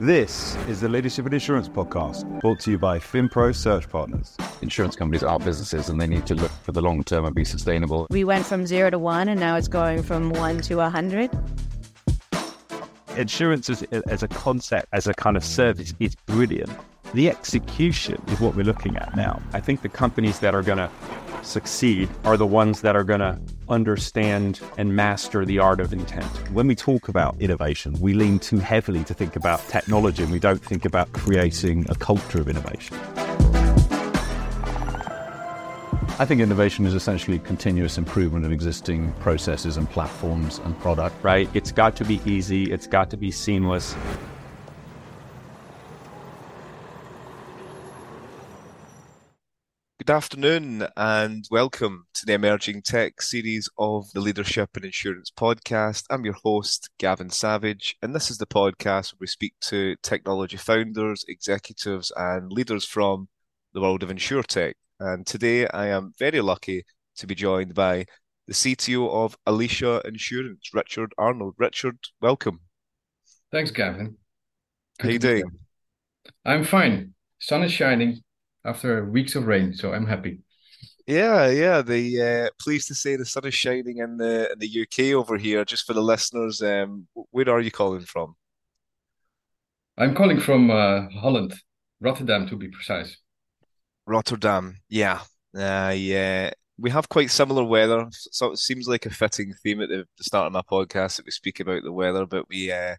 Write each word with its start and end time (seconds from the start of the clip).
This 0.00 0.56
is 0.66 0.80
the 0.80 0.88
Leadership 0.88 1.24
in 1.24 1.32
Insurance 1.32 1.68
podcast, 1.68 2.40
brought 2.40 2.58
to 2.60 2.72
you 2.72 2.78
by 2.78 2.98
FinPro 2.98 3.54
Search 3.54 3.88
Partners. 3.88 4.36
Insurance 4.60 4.96
companies 4.96 5.22
are 5.22 5.38
businesses 5.38 5.88
and 5.88 6.00
they 6.00 6.08
need 6.08 6.26
to 6.26 6.34
look 6.34 6.50
for 6.50 6.72
the 6.72 6.82
long 6.82 7.04
term 7.04 7.24
and 7.24 7.32
be 7.32 7.44
sustainable. 7.44 8.08
We 8.10 8.24
went 8.24 8.44
from 8.44 8.66
zero 8.66 8.90
to 8.90 8.98
one, 8.98 9.28
and 9.28 9.38
now 9.38 9.54
it's 9.56 9.68
going 9.68 10.02
from 10.02 10.30
one 10.30 10.60
to 10.62 10.80
a 10.80 10.90
hundred. 10.90 11.30
Insurance 13.16 13.70
as, 13.70 13.84
as 14.08 14.24
a 14.24 14.28
concept, 14.28 14.88
as 14.92 15.06
a 15.06 15.14
kind 15.14 15.36
of 15.36 15.44
service, 15.44 15.94
is 16.00 16.16
brilliant. 16.26 16.72
The 17.12 17.30
execution 17.30 18.20
is 18.26 18.40
what 18.40 18.56
we're 18.56 18.64
looking 18.64 18.96
at 18.96 19.14
now. 19.14 19.40
I 19.52 19.60
think 19.60 19.82
the 19.82 19.88
companies 19.88 20.40
that 20.40 20.56
are 20.56 20.62
going 20.62 20.78
to 20.78 20.90
succeed 21.44 22.08
are 22.24 22.36
the 22.36 22.48
ones 22.48 22.80
that 22.80 22.96
are 22.96 23.04
going 23.04 23.20
to 23.20 23.38
understand 23.68 24.60
and 24.78 24.94
master 24.94 25.44
the 25.44 25.58
art 25.58 25.80
of 25.80 25.92
intent. 25.92 26.26
When 26.50 26.66
we 26.66 26.74
talk 26.74 27.08
about 27.08 27.40
innovation, 27.40 27.96
we 28.00 28.14
lean 28.14 28.38
too 28.38 28.58
heavily 28.58 29.04
to 29.04 29.14
think 29.14 29.36
about 29.36 29.66
technology 29.68 30.22
and 30.22 30.32
we 30.32 30.38
don't 30.38 30.62
think 30.62 30.84
about 30.84 31.12
creating 31.12 31.86
a 31.88 31.94
culture 31.94 32.40
of 32.40 32.48
innovation. 32.48 32.96
I 36.16 36.24
think 36.24 36.40
innovation 36.40 36.86
is 36.86 36.94
essentially 36.94 37.40
continuous 37.40 37.98
improvement 37.98 38.46
of 38.46 38.52
existing 38.52 39.12
processes 39.14 39.76
and 39.76 39.90
platforms 39.90 40.60
and 40.60 40.78
product. 40.78 41.16
Right? 41.24 41.50
It's 41.54 41.72
got 41.72 41.96
to 41.96 42.04
be 42.04 42.20
easy, 42.24 42.72
it's 42.72 42.86
got 42.86 43.10
to 43.10 43.16
be 43.16 43.32
seamless. 43.32 43.96
Good 50.06 50.16
afternoon 50.16 50.86
and 50.98 51.48
welcome 51.50 52.04
to 52.12 52.26
the 52.26 52.34
Emerging 52.34 52.82
Tech 52.82 53.22
series 53.22 53.70
of 53.78 54.12
the 54.12 54.20
Leadership 54.20 54.76
in 54.76 54.84
Insurance 54.84 55.30
podcast. 55.30 56.04
I'm 56.10 56.26
your 56.26 56.34
host, 56.44 56.90
Gavin 56.98 57.30
Savage, 57.30 57.96
and 58.02 58.14
this 58.14 58.30
is 58.30 58.36
the 58.36 58.44
podcast 58.44 59.14
where 59.14 59.20
we 59.20 59.26
speak 59.28 59.54
to 59.62 59.96
technology 60.02 60.58
founders, 60.58 61.24
executives, 61.26 62.12
and 62.18 62.52
leaders 62.52 62.84
from 62.84 63.28
the 63.72 63.80
world 63.80 64.02
of 64.02 64.10
InsurTech. 64.10 64.74
And 65.00 65.26
today 65.26 65.66
I 65.68 65.86
am 65.86 66.12
very 66.18 66.42
lucky 66.42 66.84
to 67.16 67.26
be 67.26 67.34
joined 67.34 67.72
by 67.72 68.04
the 68.46 68.52
CTO 68.52 69.10
of 69.10 69.38
Alicia 69.46 70.02
Insurance, 70.04 70.68
Richard 70.74 71.14
Arnold. 71.16 71.54
Richard, 71.56 71.96
welcome. 72.20 72.60
Thanks, 73.50 73.70
Gavin. 73.70 74.18
Good 74.98 75.06
How 75.06 75.08
you 75.08 75.18
doing? 75.18 75.44
I'm 76.44 76.62
fine. 76.62 77.14
Sun 77.38 77.62
is 77.62 77.72
shining 77.72 78.22
after 78.64 79.04
weeks 79.04 79.34
of 79.34 79.46
rain, 79.46 79.74
so 79.74 79.92
I'm 79.92 80.06
happy. 80.06 80.40
Yeah, 81.06 81.50
yeah. 81.50 81.82
The 81.82 82.22
uh, 82.22 82.50
pleased 82.58 82.88
to 82.88 82.94
say 82.94 83.16
the 83.16 83.26
sun 83.26 83.46
is 83.46 83.54
shining 83.54 83.98
in 83.98 84.16
the 84.16 84.50
in 84.52 84.58
the 84.58 84.82
UK 84.82 85.14
over 85.14 85.36
here. 85.36 85.64
Just 85.64 85.86
for 85.86 85.92
the 85.92 86.02
listeners, 86.02 86.62
um, 86.62 87.06
where 87.30 87.50
are 87.50 87.60
you 87.60 87.70
calling 87.70 88.04
from? 88.04 88.36
I'm 89.98 90.14
calling 90.14 90.40
from 90.40 90.70
uh, 90.70 91.08
Holland, 91.10 91.54
Rotterdam 92.00 92.48
to 92.48 92.56
be 92.56 92.68
precise. 92.68 93.18
Rotterdam, 94.06 94.76
yeah, 94.88 95.20
uh, 95.56 95.94
yeah. 95.96 96.50
We 96.76 96.90
have 96.90 97.08
quite 97.08 97.30
similar 97.30 97.62
weather, 97.62 98.08
so 98.10 98.50
it 98.50 98.58
seems 98.58 98.88
like 98.88 99.06
a 99.06 99.10
fitting 99.10 99.54
theme 99.62 99.80
at 99.80 99.88
the, 99.90 100.04
the 100.18 100.24
start 100.24 100.46
of 100.48 100.52
my 100.52 100.62
podcast 100.62 101.16
that 101.16 101.26
we 101.26 101.30
speak 101.30 101.60
about 101.60 101.84
the 101.84 101.92
weather. 101.92 102.26
But 102.26 102.48
we 102.48 102.72
uh, 102.72 102.96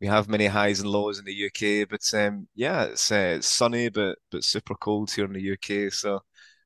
we 0.00 0.06
have 0.06 0.28
many 0.28 0.46
highs 0.46 0.80
and 0.80 0.90
lows 0.90 1.18
in 1.18 1.24
the 1.24 1.32
UK, 1.46 1.88
but 1.88 2.02
um, 2.14 2.48
yeah, 2.54 2.84
it's, 2.84 3.10
uh, 3.10 3.36
it's 3.36 3.48
sunny 3.48 3.88
but 3.88 4.18
but 4.30 4.44
super 4.44 4.74
cold 4.74 5.10
here 5.10 5.24
in 5.24 5.32
the 5.32 5.52
UK. 5.52 5.92
So, 5.92 6.20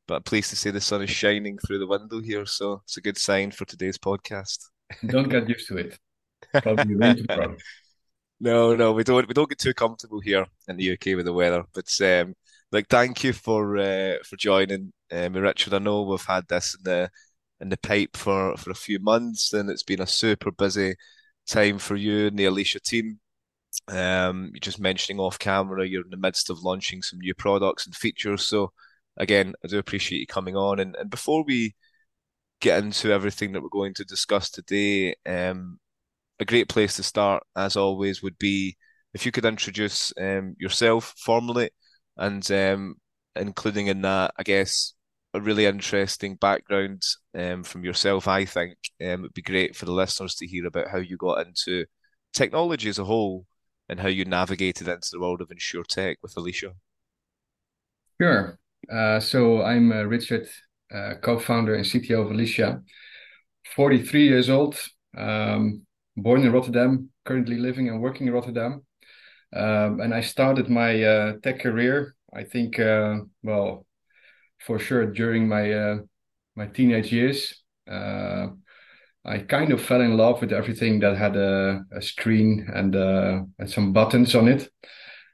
but 0.06 0.16
I'm 0.16 0.22
pleased 0.22 0.50
to 0.50 0.56
say 0.56 0.70
the 0.70 0.80
sun 0.80 1.02
is 1.02 1.10
shining 1.10 1.58
through 1.58 1.78
the 1.78 1.86
window 1.86 2.20
here, 2.20 2.46
so 2.46 2.82
it's 2.84 2.96
a 2.96 3.02
good 3.02 3.18
sign 3.18 3.50
for 3.50 3.64
today's 3.64 3.98
podcast. 3.98 4.66
Don't 5.06 5.28
get 5.28 5.48
used 5.48 5.68
to 5.68 5.76
it. 5.78 5.98
Probably. 6.52 7.26
No, 8.40 8.76
no, 8.76 8.92
we 8.92 9.02
don't. 9.02 9.26
We 9.26 9.34
don't 9.34 9.48
get 9.48 9.58
too 9.58 9.74
comfortable 9.74 10.20
here 10.20 10.46
in 10.68 10.76
the 10.76 10.92
UK 10.92 11.16
with 11.16 11.24
the 11.24 11.32
weather. 11.32 11.64
But 11.74 11.88
um, 12.02 12.34
like, 12.70 12.86
thank 12.88 13.24
you 13.24 13.32
for 13.32 13.76
uh, 13.78 14.18
for 14.24 14.36
joining 14.36 14.92
me, 15.10 15.28
Richard. 15.40 15.74
I 15.74 15.78
know 15.78 16.02
we've 16.02 16.24
had 16.24 16.46
this 16.48 16.76
in 16.76 16.84
the 16.84 17.10
in 17.60 17.68
the 17.68 17.76
pipe 17.78 18.16
for 18.16 18.56
for 18.56 18.70
a 18.70 18.76
few 18.76 19.00
months, 19.00 19.52
and 19.52 19.68
it's 19.68 19.82
been 19.82 20.00
a 20.02 20.06
super 20.06 20.52
busy 20.52 20.94
time 21.48 21.78
for 21.78 21.96
you 21.96 22.28
and 22.28 22.38
the 22.38 22.44
Alicia 22.44 22.80
team. 22.80 23.18
Um, 23.88 24.50
you're 24.52 24.60
just 24.60 24.80
mentioning 24.80 25.20
off 25.20 25.38
camera, 25.38 25.86
you're 25.86 26.04
in 26.04 26.10
the 26.10 26.16
midst 26.16 26.50
of 26.50 26.62
launching 26.62 27.02
some 27.02 27.20
new 27.20 27.34
products 27.34 27.86
and 27.86 27.94
features. 27.96 28.44
So, 28.44 28.72
again, 29.16 29.54
I 29.64 29.68
do 29.68 29.78
appreciate 29.78 30.20
you 30.20 30.26
coming 30.26 30.56
on. 30.56 30.78
And, 30.80 30.96
and 30.96 31.10
before 31.10 31.44
we 31.44 31.74
get 32.60 32.82
into 32.82 33.12
everything 33.12 33.52
that 33.52 33.62
we're 33.62 33.68
going 33.68 33.94
to 33.94 34.04
discuss 34.04 34.50
today, 34.50 35.14
um, 35.26 35.78
a 36.40 36.44
great 36.44 36.68
place 36.68 36.96
to 36.96 37.02
start, 37.02 37.42
as 37.56 37.76
always, 37.76 38.22
would 38.22 38.38
be 38.38 38.76
if 39.14 39.24
you 39.26 39.32
could 39.32 39.44
introduce 39.44 40.12
um, 40.20 40.54
yourself 40.58 41.14
formally 41.18 41.70
and 42.16 42.50
um, 42.52 42.96
including 43.36 43.86
in 43.86 44.02
that, 44.02 44.32
I 44.38 44.42
guess, 44.42 44.94
a 45.34 45.40
really 45.40 45.66
interesting 45.66 46.36
background 46.36 47.02
um, 47.34 47.62
from 47.62 47.84
yourself. 47.84 48.28
I 48.28 48.44
think 48.44 48.76
um, 49.00 49.20
it'd 49.24 49.34
be 49.34 49.42
great 49.42 49.76
for 49.76 49.84
the 49.86 49.92
listeners 49.92 50.34
to 50.36 50.46
hear 50.46 50.66
about 50.66 50.88
how 50.88 50.98
you 50.98 51.16
got 51.16 51.46
into 51.46 51.84
technology 52.32 52.88
as 52.88 52.98
a 52.98 53.04
whole 53.04 53.46
and 53.88 54.00
how 54.00 54.08
you 54.08 54.24
navigated 54.24 54.88
into 54.88 55.08
the 55.12 55.20
world 55.20 55.40
of 55.40 55.48
InsurTech 55.48 56.16
with 56.22 56.36
Alicia. 56.36 56.72
Sure. 58.20 58.58
Uh, 58.90 59.20
so 59.20 59.62
I'm 59.62 59.92
uh, 59.92 60.02
Richard, 60.02 60.48
uh, 60.94 61.14
co-founder 61.22 61.74
and 61.74 61.84
CTO 61.84 62.24
of 62.24 62.30
Alicia. 62.30 62.82
43 63.74 64.28
years 64.28 64.50
old, 64.50 64.76
um, 65.16 65.82
born 66.16 66.42
in 66.42 66.52
Rotterdam, 66.52 67.10
currently 67.24 67.56
living 67.56 67.88
and 67.88 68.00
working 68.00 68.26
in 68.26 68.32
Rotterdam. 68.32 68.84
Um, 69.54 70.00
and 70.00 70.14
I 70.14 70.20
started 70.20 70.68
my 70.68 71.02
uh, 71.02 71.32
tech 71.42 71.60
career, 71.60 72.14
I 72.34 72.44
think, 72.44 72.78
uh, 72.78 73.20
well, 73.42 73.86
for 74.66 74.78
sure 74.78 75.06
during 75.06 75.48
my 75.48 75.72
uh, 75.72 75.98
my 76.56 76.66
teenage 76.66 77.12
years. 77.12 77.62
Uh, 79.28 79.34
I 79.34 79.38
kind 79.38 79.72
of 79.72 79.80
fell 79.80 80.00
in 80.00 80.16
love 80.16 80.40
with 80.40 80.52
everything 80.52 81.00
that 81.00 81.16
had 81.16 81.36
a, 81.36 81.84
a 81.92 82.02
screen 82.02 82.68
and 82.74 82.96
uh, 82.96 83.42
and 83.58 83.70
some 83.70 83.92
buttons 83.92 84.34
on 84.34 84.48
it. 84.48 84.68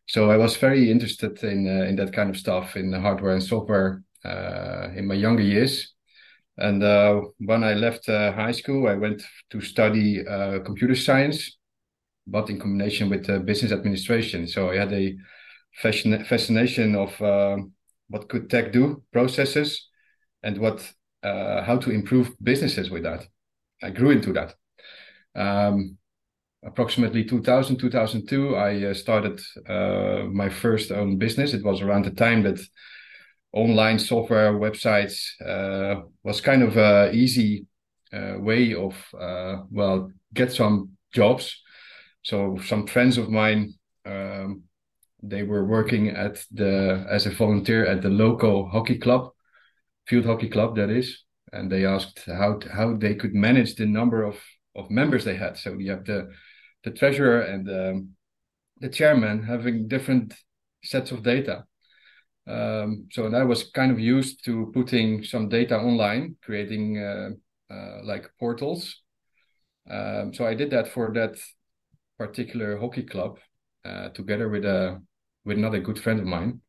So 0.06 0.30
I 0.30 0.36
was 0.36 0.56
very 0.56 0.90
interested 0.90 1.42
in 1.42 1.66
uh, 1.66 1.84
in 1.84 1.96
that 1.96 2.12
kind 2.12 2.30
of 2.30 2.36
stuff 2.36 2.76
in 2.76 2.92
hardware 2.92 3.32
and 3.32 3.42
software 3.42 4.02
uh, 4.24 4.88
in 4.96 5.06
my 5.06 5.14
younger 5.14 5.42
years. 5.42 5.94
And 6.56 6.82
uh, 6.82 7.20
when 7.38 7.64
I 7.64 7.74
left 7.74 8.06
high 8.06 8.52
school, 8.52 8.86
I 8.86 8.94
went 8.94 9.22
to 9.50 9.60
study 9.60 10.22
computer 10.64 10.94
science, 10.94 11.58
but 12.28 12.48
in 12.48 12.60
combination 12.60 13.10
with 13.10 13.26
business 13.44 13.72
administration. 13.72 14.46
So 14.46 14.70
I 14.70 14.76
had 14.76 14.92
a 14.92 15.16
fascin- 15.82 16.24
fascination 16.26 16.94
of 16.94 17.18
what 18.08 18.28
could 18.28 18.50
tech 18.50 18.72
do, 18.72 19.02
processes, 19.12 19.88
and 20.44 20.58
what 20.58 20.94
uh, 21.24 21.64
how 21.64 21.76
to 21.78 21.90
improve 21.90 22.30
businesses 22.40 22.88
with 22.88 23.02
that. 23.02 23.26
I 23.84 23.90
grew 23.90 24.10
into 24.10 24.32
that. 24.32 24.54
Um, 25.36 25.98
approximately 26.64 27.24
2000, 27.24 27.76
2002, 27.76 28.56
I 28.56 28.84
uh, 28.84 28.94
started 28.94 29.40
uh, 29.68 30.24
my 30.32 30.48
first 30.48 30.90
own 30.90 31.18
business. 31.18 31.52
It 31.52 31.64
was 31.64 31.82
around 31.82 32.06
the 32.06 32.10
time 32.10 32.42
that 32.44 32.60
online 33.52 33.98
software 33.98 34.54
websites 34.54 35.20
uh, 35.44 36.02
was 36.22 36.40
kind 36.40 36.62
of 36.62 36.76
a 36.76 37.12
easy 37.12 37.66
uh, 38.12 38.36
way 38.38 38.74
of 38.74 38.94
uh, 39.18 39.62
well 39.70 40.10
get 40.32 40.52
some 40.52 40.90
jobs. 41.12 41.62
So 42.22 42.58
some 42.64 42.86
friends 42.86 43.18
of 43.18 43.28
mine 43.28 43.74
um, 44.06 44.62
they 45.22 45.42
were 45.42 45.64
working 45.64 46.08
at 46.10 46.44
the 46.52 47.06
as 47.10 47.26
a 47.26 47.30
volunteer 47.30 47.86
at 47.86 48.02
the 48.02 48.10
local 48.10 48.68
hockey 48.68 48.98
club, 48.98 49.30
field 50.06 50.26
hockey 50.26 50.48
club 50.48 50.76
that 50.76 50.90
is, 50.90 51.23
and 51.54 51.70
they 51.70 51.86
asked 51.86 52.20
how 52.26 52.58
how 52.72 52.96
they 52.96 53.14
could 53.14 53.34
manage 53.34 53.74
the 53.74 53.86
number 53.86 54.22
of 54.22 54.36
of 54.74 54.90
members 54.90 55.24
they 55.24 55.36
had. 55.36 55.56
So 55.56 55.74
you 55.74 55.90
have 55.92 56.04
the 56.04 56.30
the 56.84 56.90
treasurer 56.90 57.40
and 57.40 57.66
the, 57.66 58.06
the 58.80 58.88
chairman 58.88 59.42
having 59.42 59.88
different 59.88 60.34
sets 60.82 61.12
of 61.12 61.22
data. 61.22 61.64
Um, 62.46 63.08
so 63.10 63.26
I 63.34 63.44
was 63.44 63.70
kind 63.70 63.90
of 63.90 63.98
used 63.98 64.44
to 64.44 64.70
putting 64.74 65.24
some 65.24 65.48
data 65.48 65.78
online, 65.78 66.36
creating 66.42 66.98
uh, 66.98 67.30
uh, 67.72 68.00
like 68.04 68.30
portals. 68.38 69.00
Um, 69.90 70.34
so 70.34 70.46
I 70.46 70.54
did 70.54 70.70
that 70.70 70.88
for 70.88 71.12
that 71.14 71.36
particular 72.18 72.78
hockey 72.78 73.02
club 73.02 73.38
uh, 73.84 74.10
together 74.10 74.48
with 74.48 74.64
a 74.64 75.00
with 75.44 75.58
another 75.58 75.80
good 75.80 75.98
friend 75.98 76.20
of 76.20 76.26
mine. 76.26 76.60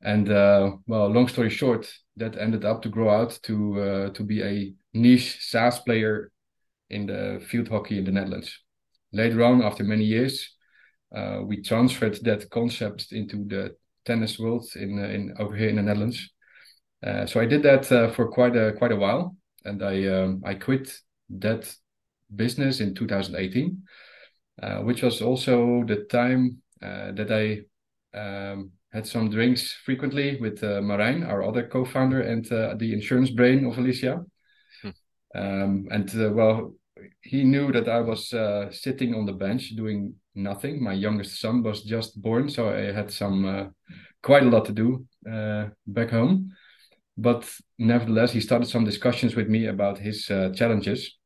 And 0.00 0.30
uh, 0.30 0.72
well, 0.86 1.08
long 1.08 1.28
story 1.28 1.50
short, 1.50 1.92
that 2.16 2.38
ended 2.38 2.64
up 2.64 2.82
to 2.82 2.88
grow 2.88 3.10
out 3.10 3.38
to 3.44 3.80
uh, 3.80 4.10
to 4.10 4.22
be 4.22 4.42
a 4.42 4.72
niche 4.94 5.38
SaaS 5.40 5.80
player 5.80 6.30
in 6.90 7.06
the 7.06 7.44
field 7.48 7.68
hockey 7.68 7.98
in 7.98 8.04
the 8.04 8.12
Netherlands. 8.12 8.60
Later 9.12 9.44
on, 9.44 9.62
after 9.62 9.84
many 9.84 10.04
years, 10.04 10.54
uh, 11.14 11.40
we 11.44 11.62
transferred 11.62 12.18
that 12.24 12.50
concept 12.50 13.12
into 13.12 13.44
the 13.44 13.74
tennis 14.04 14.38
world 14.38 14.64
in 14.76 14.98
uh, 14.98 15.08
in 15.08 15.34
over 15.38 15.56
here 15.56 15.68
in 15.68 15.76
the 15.76 15.82
Netherlands. 15.82 16.30
Uh, 17.04 17.26
so 17.26 17.40
I 17.40 17.46
did 17.46 17.62
that 17.62 17.90
uh, 17.90 18.10
for 18.12 18.28
quite 18.28 18.56
a 18.56 18.72
quite 18.72 18.92
a 18.92 18.96
while, 18.96 19.36
and 19.64 19.82
I 19.82 20.06
um, 20.06 20.42
I 20.44 20.54
quit 20.54 20.92
that 21.30 21.74
business 22.34 22.80
in 22.80 22.94
2018, 22.94 23.82
which 24.84 25.02
was 25.02 25.22
also 25.22 25.84
the 25.84 26.06
time 26.10 26.58
that 26.80 27.30
I 27.30 28.18
um, 28.18 28.72
had 28.98 29.06
some 29.06 29.30
drinks 29.30 29.72
frequently 29.84 30.38
with 30.40 30.62
uh, 30.64 30.80
Marijn, 30.82 31.24
our 31.24 31.44
other 31.44 31.68
co-founder, 31.68 32.20
and 32.20 32.44
uh, 32.52 32.74
the 32.76 32.92
insurance 32.92 33.30
brain 33.30 33.64
of 33.64 33.78
Alicia. 33.78 34.24
Hmm. 34.82 34.90
Um, 35.40 35.88
and 35.92 36.08
uh, 36.16 36.30
well, 36.32 36.74
he 37.20 37.44
knew 37.44 37.70
that 37.70 37.88
I 37.88 38.00
was 38.00 38.32
uh, 38.32 38.72
sitting 38.72 39.14
on 39.14 39.24
the 39.24 39.32
bench 39.32 39.76
doing 39.76 40.14
nothing. 40.34 40.82
My 40.82 40.94
youngest 40.94 41.40
son 41.40 41.62
was 41.62 41.84
just 41.84 42.20
born, 42.20 42.48
so 42.48 42.70
I 42.70 42.92
had 42.92 43.12
some 43.12 43.44
uh, 43.44 43.64
quite 44.20 44.42
a 44.42 44.50
lot 44.50 44.64
to 44.64 44.72
do 44.72 45.06
uh, 45.30 45.68
back 45.86 46.10
home. 46.10 46.50
But 47.16 47.48
nevertheless, 47.78 48.32
he 48.32 48.40
started 48.40 48.68
some 48.68 48.84
discussions 48.84 49.36
with 49.36 49.48
me 49.48 49.66
about 49.66 49.98
his 49.98 50.24
challenges 50.26 51.18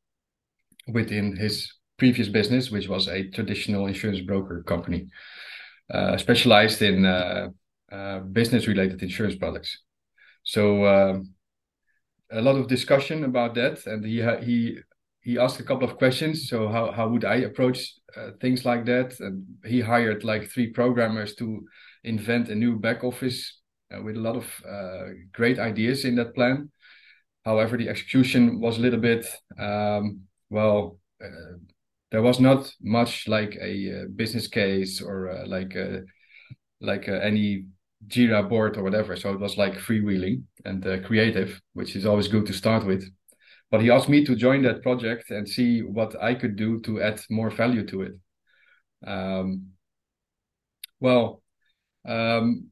within 0.88 1.36
his 1.36 1.72
previous 1.96 2.28
business, 2.28 2.70
which 2.70 2.88
was 2.88 3.08
a 3.08 3.28
traditional 3.30 3.86
insurance 3.86 4.20
broker 4.20 4.62
company. 4.62 5.08
Uh, 5.92 6.16
specialized 6.16 6.80
in 6.80 7.04
uh, 7.04 7.48
uh, 7.92 8.20
business-related 8.20 9.02
insurance 9.02 9.36
products. 9.36 9.78
So 10.44 10.86
um, 10.86 11.34
a 12.30 12.40
lot 12.40 12.56
of 12.56 12.68
discussion 12.68 13.24
about 13.24 13.54
that, 13.54 13.86
and 13.86 14.04
he 14.04 14.22
he 14.44 14.78
he 15.20 15.38
asked 15.38 15.60
a 15.60 15.64
couple 15.64 15.88
of 15.88 15.98
questions. 15.98 16.48
So 16.48 16.68
how 16.68 16.90
how 16.90 17.08
would 17.08 17.24
I 17.24 17.36
approach 17.36 17.94
things 18.40 18.64
like 18.64 18.84
that? 18.86 19.20
And 19.20 19.44
he 19.64 19.80
hired 19.80 20.24
like 20.24 20.48
three 20.48 20.70
programmers 20.70 21.34
to 21.36 21.64
invent 22.02 22.48
a 22.48 22.54
new 22.54 22.78
back 22.78 23.04
office 23.04 23.60
with 24.04 24.16
a 24.16 24.20
lot 24.20 24.36
of 24.36 24.46
great 25.32 25.58
ideas 25.58 26.04
in 26.04 26.16
that 26.16 26.34
plan. 26.34 26.70
However, 27.44 27.76
the 27.76 27.88
execution 27.88 28.60
was 28.60 28.78
a 28.78 28.80
little 28.80 29.00
bit 29.00 29.26
um, 29.58 30.22
well 30.50 30.98
uh, 31.22 31.56
there 32.10 32.22
was 32.22 32.38
not 32.38 32.70
much 32.80 33.26
like 33.26 33.56
a 33.60 34.02
uh, 34.02 34.04
business 34.14 34.46
case 34.46 35.00
or 35.00 35.30
uh, 35.30 35.46
like 35.46 35.74
like 36.80 37.08
a, 37.08 37.24
any 37.24 37.64
Jira 38.08 38.48
board 38.48 38.76
or 38.76 38.82
whatever. 38.82 39.16
So 39.16 39.32
it 39.32 39.40
was 39.40 39.56
like 39.56 39.74
freewheeling 39.74 40.42
and 40.64 40.86
uh, 40.86 41.00
creative, 41.00 41.60
which 41.72 41.96
is 41.96 42.06
always 42.06 42.28
good 42.28 42.46
to 42.46 42.52
start 42.52 42.86
with. 42.86 43.04
But 43.70 43.80
he 43.80 43.90
asked 43.90 44.08
me 44.08 44.24
to 44.24 44.36
join 44.36 44.62
that 44.62 44.82
project 44.82 45.30
and 45.30 45.48
see 45.48 45.80
what 45.80 46.20
I 46.22 46.34
could 46.34 46.56
do 46.56 46.80
to 46.80 47.00
add 47.00 47.20
more 47.30 47.50
value 47.50 47.86
to 47.86 48.02
it. 48.02 48.12
Um, 49.06 49.68
well, 51.00 51.42
um, 52.06 52.68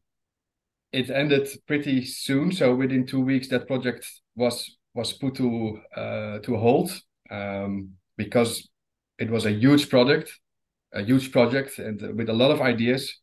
it 0.92 1.10
ended 1.10 1.48
pretty 1.66 2.04
soon. 2.04 2.52
So 2.52 2.74
within 2.74 3.06
two 3.06 3.20
weeks, 3.20 3.48
that 3.48 3.66
project 3.66 4.06
was 4.34 4.76
was 4.94 5.12
put 5.12 5.36
to 5.36 5.80
uh, 5.96 6.38
to 6.40 6.54
a 6.54 6.58
hold 6.58 6.90
um, 7.30 7.92
because 8.16 8.68
it 9.18 9.30
was 9.30 9.46
a 9.46 9.52
huge 9.52 9.88
product, 9.88 10.32
a 10.92 11.02
huge 11.02 11.32
project, 11.32 11.78
and 11.78 12.16
with 12.16 12.28
a 12.28 12.34
lot 12.34 12.50
of 12.50 12.60
ideas. 12.60 13.16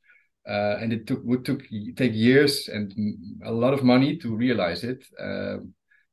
Uh, 0.47 0.77
and 0.81 0.93
it 0.93 1.05
took 1.05 1.21
would 1.25 1.43
took 1.43 1.61
take 1.97 2.13
years 2.13 2.69
and 2.69 2.93
a 3.43 3.51
lot 3.51 3.73
of 3.73 3.83
money 3.83 4.15
to 4.17 4.35
realize 4.35 4.83
it. 4.83 5.03
Uh, 5.19 5.57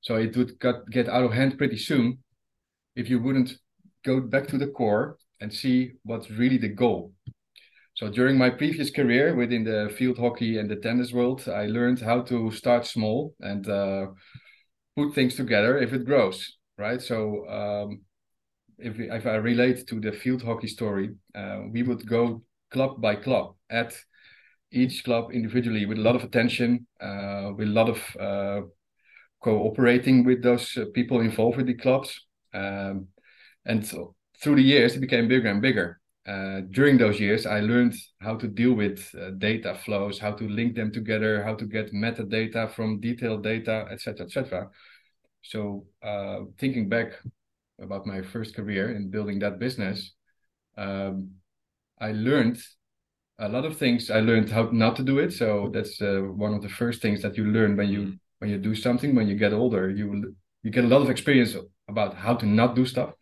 so 0.00 0.16
it 0.16 0.36
would 0.36 0.58
got, 0.58 0.88
get 0.90 1.08
out 1.08 1.24
of 1.24 1.32
hand 1.32 1.56
pretty 1.56 1.76
soon 1.78 2.18
if 2.96 3.08
you 3.08 3.20
wouldn't 3.20 3.56
go 4.04 4.20
back 4.20 4.48
to 4.48 4.58
the 4.58 4.66
core 4.66 5.16
and 5.40 5.52
see 5.52 5.92
what's 6.02 6.30
really 6.30 6.58
the 6.58 6.68
goal. 6.68 7.12
So 7.94 8.08
during 8.08 8.36
my 8.36 8.50
previous 8.50 8.90
career 8.90 9.36
within 9.36 9.62
the 9.62 9.94
field 9.96 10.18
hockey 10.18 10.58
and 10.58 10.68
the 10.68 10.76
tennis 10.76 11.12
world, 11.12 11.48
I 11.48 11.66
learned 11.66 12.00
how 12.00 12.22
to 12.22 12.50
start 12.50 12.86
small 12.86 13.34
and 13.40 13.68
uh, 13.68 14.06
put 14.96 15.14
things 15.14 15.36
together 15.36 15.78
if 15.78 15.92
it 15.92 16.04
grows, 16.04 16.56
right? 16.76 17.00
So 17.00 17.48
um, 17.48 18.02
if, 18.78 18.98
if 18.98 19.26
I 19.26 19.36
relate 19.36 19.86
to 19.86 20.00
the 20.00 20.10
field 20.10 20.42
hockey 20.42 20.66
story, 20.66 21.14
uh, 21.36 21.60
we 21.70 21.84
would 21.84 22.04
go 22.06 22.42
club 22.70 23.00
by 23.00 23.14
club 23.14 23.54
at 23.70 23.94
each 24.74 25.04
club 25.04 25.32
individually 25.32 25.86
with 25.86 25.98
a 25.98 26.02
lot 26.02 26.16
of 26.16 26.24
attention, 26.24 26.86
uh, 27.00 27.52
with 27.56 27.68
a 27.68 27.70
lot 27.70 27.88
of 27.88 28.16
uh, 28.18 28.60
cooperating 29.40 30.24
with 30.24 30.42
those 30.42 30.76
uh, 30.76 30.86
people 30.94 31.20
involved 31.20 31.56
with 31.56 31.66
the 31.66 31.74
clubs. 31.74 32.26
Um, 32.52 33.08
and 33.64 33.86
so 33.86 34.14
through 34.42 34.56
the 34.56 34.62
years, 34.62 34.94
it 34.94 35.00
became 35.00 35.28
bigger 35.28 35.48
and 35.48 35.62
bigger. 35.62 36.00
Uh, 36.26 36.62
during 36.70 36.96
those 36.96 37.20
years, 37.20 37.44
I 37.46 37.60
learned 37.60 37.94
how 38.20 38.36
to 38.36 38.48
deal 38.48 38.72
with 38.72 39.14
uh, 39.14 39.30
data 39.38 39.78
flows, 39.84 40.18
how 40.18 40.32
to 40.32 40.48
link 40.48 40.74
them 40.74 40.90
together, 40.90 41.44
how 41.44 41.54
to 41.54 41.66
get 41.66 41.92
metadata 41.92 42.72
from 42.72 43.00
detailed 43.00 43.42
data, 43.42 43.86
etc., 43.90 44.26
etc. 44.26 44.70
So, 45.42 45.84
thinking 46.58 46.88
back 46.88 47.12
about 47.78 48.06
my 48.06 48.22
first 48.22 48.56
career 48.56 48.96
in 48.96 49.10
building 49.10 49.40
that 49.40 49.58
business, 49.58 50.14
um, 50.78 51.32
I 52.00 52.12
learned 52.12 52.58
a 53.38 53.48
lot 53.48 53.64
of 53.64 53.76
things. 53.76 54.10
I 54.10 54.20
learned 54.20 54.50
how 54.50 54.68
not 54.72 54.96
to 54.96 55.02
do 55.02 55.18
it. 55.18 55.32
So 55.32 55.70
that's 55.72 56.00
uh, 56.00 56.20
one 56.20 56.54
of 56.54 56.62
the 56.62 56.68
first 56.68 57.02
things 57.02 57.22
that 57.22 57.36
you 57.36 57.44
learn 57.44 57.76
when 57.76 57.88
you 57.88 58.00
mm. 58.00 58.18
when 58.38 58.50
you 58.50 58.58
do 58.58 58.74
something. 58.74 59.14
When 59.14 59.28
you 59.28 59.36
get 59.36 59.52
older, 59.52 59.90
you 59.90 60.34
you 60.62 60.70
get 60.70 60.84
a 60.84 60.88
lot 60.88 61.02
of 61.02 61.10
experience 61.10 61.56
about 61.88 62.14
how 62.14 62.34
to 62.34 62.46
not 62.46 62.74
do 62.74 62.86
stuff. 62.86 63.12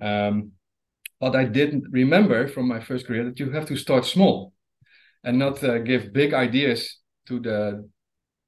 Um, 0.00 0.52
but 1.20 1.36
I 1.36 1.44
didn't 1.44 1.84
remember 1.90 2.48
from 2.48 2.66
my 2.66 2.80
first 2.80 3.06
career 3.06 3.24
that 3.24 3.38
you 3.38 3.50
have 3.50 3.66
to 3.66 3.76
start 3.76 4.04
small 4.04 4.52
and 5.24 5.38
not 5.38 5.62
uh, 5.62 5.78
give 5.78 6.12
big 6.12 6.34
ideas 6.34 6.98
to 7.26 7.38
the 7.38 7.88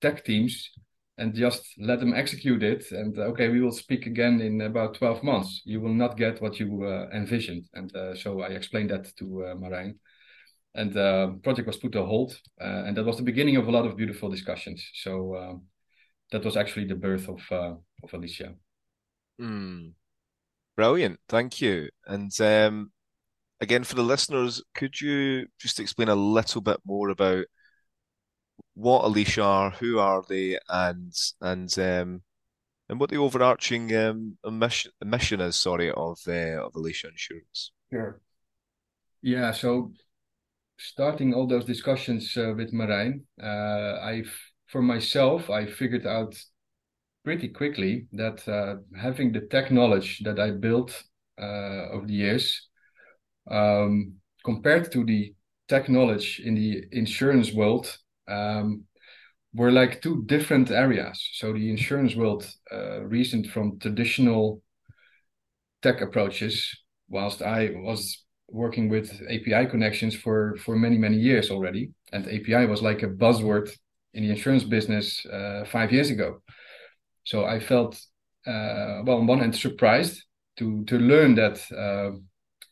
tech 0.01 0.25
teams 0.25 0.71
and 1.17 1.35
just 1.35 1.63
let 1.79 2.01
them 2.01 2.13
execute 2.13 2.63
it. 2.63 2.91
And 2.91 3.17
uh, 3.17 3.23
okay, 3.31 3.49
we 3.49 3.61
will 3.61 3.73
speak 3.73 4.07
again 4.07 4.41
in 4.41 4.61
about 4.61 4.95
12 4.95 5.23
months. 5.23 5.63
You 5.65 5.81
will 5.81 5.95
not 5.95 6.17
get 6.17 6.43
what 6.43 6.59
you 6.59 6.85
uh, 6.85 7.09
envisioned. 7.15 7.67
And 7.75 7.95
uh, 7.95 8.17
so 8.17 8.41
I 8.41 8.49
explained 8.49 8.91
that 8.91 9.17
to 9.19 9.45
uh, 9.45 9.55
Marijn. 9.55 9.95
And 10.75 10.93
the 10.93 11.05
uh, 11.05 11.26
project 11.43 11.67
was 11.67 11.76
put 11.76 11.93
to 11.93 12.05
hold. 12.05 12.37
Uh, 12.61 12.85
and 12.87 12.97
that 12.97 13.05
was 13.05 13.17
the 13.17 13.23
beginning 13.23 13.56
of 13.56 13.69
a 13.69 13.71
lot 13.71 13.87
of 13.87 13.97
beautiful 13.97 14.29
discussions. 14.29 14.85
So 14.94 15.37
um, 15.37 15.62
that 16.32 16.44
was 16.44 16.56
actually 16.56 16.87
the 16.87 16.97
birth 16.97 17.29
of, 17.29 17.41
of 17.50 18.12
Alicia. 18.12 18.55
Mm. 19.41 19.93
Brilliant. 20.76 21.21
Thank 21.29 21.61
you. 21.61 21.88
And 22.06 22.32
um, 22.41 22.91
again, 23.61 23.85
for 23.85 23.94
the 23.94 24.03
listeners, 24.03 24.62
could 24.75 25.00
you 25.00 25.47
just 25.59 25.79
explain 25.79 26.09
a 26.09 26.15
little 26.15 26.61
bit 26.61 26.79
more 26.85 27.11
about 27.11 27.44
what 28.75 29.05
Alicia 29.05 29.43
are, 29.43 29.70
who 29.70 29.99
are 29.99 30.25
they, 30.29 30.59
and 30.69 31.12
and 31.41 31.79
um, 31.79 32.23
and 32.88 33.00
what 33.00 33.11
the 33.11 33.17
overarching 33.17 33.94
um, 33.97 34.37
mission, 34.44 34.91
mission 35.05 35.41
is, 35.41 35.56
sorry, 35.56 35.91
of 35.91 36.19
uh, 36.27 36.67
of 36.67 36.75
Alicia 36.75 37.09
Insurance. 37.09 37.73
Sure. 37.93 38.20
Yeah. 39.23 39.53
So 39.53 39.93
starting 40.79 41.35
all 41.35 41.47
those 41.47 41.65
discussions 41.65 42.37
uh, 42.37 42.53
with 42.56 42.73
Marijn, 42.73 43.22
uh, 43.43 44.01
I 44.03 44.25
for 44.67 44.82
myself 44.82 45.51
I 45.51 45.67
figured 45.67 46.06
out 46.06 46.34
pretty 47.25 47.49
quickly 47.49 48.06
that 48.13 48.46
uh, 48.49 48.77
having 49.01 49.32
the 49.32 49.43
tech 49.43 49.70
knowledge 49.70 50.20
that 50.25 50.39
I 50.39 50.51
built 50.51 51.03
uh, 51.41 51.91
over 51.93 52.06
the 52.06 52.15
years, 52.15 52.69
um, 53.51 54.15
compared 54.44 54.93
to 54.93 55.05
the 55.05 55.34
tech 55.69 55.89
knowledge 55.89 56.41
in 56.44 56.55
the 56.55 56.84
insurance 56.93 57.53
world, 57.53 57.96
um, 58.29 58.84
were 59.55 59.70
like 59.70 60.03
two 60.03 60.25
different 60.27 60.70
areas. 60.70 61.31
So 61.34 61.53
the 61.53 61.70
insurance 61.70 62.15
world 62.15 62.46
uh, 62.72 63.05
reasoned 63.05 63.46
from 63.51 63.79
traditional 63.79 64.63
tech 65.81 66.01
approaches, 66.01 66.77
whilst 67.08 67.41
I 67.41 67.70
was 67.75 68.24
working 68.48 68.89
with 68.89 69.10
API 69.29 69.67
connections 69.67 70.15
for 70.15 70.56
for 70.56 70.77
many 70.77 70.98
many 70.98 71.17
years 71.17 71.51
already, 71.51 71.91
and 72.13 72.27
API 72.27 72.67
was 72.67 72.82
like 72.82 73.03
a 73.03 73.08
buzzword 73.08 73.70
in 74.13 74.22
the 74.22 74.31
insurance 74.31 74.65
business 74.65 75.27
uh, 75.27 75.65
five 75.67 75.93
years 75.93 76.10
ago. 76.10 76.43
So 77.24 77.44
I 77.44 77.60
felt 77.60 77.94
uh, 78.46 79.03
well 79.05 79.19
on 79.19 79.27
one 79.27 79.41
hand 79.41 79.56
surprised 79.56 80.24
to 80.58 80.84
to 80.84 80.98
learn 80.98 81.34
that 81.34 81.60
uh, 81.72 82.17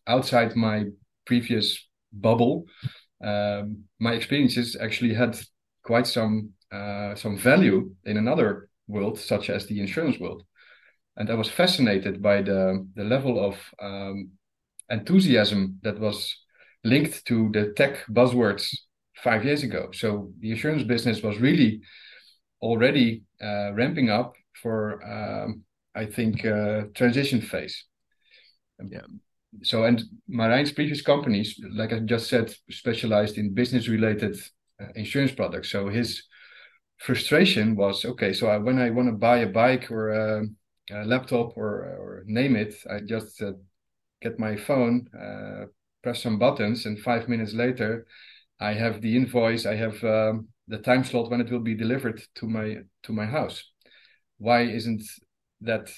outside 0.06 0.56
my 0.56 0.84
previous 1.24 1.88
bubble 2.12 2.66
um, 3.22 3.84
my 4.00 4.12
experiences 4.12 4.76
actually 4.80 5.14
had 5.14 5.38
quite 5.84 6.06
some 6.06 6.50
uh, 6.72 7.14
some 7.14 7.36
value 7.36 7.94
in 8.04 8.16
another 8.16 8.68
world, 8.88 9.18
such 9.18 9.50
as 9.50 9.66
the 9.66 9.80
insurance 9.80 10.18
world. 10.18 10.42
And 11.16 11.30
I 11.30 11.34
was 11.34 11.48
fascinated 11.48 12.22
by 12.22 12.42
the 12.42 12.86
the 12.94 13.04
level 13.04 13.38
of 13.38 13.56
um, 13.80 14.30
enthusiasm 14.92 15.78
that 15.82 15.98
was 15.98 16.36
linked 16.84 17.24
to 17.26 17.50
the 17.52 17.72
tech 17.76 18.04
buzzwords 18.06 18.68
five 19.16 19.44
years 19.44 19.62
ago. 19.62 19.90
So 19.92 20.32
the 20.40 20.50
insurance 20.50 20.84
business 20.84 21.22
was 21.22 21.38
really 21.38 21.80
already 22.60 23.24
uh, 23.42 23.72
ramping 23.72 24.10
up 24.10 24.34
for, 24.62 25.02
um, 25.04 25.62
I 25.94 26.06
think, 26.06 26.44
uh, 26.44 26.82
transition 26.94 27.40
phase. 27.40 27.84
Yeah 28.80 29.00
so 29.62 29.84
and 29.84 30.02
Marijn's 30.28 30.72
previous 30.72 31.02
companies, 31.02 31.60
like 31.72 31.92
I 31.92 31.98
just 32.00 32.28
said, 32.28 32.54
specialized 32.70 33.36
in 33.36 33.54
business 33.54 33.88
related 33.88 34.36
uh, 34.80 34.86
insurance 34.94 35.32
products. 35.32 35.70
So 35.70 35.88
his 35.88 36.24
frustration 36.98 37.76
was 37.76 38.04
okay. 38.04 38.32
So 38.32 38.48
I, 38.48 38.58
when 38.58 38.78
I 38.78 38.90
want 38.90 39.08
to 39.08 39.12
buy 39.12 39.38
a 39.38 39.46
bike 39.46 39.90
or 39.90 40.10
a, 40.10 40.46
a 40.90 41.04
laptop 41.04 41.56
or 41.56 41.84
or 42.00 42.22
name 42.26 42.56
it, 42.56 42.74
I 42.90 43.00
just 43.00 43.42
get 44.22 44.38
my 44.38 44.56
phone, 44.56 45.08
uh, 45.18 45.66
press 46.02 46.22
some 46.22 46.38
buttons, 46.38 46.86
and 46.86 46.98
five 46.98 47.28
minutes 47.28 47.52
later, 47.52 48.06
I 48.60 48.74
have 48.74 49.00
the 49.00 49.16
invoice, 49.16 49.66
I 49.66 49.74
have 49.74 50.02
um, 50.04 50.48
the 50.68 50.78
time 50.78 51.04
slot 51.04 51.30
when 51.30 51.40
it 51.40 51.50
will 51.50 51.60
be 51.60 51.74
delivered 51.74 52.22
to 52.36 52.46
my 52.46 52.78
to 53.02 53.12
my 53.12 53.26
house. 53.26 53.64
Why 54.38 54.62
isn't 54.62 55.02
that 55.62 55.90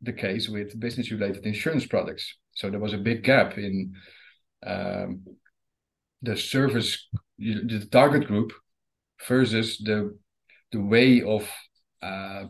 the 0.00 0.12
case 0.12 0.48
with 0.48 0.78
business 0.78 1.10
related 1.10 1.44
insurance 1.46 1.86
products? 1.86 2.36
So 2.54 2.70
there 2.70 2.80
was 2.80 2.92
a 2.92 2.98
big 2.98 3.24
gap 3.24 3.58
in 3.58 3.94
um, 4.64 5.24
the 6.22 6.36
service, 6.36 7.08
the 7.38 7.88
target 7.90 8.26
group 8.26 8.52
versus 9.28 9.78
the 9.78 10.16
the 10.72 10.80
way 10.80 11.22
of 11.22 11.48
uh, 12.02 12.44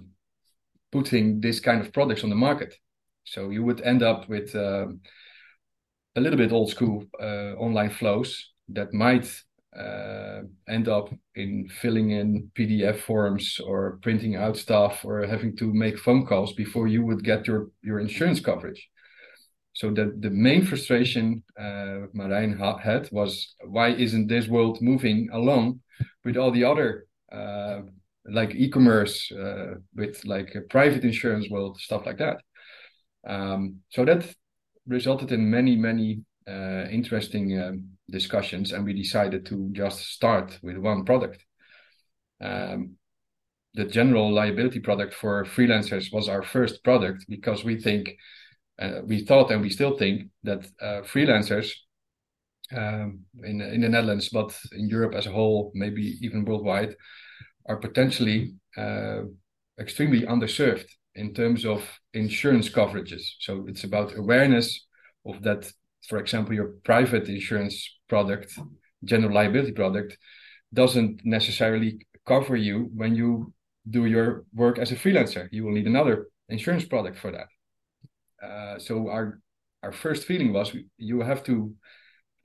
putting 0.92 1.40
this 1.40 1.60
kind 1.60 1.80
of 1.80 1.92
products 1.92 2.24
on 2.24 2.30
the 2.30 2.36
market. 2.36 2.74
So 3.24 3.50
you 3.50 3.62
would 3.64 3.80
end 3.82 4.02
up 4.02 4.28
with 4.28 4.54
uh, 4.54 4.86
a 6.16 6.20
little 6.20 6.38
bit 6.38 6.52
old 6.52 6.70
school 6.70 7.04
uh, 7.20 7.54
online 7.56 7.90
flows 7.90 8.52
that 8.68 8.92
might 8.92 9.28
uh, 9.76 10.42
end 10.68 10.88
up 10.88 11.12
in 11.34 11.68
filling 11.68 12.10
in 12.10 12.50
PDF 12.56 13.00
forms 13.00 13.58
or 13.58 13.98
printing 14.02 14.36
out 14.36 14.56
stuff 14.56 15.04
or 15.04 15.26
having 15.26 15.56
to 15.56 15.72
make 15.72 15.98
phone 15.98 16.24
calls 16.26 16.52
before 16.52 16.86
you 16.86 17.04
would 17.04 17.24
get 17.24 17.46
your, 17.46 17.68
your 17.82 17.98
insurance 17.98 18.40
coverage. 18.40 18.88
So 19.72 19.90
the, 19.90 20.14
the 20.20 20.30
main 20.30 20.64
frustration 20.64 21.42
uh, 21.58 22.06
Marijn 22.14 22.56
had 22.80 23.08
was 23.10 23.56
why 23.66 23.88
isn't 23.88 24.28
this 24.28 24.46
world 24.46 24.80
moving 24.80 25.28
along 25.32 25.80
with 26.24 26.36
all 26.36 26.52
the 26.52 26.62
other 26.62 27.06
uh, 27.32 27.80
like 28.26 28.54
e-commerce 28.54 29.30
uh, 29.32 29.74
with 29.94 30.24
like 30.24 30.54
a 30.54 30.60
private 30.62 31.04
insurance 31.04 31.50
world 31.50 31.80
stuff 31.80 32.06
like 32.06 32.18
that. 32.18 32.38
Um, 33.26 33.80
so 33.90 34.04
that 34.04 34.26
resulted 34.86 35.32
in 35.32 35.50
many 35.50 35.76
many 35.76 36.24
uh, 36.46 36.86
interesting 36.90 37.60
um, 37.60 37.88
discussions, 38.10 38.72
and 38.72 38.84
we 38.84 38.92
decided 38.92 39.46
to 39.46 39.70
just 39.72 40.10
start 40.10 40.58
with 40.62 40.76
one 40.76 41.04
product. 41.04 41.44
Um, 42.40 42.96
the 43.74 43.84
general 43.84 44.32
liability 44.32 44.80
product 44.80 45.14
for 45.14 45.44
freelancers 45.44 46.12
was 46.12 46.28
our 46.28 46.42
first 46.42 46.84
product 46.84 47.24
because 47.28 47.64
we 47.64 47.80
think, 47.80 48.14
uh, 48.78 49.00
we 49.04 49.24
thought, 49.24 49.50
and 49.50 49.62
we 49.62 49.70
still 49.70 49.96
think 49.96 50.30
that 50.44 50.66
uh, 50.80 51.00
freelancers 51.02 51.72
um, 52.72 53.20
in 53.42 53.60
in 53.60 53.80
the 53.80 53.88
Netherlands, 53.88 54.28
but 54.28 54.56
in 54.72 54.88
Europe 54.88 55.14
as 55.14 55.26
a 55.26 55.32
whole, 55.32 55.72
maybe 55.74 56.18
even 56.20 56.44
worldwide, 56.44 56.94
are 57.66 57.76
potentially 57.76 58.54
uh, 58.76 59.22
extremely 59.78 60.22
underserved 60.22 60.88
in 61.14 61.34
terms 61.34 61.64
of 61.64 61.82
insurance 62.12 62.68
coverages. 62.68 63.22
So 63.38 63.66
it's 63.68 63.84
about 63.84 64.16
awareness 64.16 64.86
of 65.24 65.42
that 65.42 65.70
for 66.08 66.18
example, 66.18 66.54
your 66.54 66.74
private 66.84 67.28
insurance 67.28 67.98
product, 68.08 68.58
general 69.04 69.34
liability 69.34 69.72
product, 69.72 70.18
doesn't 70.72 71.24
necessarily 71.24 72.06
cover 72.26 72.56
you 72.56 72.90
when 72.94 73.14
you 73.14 73.52
do 73.88 74.06
your 74.06 74.44
work 74.54 74.78
as 74.78 74.92
a 74.92 74.96
freelancer. 74.96 75.48
You 75.50 75.64
will 75.64 75.72
need 75.72 75.86
another 75.86 76.28
insurance 76.48 76.84
product 76.84 77.18
for 77.18 77.30
that. 77.32 78.46
Uh, 78.46 78.78
so 78.78 79.08
our 79.08 79.40
our 79.82 79.92
first 79.92 80.26
feeling 80.26 80.52
was 80.52 80.74
you 80.96 81.20
have 81.20 81.44
to, 81.44 81.74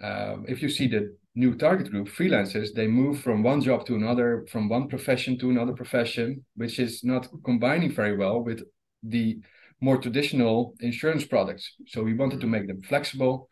um, 0.03 0.45
if 0.49 0.61
you 0.61 0.67
see 0.67 0.87
the 0.87 1.15
new 1.39 1.55
target 1.55 1.89
group, 1.89 2.07
freelancers, 2.09 2.73
they 2.73 2.87
move 2.87 3.21
from 3.21 3.43
one 3.43 3.61
job 3.61 3.85
to 3.85 3.95
another, 3.95 4.45
from 4.51 4.67
one 4.67 4.87
profession 4.89 5.37
to 5.39 5.49
another 5.49 5.73
profession, 5.73 6.45
which 6.55 6.79
is 6.79 7.03
not 7.03 7.27
combining 7.45 7.91
very 7.91 8.15
well 8.17 8.43
with 8.43 8.61
the 9.03 9.39
more 9.79 9.97
traditional 9.97 10.75
insurance 10.81 11.25
products. 11.25 11.65
So 11.87 12.03
we 12.03 12.13
wanted 12.13 12.41
to 12.41 12.47
make 12.47 12.67
them 12.67 12.81
flexible, 12.81 13.49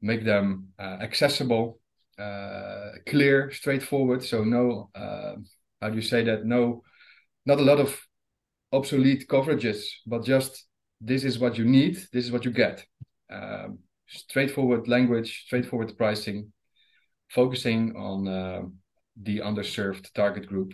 make 0.00 0.24
them 0.24 0.68
uh, 0.78 0.98
accessible, 1.08 1.80
uh, 2.18 2.90
clear, 3.08 3.50
straightforward. 3.50 4.22
So 4.22 4.44
no, 4.44 4.90
uh, 4.94 5.34
how 5.80 5.88
do 5.90 5.96
you 5.96 6.08
say 6.12 6.22
that? 6.24 6.44
No, 6.44 6.82
not 7.44 7.58
a 7.58 7.68
lot 7.70 7.80
of 7.80 7.90
obsolete 8.70 9.26
coverages, 9.28 9.80
but 10.06 10.24
just 10.24 10.66
this 11.00 11.24
is 11.24 11.38
what 11.38 11.58
you 11.58 11.64
need, 11.64 11.94
this 12.12 12.24
is 12.26 12.30
what 12.30 12.44
you 12.44 12.52
get. 12.52 12.86
Um, 13.28 13.80
straightforward 14.06 14.86
language, 14.86 15.44
straightforward 15.46 15.96
pricing, 15.96 16.52
focusing 17.34 17.96
on 17.96 18.28
uh, 18.28 18.62
the 19.22 19.40
underserved 19.40 20.12
target 20.14 20.46
group 20.46 20.72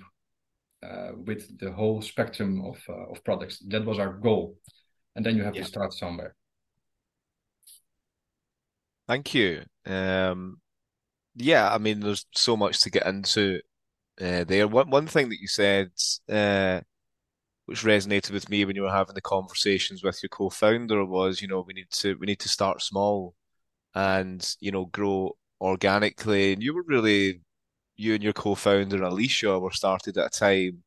uh, 0.83 1.11
with 1.17 1.59
the 1.59 1.73
whole 1.73 2.01
spectrum 2.03 2.63
of 2.65 2.79
uh, 2.89 3.11
of 3.11 3.25
products. 3.25 3.59
That 3.69 3.85
was 3.85 3.99
our 3.99 4.13
goal 4.13 4.57
and 5.17 5.25
then 5.25 5.37
you 5.37 5.43
have 5.43 5.55
yeah. 5.55 5.63
to 5.63 5.69
start 5.69 5.93
somewhere. 5.93 6.35
Thank 9.09 9.35
you. 9.35 9.63
Um, 9.87 10.61
yeah, 11.35 11.73
I 11.73 11.79
mean, 11.79 12.01
there's 12.01 12.27
so 12.33 12.57
much 12.57 12.81
to 12.83 12.91
get 12.91 13.07
into 13.07 13.61
uh, 14.21 14.45
there. 14.45 14.69
One 14.69 14.91
one 14.91 15.07
thing 15.07 15.29
that 15.31 15.41
you 15.41 15.49
said, 15.49 15.91
uh, 16.29 16.81
which 17.67 17.83
resonated 17.83 18.31
with 18.31 18.49
me 18.49 18.65
when 18.65 18.77
you 18.77 18.83
were 18.83 18.91
having 18.91 19.15
the 19.15 19.21
conversations 19.21 20.03
with 20.03 20.23
your 20.23 20.29
co-founder, 20.29 21.05
was 21.05 21.43
you 21.43 21.49
know 21.49 21.65
we 21.67 21.75
need 21.75 21.91
to 21.91 22.15
we 22.15 22.27
need 22.27 22.41
to 22.41 22.49
start 22.49 22.83
small, 22.83 23.35
and 23.95 24.57
you 24.61 24.71
know 24.71 24.87
grow 24.87 25.37
organically. 25.61 26.53
And 26.53 26.63
you 26.63 26.75
were 26.75 26.85
really 26.87 27.43
you 27.97 28.15
and 28.15 28.23
your 28.23 28.33
co-founder 28.33 29.03
Alicia 29.03 29.59
were 29.59 29.73
started 29.73 30.17
at 30.19 30.27
a 30.37 30.41
time 30.41 30.83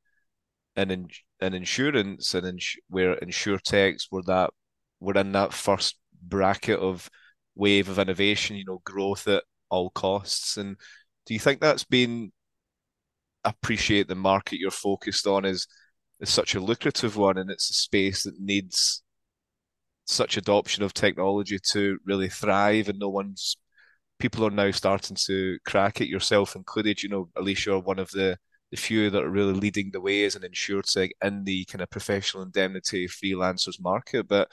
in 0.76 0.92
in, 0.92 1.08
in 1.42 1.54
insurance 1.54 2.34
and 2.34 2.48
ins- 2.48 2.78
where 2.90 3.16
insurtechs 3.18 4.12
were 4.12 4.24
that 4.24 4.52
were 5.00 5.16
in 5.16 5.32
that 5.34 5.54
first 5.54 5.98
bracket 6.22 6.80
of 6.80 7.10
wave 7.56 7.90
of 7.90 8.00
innovation, 8.00 8.56
you 8.56 8.66
know, 8.66 8.82
growth 8.86 9.28
at 9.28 9.44
all 9.70 9.90
costs. 9.92 10.58
And 10.58 10.78
do 11.26 11.34
you 11.34 11.40
think 11.40 11.62
that's 11.62 11.84
been 11.84 12.32
appreciate 13.44 14.08
the 14.08 14.16
market 14.16 14.60
you're 14.60 14.72
focused 14.72 15.28
on 15.28 15.46
is 15.46 15.68
is 16.20 16.30
such 16.30 16.56
a 16.56 16.60
lucrative 16.60 17.18
one 17.18 17.38
and 17.38 17.50
it's 17.50 17.70
a 17.70 17.74
space 17.74 18.24
that 18.24 18.40
needs 18.40 19.04
such 20.06 20.38
adoption 20.38 20.84
of 20.84 20.94
technology 20.94 21.60
to 21.72 21.98
really 22.06 22.30
thrive 22.30 22.90
and 22.90 23.00
no 23.00 23.10
one's 23.10 23.58
people 24.24 24.46
are 24.48 24.52
now 24.52 24.72
starting 24.72 25.18
to 25.18 25.60
crack 25.66 26.00
it 26.00 26.08
yourself 26.08 26.56
included 26.56 27.04
you 27.04 27.10
know 27.10 27.30
alicia 27.36 27.78
one 27.78 28.00
of 28.00 28.10
the 28.12 28.38
the 28.74 28.78
few 28.78 29.12
that 29.12 29.22
are 29.24 29.30
really 29.30 29.54
leading 29.54 29.92
the 29.92 30.02
way 30.02 30.24
as 30.24 30.36
an 30.36 30.42
insurtech 30.42 31.12
in 31.24 31.44
the 31.44 31.64
kind 31.66 31.84
of 31.84 31.92
professional 31.92 32.42
indemnity 32.42 33.08
freelancers 33.08 33.80
market. 33.80 34.28
But 34.28 34.50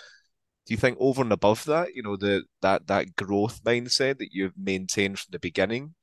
do 0.67 0.75
you 0.75 0.77
think 0.77 0.99
over 1.01 1.23
and 1.23 1.33
above 1.33 1.65
that, 1.65 1.95
you 1.95 2.03
know, 2.03 2.19
the 2.19 2.43
that 2.61 2.87
that 2.89 3.17
growth 3.17 3.65
mindset 3.65 4.19
that 4.19 4.29
you've 4.31 4.59
maintained 4.59 5.19
from 5.19 5.31
the 5.33 5.39
beginning, 5.39 5.95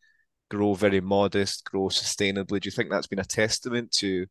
grow 0.50 0.74
very 0.74 1.00
modest, 1.00 1.64
grow 1.66 1.90
sustainably, 1.90 2.60
do 2.60 2.68
you 2.68 2.72
think 2.72 2.90
that's 2.90 3.06
been 3.06 3.20
a 3.20 3.24
testament 3.24 3.92
to 3.92 4.26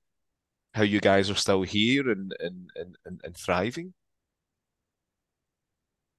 how 0.75 0.83
you 0.83 0.99
guys 1.01 1.31
are 1.31 1.37
still 1.37 1.63
here 1.63 2.11
and 2.11 2.35
and 2.41 2.71
and, 3.05 3.21
and 3.23 3.37
thriving? 3.37 3.95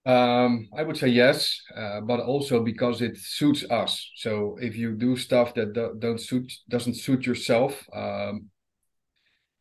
Um, 0.07 0.69
I 0.73 0.83
would 0.83 0.95
say 0.95 1.09
yes, 1.09 1.61
uh, 1.75 1.99
but 1.99 2.21
also 2.21 2.63
because 2.63 3.01
it 3.01 3.17
suits 3.17 3.69
us. 3.69 4.09
So 4.15 4.57
if 4.61 4.77
you 4.77 4.93
do 4.93 5.17
stuff 5.17 5.53
that 5.55 5.73
do, 5.73 5.99
not 6.01 6.21
suit 6.21 6.49
doesn't 6.69 6.93
suit 6.93 7.25
yourself, 7.25 7.83
um, 7.93 8.49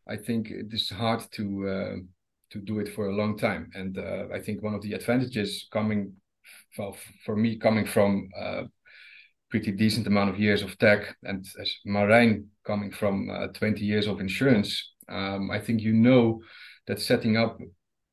I 0.09 0.17
think 0.17 0.51
it 0.53 0.73
is 0.73 0.89
hard 0.89 1.25
to 1.33 1.69
uh, 1.69 1.97
to 2.51 2.61
do 2.61 2.79
it 2.79 2.89
for 2.95 3.09
a 3.09 3.17
long 3.17 3.37
time. 3.37 3.71
And 3.75 3.99
uh, 3.99 4.27
I 4.33 4.39
think 4.39 4.63
one 4.63 4.75
of 4.75 4.83
the 4.83 4.93
advantages 4.93 5.67
coming 5.73 6.13
for 7.25 7.35
me 7.35 7.59
coming 7.59 7.85
from 7.85 8.29
a 8.39 8.41
uh, 8.41 8.65
pretty 9.51 9.73
decent 9.73 10.07
amount 10.07 10.31
of 10.31 10.39
years 10.39 10.63
of 10.63 10.79
tech, 10.79 11.17
and 11.25 11.45
as 11.61 11.75
Marijn 11.85 12.45
coming 12.65 12.93
from 12.93 13.31
uh, 13.31 13.49
20 13.49 13.85
years 13.85 14.07
of 14.07 14.21
insurance, 14.21 14.93
um, 15.09 15.51
I 15.51 15.59
think 15.59 15.81
you 15.81 15.93
know 15.93 16.41
that 16.87 17.01
setting 17.01 17.37
up 17.37 17.59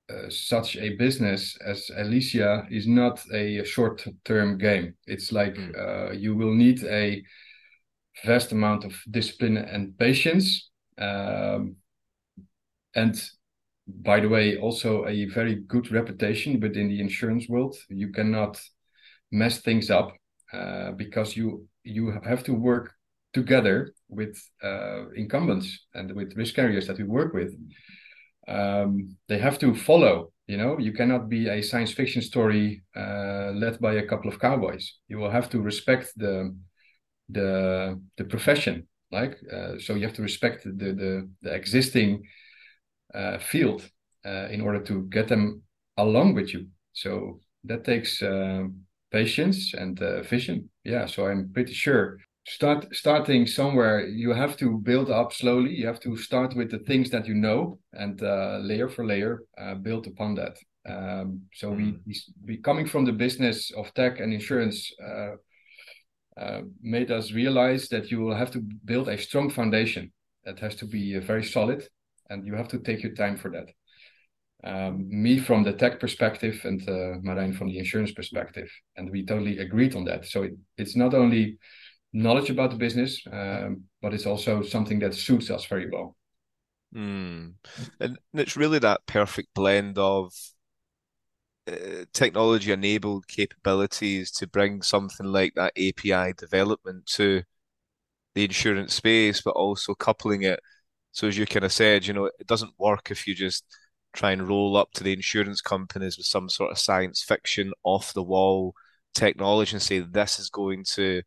uh, 0.10 0.29
such 0.29 0.75
a 0.75 0.95
business 0.95 1.57
as 1.65 1.89
Alicia 1.95 2.67
is 2.69 2.88
not 2.88 3.22
a 3.33 3.63
short-term 3.63 4.57
game. 4.57 4.95
It's 5.07 5.31
like 5.31 5.55
mm. 5.55 5.77
uh, 5.77 6.12
you 6.12 6.36
will 6.36 6.53
need 6.53 6.83
a 6.83 7.24
vast 8.25 8.51
amount 8.51 8.86
of 8.86 8.93
discipline 9.10 9.57
and 9.57 9.98
patience. 9.98 10.69
Um, 10.98 11.77
and 12.95 13.22
by 13.88 14.19
the 14.19 14.29
way, 14.29 14.57
also 14.57 15.05
a 15.07 15.25
very 15.25 15.55
good 15.55 15.91
reputation 15.91 16.60
within 16.60 16.88
the 16.88 17.00
insurance 17.00 17.48
world. 17.50 17.75
You 17.89 18.10
cannot 18.12 18.62
mess 19.31 19.60
things 19.60 19.89
up 19.89 20.13
uh, 20.53 20.91
because 20.91 21.36
you 21.36 21.67
you 21.83 22.12
have 22.24 22.43
to 22.43 22.53
work 22.53 22.93
together 23.33 23.93
with 24.07 24.38
uh, 24.63 25.10
incumbents 25.15 25.86
and 25.93 26.13
with 26.13 26.38
risk 26.38 26.55
carriers 26.55 26.88
that 26.88 26.98
we 26.98 27.03
work 27.03 27.33
with 27.33 27.51
um, 28.47 29.17
they 29.27 29.39
have 29.39 29.59
to 29.59 29.73
follow. 29.75 30.31
You 30.47 30.57
know, 30.57 30.77
you 30.77 30.91
cannot 30.91 31.29
be 31.29 31.47
a 31.47 31.62
science 31.62 31.93
fiction 31.93 32.21
story 32.21 32.83
uh, 32.95 33.51
led 33.55 33.79
by 33.79 33.93
a 33.93 34.05
couple 34.05 34.29
of 34.29 34.39
cowboys. 34.39 35.00
You 35.07 35.17
will 35.17 35.31
have 35.31 35.50
to 35.51 35.62
respect 35.62 36.13
the 36.17 36.55
the 37.29 38.00
the 38.17 38.25
profession. 38.25 38.88
Like, 39.12 39.38
uh, 39.51 39.77
so 39.79 39.93
you 39.93 40.03
have 40.03 40.15
to 40.15 40.21
respect 40.21 40.63
the 40.63 40.71
the, 40.71 41.29
the 41.41 41.53
existing 41.53 42.23
uh, 43.13 43.38
field 43.38 43.89
uh, 44.25 44.47
in 44.50 44.62
order 44.62 44.81
to 44.83 45.03
get 45.03 45.27
them 45.27 45.62
along 45.97 46.33
with 46.33 46.53
you. 46.53 46.67
So 46.93 47.39
that 47.63 47.85
takes 47.85 48.21
uh, 48.21 48.65
patience 49.12 49.73
and 49.73 50.01
uh, 50.01 50.23
vision. 50.23 50.69
Yeah, 50.83 51.05
so 51.05 51.27
I'm 51.27 51.51
pretty 51.53 51.73
sure 51.73 52.17
start 52.45 52.93
starting 52.93 53.47
somewhere 53.47 54.05
you 54.05 54.33
have 54.33 54.57
to 54.57 54.77
build 54.79 55.09
up 55.09 55.33
slowly. 55.33 55.71
You 55.71 55.88
have 55.88 56.00
to 56.01 56.17
start 56.17 56.55
with 56.55 56.69
the 56.71 56.79
things 56.79 57.09
that 57.12 57.27
you 57.27 57.35
know 57.35 57.79
and 57.93 58.21
uh, 58.21 58.59
layer 58.62 58.89
for 58.89 59.05
layer 59.05 59.43
uh, 59.57 59.75
build 59.75 60.07
upon 60.07 60.35
that. 60.35 60.57
Um, 60.88 61.43
so 61.53 61.69
we, 61.71 61.91
hmm. 61.91 62.12
we, 62.45 62.57
coming 62.57 62.88
from 62.88 63.05
the 63.05 63.13
business 63.13 63.71
of 63.71 63.93
tech 63.93 64.19
and 64.19 64.33
insurance 64.33 64.91
uh, 65.01 65.35
uh, 66.38 66.62
made 66.81 67.09
us 67.09 67.31
realize 67.31 67.88
that 67.89 68.12
you 68.12 68.19
will 68.19 68.35
have 68.35 68.51
to 68.51 68.62
build 68.83 69.07
a 69.07 69.17
strong 69.17 69.50
foundation 69.50 70.12
that 70.43 70.59
has 70.59 70.75
to 70.75 70.85
be 70.85 71.15
uh, 71.15 71.21
very 71.21 71.43
solid 71.43 71.88
and 72.29 72.45
you 72.45 72.55
have 72.55 72.67
to 72.69 72.79
take 72.79 73.01
your 73.01 73.13
time 73.13 73.38
for 73.38 73.51
that. 73.51 73.69
Um, 74.65 75.07
me 75.09 75.39
from 75.39 75.63
the 75.63 75.73
tech 75.73 76.00
perspective 76.00 76.62
and 76.63 76.81
uh, 76.88 77.19
Marijn 77.21 77.55
from 77.55 77.67
the 77.67 77.77
insurance 77.77 78.12
perspective 78.12 78.69
and 78.97 79.09
we 79.09 79.25
totally 79.25 79.59
agreed 79.59 79.95
on 79.95 80.05
that. 80.05 80.25
So 80.25 80.43
it, 80.43 80.53
it's 80.77 80.95
not 80.95 81.13
only 81.13 81.59
knowledge 82.13 82.50
about 82.50 82.72
the 82.72 82.77
business, 82.77 83.22
um, 83.32 83.84
but 84.01 84.13
it's 84.13 84.25
also 84.25 84.62
something 84.62 85.00
that 85.00 85.15
suits 85.15 85.50
us 85.50 85.65
very 85.65 85.89
well. 85.89 86.15
Mm. 86.96 87.55
And 88.00 88.20
it's 88.34 88.55
really 88.55 88.79
that 88.79 89.05
perfect 89.08 89.50
blend 89.55 89.98
of 89.98 90.32
uh, 91.67 92.05
technology 92.13 92.72
enabled 92.72 93.27
capabilities 93.27 94.32
to 94.32 94.48
bring 94.48 94.82
something 94.82 95.25
like 95.25 95.53
that 95.55 95.74
API 95.77 96.34
development 96.38 97.05
to 97.08 97.41
the 98.36 98.46
insurance 98.46 98.93
space, 98.93 99.41
but 99.41 99.51
also 99.51 99.96
coupling 99.96 100.43
it. 100.43 100.60
So, 101.12 101.27
as 101.27 101.38
you 101.38 101.46
kind 101.46 101.65
of 101.65 101.72
said, 101.72 102.05
you 102.05 102.13
know, 102.13 102.25
it 102.25 102.48
doesn't 102.48 102.74
work 102.79 103.12
if 103.12 103.27
you 103.27 103.36
just 103.36 103.65
try 104.13 104.32
and 104.32 104.48
roll 104.48 104.77
up 104.77 104.91
to 104.93 105.03
the 105.03 105.13
insurance 105.13 105.62
companies 105.62 106.17
with 106.17 106.27
some 106.27 106.50
sort 106.50 106.72
of 106.72 106.77
science 106.79 107.24
fiction 107.24 107.72
off 107.84 108.13
the 108.13 108.24
wall 108.24 108.75
technology 109.13 109.74
and 109.75 109.82
say 109.82 110.00
this 110.00 110.39
is 110.39 110.50
going 110.50 110.84
to 110.84 111.22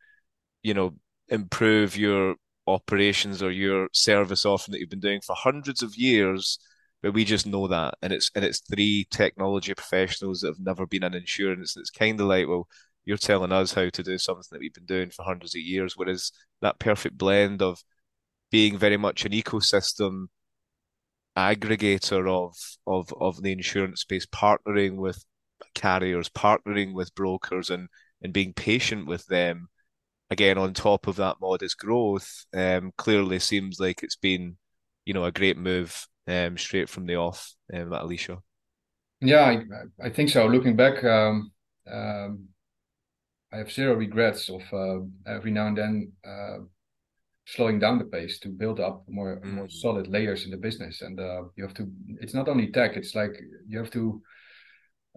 you 0.67 0.75
know, 0.75 0.95
improve 1.29 1.97
your 1.97 2.35
operations 2.67 3.41
or 3.41 3.53
your 3.53 3.89
service 3.93 4.45
offering 4.45 4.73
that 4.73 4.81
you've 4.81 4.91
been 4.91 4.99
doing 4.99 5.21
for 5.21 5.37
hundreds 5.37 5.81
of 5.81 5.95
years, 5.95 6.59
but 7.03 7.15
we 7.15 7.25
just 7.25 7.47
know 7.47 7.69
that. 7.69 7.95
And 8.03 8.13
it's 8.13 8.33
and 8.35 8.45
it's 8.45 8.61
three 8.61 9.07
technology 9.13 9.75
professionals 9.75 10.41
that 10.41 10.49
have 10.49 10.59
never 10.61 10.85
been 10.85 11.05
in 11.05 11.15
insurance. 11.15 11.77
And 11.77 11.83
it's 11.83 11.91
kind 11.91 12.21
of 12.21 12.27
like, 12.27 12.49
well, 12.49 12.67
you're 13.05 13.17
telling 13.17 13.53
us 13.53 13.75
how 13.75 13.89
to 13.89 14.03
do 14.03 14.19
something 14.19 14.43
that 14.51 14.59
we've 14.59 14.75
been 14.75 14.87
doing 14.87 15.11
for 15.11 15.25
hundreds 15.25 15.55
of 15.55 15.61
years. 15.61 15.97
Whereas 15.97 16.33
that 16.63 16.81
perfect 16.81 17.17
blend 17.17 17.63
of 17.63 17.79
being 18.51 18.77
very 18.77 18.97
much 18.97 19.25
an 19.25 19.33
ecosystem 19.33 20.27
aggregator 21.37 22.29
of 22.29 22.57
of 22.89 23.15
of 23.21 23.41
the 23.43 23.53
insurance 23.53 24.01
space, 24.01 24.27
partnering 24.27 24.97
with 24.97 25.25
carriers, 25.77 26.29
partnering 26.29 26.93
with 26.93 27.15
brokers, 27.15 27.71
and 27.71 27.89
and 28.21 28.33
being 28.33 28.53
patient 28.53 29.07
with 29.07 29.27
them 29.27 29.69
again 30.31 30.59
on 30.59 30.75
top 30.75 31.07
of 31.07 31.17
that 31.17 31.37
modest 31.41 31.79
growth, 31.79 32.45
um, 32.55 32.93
clearly 32.97 33.39
seems 33.39 33.79
like 33.79 34.03
it's 34.03 34.17
been, 34.17 34.57
you 35.05 35.15
know, 35.15 35.25
a 35.25 35.33
great 35.33 35.57
move 35.57 36.07
um, 36.29 36.59
straight 36.59 36.89
from 36.89 37.07
the 37.07 37.17
off 37.17 37.55
um, 37.73 37.93
at 37.93 38.03
Alicia. 38.03 38.39
Yeah, 39.21 39.45
I, 39.45 40.07
I 40.07 40.11
think 40.11 40.31
so. 40.31 40.47
Looking 40.47 40.77
back, 40.77 41.03
um, 41.05 41.51
um, 41.91 42.49
I 43.53 43.59
have 43.59 43.73
zero 43.73 43.95
regrets 43.95 44.51
of 44.51 44.63
uh, 44.73 45.05
every 45.27 45.51
now 45.51 45.69
and 45.69 45.79
then 45.79 46.13
uh, 46.27 46.59
slowing 47.47 47.79
down 47.79 47.99
the 47.99 48.05
pace 48.05 48.39
to 48.41 48.49
build 48.49 48.81
up 48.81 49.05
more 49.09 49.41
mm. 49.41 49.53
more 49.53 49.69
solid 49.69 50.09
layers 50.09 50.45
in 50.45 50.51
the 50.51 50.57
business. 50.57 51.01
And 51.01 51.19
uh, 51.19 51.45
you 51.57 51.65
have 51.65 51.75
to. 51.75 51.91
It's 52.21 52.35
not 52.35 52.49
only 52.49 52.71
tech. 52.71 52.97
It's 52.97 53.15
like 53.15 53.41
you 53.69 53.79
have 53.79 53.91
to. 53.93 54.23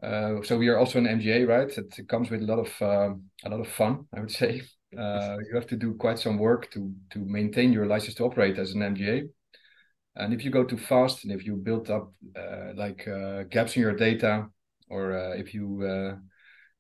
Uh, 0.02 0.42
so 0.44 0.58
we 0.58 0.70
are 0.70 0.78
also 0.78 1.00
an 1.00 1.08
MGA, 1.08 1.46
right? 1.46 1.78
It, 1.78 2.08
comes 2.08 2.30
with 2.30 2.42
a 2.42 2.46
lot 2.46 2.60
of 2.60 2.82
uh, 2.82 3.14
a 3.44 3.50
lot 3.50 3.60
of 3.60 3.68
fun, 3.68 4.06
I 4.16 4.22
would 4.22 4.32
say. 4.32 4.62
Uh, 4.98 5.38
you 5.48 5.56
have 5.56 5.68
to 5.68 5.76
do 5.76 5.94
quite 5.94 6.18
some 6.18 6.38
work 6.38 6.72
to 6.72 6.92
to 7.12 7.20
maintain 7.20 7.72
your 7.72 7.86
license 7.86 8.16
to 8.16 8.24
operate 8.24 8.58
as 8.58 8.72
an 8.74 8.82
MGA. 8.82 9.30
And 10.16 10.34
if 10.34 10.44
you 10.44 10.52
go 10.52 10.64
too 10.64 10.78
fast 10.78 11.24
and 11.24 11.32
if 11.32 11.46
you 11.46 11.56
build 11.56 11.90
up 11.90 12.12
uh, 12.36 12.74
like 12.76 13.08
uh, 13.08 13.44
gaps 13.44 13.76
in 13.76 13.84
your 13.84 13.96
data, 13.96 14.48
or 14.90 15.18
uh, 15.18 15.36
if 15.36 15.54
you 15.54 15.84
uh, 15.84 16.18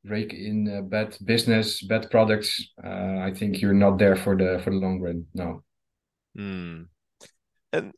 rake 0.03 0.33
in 0.33 0.67
uh, 0.67 0.81
bad 0.81 1.15
business, 1.23 1.81
bad 1.83 2.09
products, 2.09 2.61
I 2.83 3.31
think 3.31 3.61
you're 3.61 3.73
not 3.73 3.99
there 3.99 4.15
for 4.15 4.35
the 4.35 4.59
for 4.63 4.71
the 4.71 4.77
long 4.77 4.99
run. 4.99 5.25
No. 5.33 5.63
Mm. 6.37 6.87
And 7.71 7.93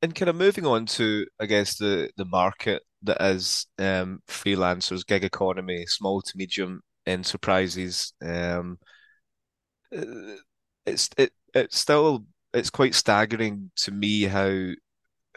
and 0.00 0.14
kind 0.14 0.28
of 0.28 0.36
moving 0.36 0.64
on 0.64 0.86
to 0.86 1.26
I 1.40 1.46
guess 1.46 1.76
the 1.76 2.10
the 2.16 2.24
market 2.24 2.82
that 3.02 3.20
is 3.20 3.66
um, 3.78 4.20
freelancers, 4.28 5.06
gig 5.06 5.24
economy, 5.24 5.84
small 5.86 6.22
to 6.22 6.32
medium 6.36 6.82
enterprises. 7.06 8.12
Um, 8.22 8.78
Uh, 9.96 10.36
it's 10.86 11.08
it 11.16 11.32
it's 11.54 11.78
still 11.78 12.24
it's 12.54 12.70
quite 12.70 12.94
staggering 12.94 13.70
to 13.76 13.90
me 13.92 14.22
how 14.24 14.72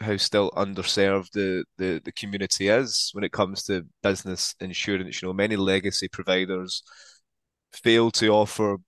how 0.00 0.16
still 0.16 0.50
underserved 0.52 1.30
the, 1.32 1.64
the, 1.78 2.00
the 2.04 2.12
community 2.12 2.68
is 2.68 3.10
when 3.12 3.24
it 3.24 3.32
comes 3.32 3.64
to 3.64 3.86
business 4.02 4.54
insurance. 4.60 5.20
You 5.20 5.28
know, 5.28 5.34
many 5.34 5.56
legacy 5.56 6.08
providers 6.08 6.82
fail 7.72 8.10
to 8.12 8.28
offer 8.30 8.78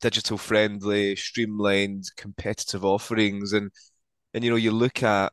digital 0.00 0.38
friendly, 0.38 1.16
streamlined, 1.16 2.04
competitive 2.16 2.84
offerings. 2.84 3.52
And 3.52 3.70
and 4.34 4.44
you 4.44 4.50
know, 4.50 4.56
you 4.56 4.72
look 4.72 5.02
at 5.02 5.32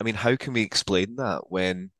I 0.00 0.04
mean, 0.04 0.16
how 0.16 0.36
can 0.36 0.52
we 0.54 0.62
explain 0.62 1.16
that 1.16 1.50
when 1.50 1.90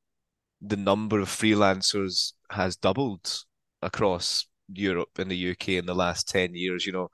the 0.62 0.76
number 0.76 1.20
of 1.20 1.28
freelancers 1.28 2.32
has 2.50 2.76
doubled 2.76 3.44
across 3.82 4.46
Europe 4.72 5.18
and 5.18 5.30
the 5.30 5.50
UK 5.50 5.70
in 5.70 5.86
the 5.86 5.94
last 5.94 6.28
10 6.28 6.54
years, 6.54 6.86
you 6.86 6.92
know, 6.92 7.08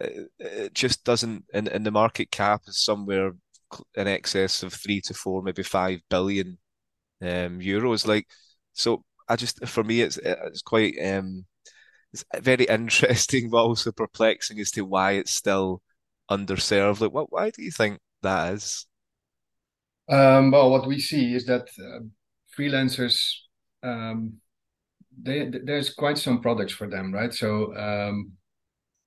it, 0.00 0.28
it 0.38 0.74
just 0.74 1.04
doesn't, 1.04 1.44
and, 1.52 1.68
and 1.68 1.84
the 1.84 1.90
market 1.90 2.30
cap 2.30 2.62
is 2.66 2.82
somewhere 2.82 3.32
in 3.94 4.08
excess 4.08 4.62
of 4.62 4.72
three 4.72 5.00
to 5.02 5.14
four, 5.14 5.42
maybe 5.42 5.62
five 5.62 6.00
billion 6.08 6.58
um, 7.22 7.60
euros. 7.60 8.06
Like, 8.06 8.26
so 8.72 9.04
I 9.28 9.36
just, 9.36 9.66
for 9.66 9.84
me, 9.84 10.00
it's, 10.00 10.16
it's 10.18 10.62
quite, 10.62 10.94
um, 11.04 11.44
it's 12.12 12.24
very 12.40 12.64
interesting, 12.68 13.50
but 13.50 13.62
also 13.64 13.92
perplexing 13.92 14.58
as 14.60 14.70
to 14.72 14.82
why 14.82 15.12
it's 15.12 15.32
still 15.32 15.82
underserved. 16.30 17.00
Like, 17.00 17.12
what, 17.12 17.32
why 17.32 17.50
do 17.50 17.62
you 17.62 17.70
think 17.70 18.00
that 18.22 18.54
is? 18.54 18.86
Um, 20.08 20.50
well, 20.50 20.70
what 20.70 20.88
we 20.88 20.98
see 20.98 21.34
is 21.34 21.46
that 21.46 21.68
uh, 21.78 22.00
freelancers 22.58 23.32
um, 23.82 24.40
they, 25.22 25.50
there's 25.64 25.94
quite 25.94 26.18
some 26.18 26.40
products 26.40 26.72
for 26.72 26.88
them, 26.88 27.12
right? 27.12 27.32
So 27.32 27.76
um, 27.76 28.32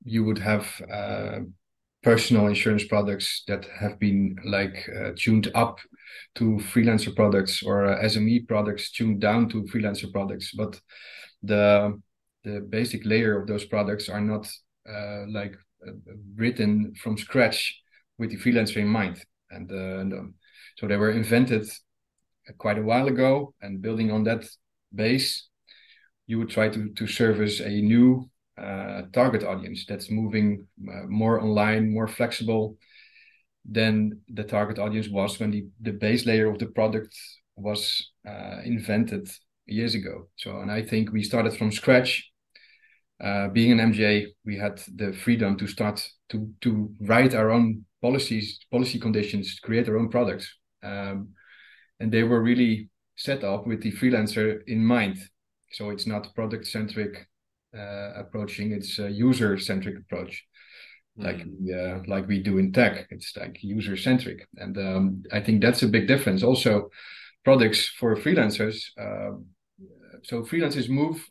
you 0.03 0.23
would 0.25 0.39
have 0.39 0.67
uh, 0.91 1.39
personal 2.01 2.47
insurance 2.47 2.83
products 2.83 3.43
that 3.47 3.65
have 3.79 3.99
been 3.99 4.35
like 4.45 4.89
uh, 4.95 5.11
tuned 5.17 5.49
up 5.55 5.79
to 6.35 6.59
freelancer 6.73 7.15
products 7.15 7.63
or 7.63 7.85
uh, 7.85 8.03
SME 8.03 8.47
products 8.47 8.91
tuned 8.91 9.21
down 9.21 9.49
to 9.49 9.63
freelancer 9.63 10.11
products, 10.11 10.51
but 10.55 10.79
the 11.41 11.99
the 12.43 12.59
basic 12.59 13.05
layer 13.05 13.39
of 13.39 13.47
those 13.47 13.63
products 13.63 14.09
are 14.09 14.19
not 14.19 14.45
uh, 14.89 15.23
like 15.29 15.55
uh, 15.87 15.91
written 16.35 16.93
from 17.01 17.17
scratch 17.17 17.81
with 18.17 18.31
the 18.31 18.37
freelancer 18.37 18.77
in 18.77 18.87
mind, 18.87 19.23
and, 19.49 19.71
uh, 19.71 19.99
and 20.01 20.13
um, 20.13 20.33
so 20.77 20.87
they 20.87 20.97
were 20.97 21.11
invented 21.11 21.65
quite 22.57 22.77
a 22.77 22.81
while 22.83 23.07
ago, 23.07 23.53
and 23.61 23.81
building 23.81 24.11
on 24.11 24.23
that 24.25 24.45
base 24.93 25.47
you 26.27 26.39
would 26.39 26.49
try 26.49 26.69
to 26.69 26.89
to 26.89 27.07
service 27.07 27.59
a 27.59 27.81
new 27.81 28.29
uh, 28.57 29.03
target 29.13 29.43
audience 29.43 29.85
that's 29.87 30.11
moving 30.11 30.67
uh, 30.87 31.07
more 31.07 31.41
online, 31.41 31.91
more 31.91 32.07
flexible 32.07 32.77
than 33.65 34.21
the 34.29 34.43
target 34.43 34.77
audience 34.77 35.09
was 35.09 35.39
when 35.39 35.51
the, 35.51 35.65
the 35.81 35.91
base 35.91 36.25
layer 36.25 36.49
of 36.49 36.59
the 36.59 36.67
product 36.67 37.15
was 37.55 38.11
uh, 38.27 38.57
invented 38.63 39.27
years 39.65 39.95
ago. 39.95 40.27
So, 40.35 40.59
and 40.59 40.71
I 40.71 40.81
think 40.81 41.11
we 41.11 41.23
started 41.23 41.53
from 41.57 41.71
scratch. 41.71 42.29
Uh, 43.23 43.47
being 43.47 43.71
an 43.71 43.93
MGA, 43.93 44.27
we 44.45 44.57
had 44.57 44.81
the 44.95 45.13
freedom 45.13 45.57
to 45.57 45.67
start 45.67 46.05
to 46.29 46.49
to 46.61 46.91
write 46.99 47.33
our 47.33 47.51
own 47.51 47.85
policies, 48.01 48.59
policy 48.69 48.99
conditions, 48.99 49.59
create 49.63 49.87
our 49.87 49.97
own 49.97 50.09
products, 50.09 50.57
um, 50.83 51.29
and 51.99 52.11
they 52.11 52.23
were 52.23 52.41
really 52.41 52.89
set 53.15 53.43
up 53.43 53.65
with 53.65 53.81
the 53.81 53.91
freelancer 53.93 54.61
in 54.67 54.83
mind 54.83 55.17
so 55.73 55.89
it's 55.89 56.07
not 56.07 56.33
product 56.35 56.67
centric 56.67 57.27
uh, 57.77 58.13
approaching; 58.15 58.71
it's 58.71 58.99
a 58.99 59.09
user 59.09 59.57
centric 59.57 59.97
approach, 59.97 60.45
mm. 61.19 61.25
like 61.25 61.45
we, 61.59 61.73
uh, 61.73 61.99
like 62.07 62.27
we 62.27 62.41
do 62.41 62.57
in 62.57 62.71
tech. 62.71 63.07
It's 63.09 63.35
like 63.35 63.57
user 63.61 63.97
centric, 63.97 64.47
and 64.57 64.77
um, 64.77 65.23
I 65.31 65.41
think 65.41 65.61
that's 65.61 65.83
a 65.83 65.87
big 65.87 66.07
difference. 66.07 66.43
Also, 66.43 66.89
products 67.43 67.87
for 67.87 68.15
freelancers. 68.15 68.85
Uh, 68.99 69.37
so 70.23 70.43
freelancers 70.43 70.87
move 70.87 71.27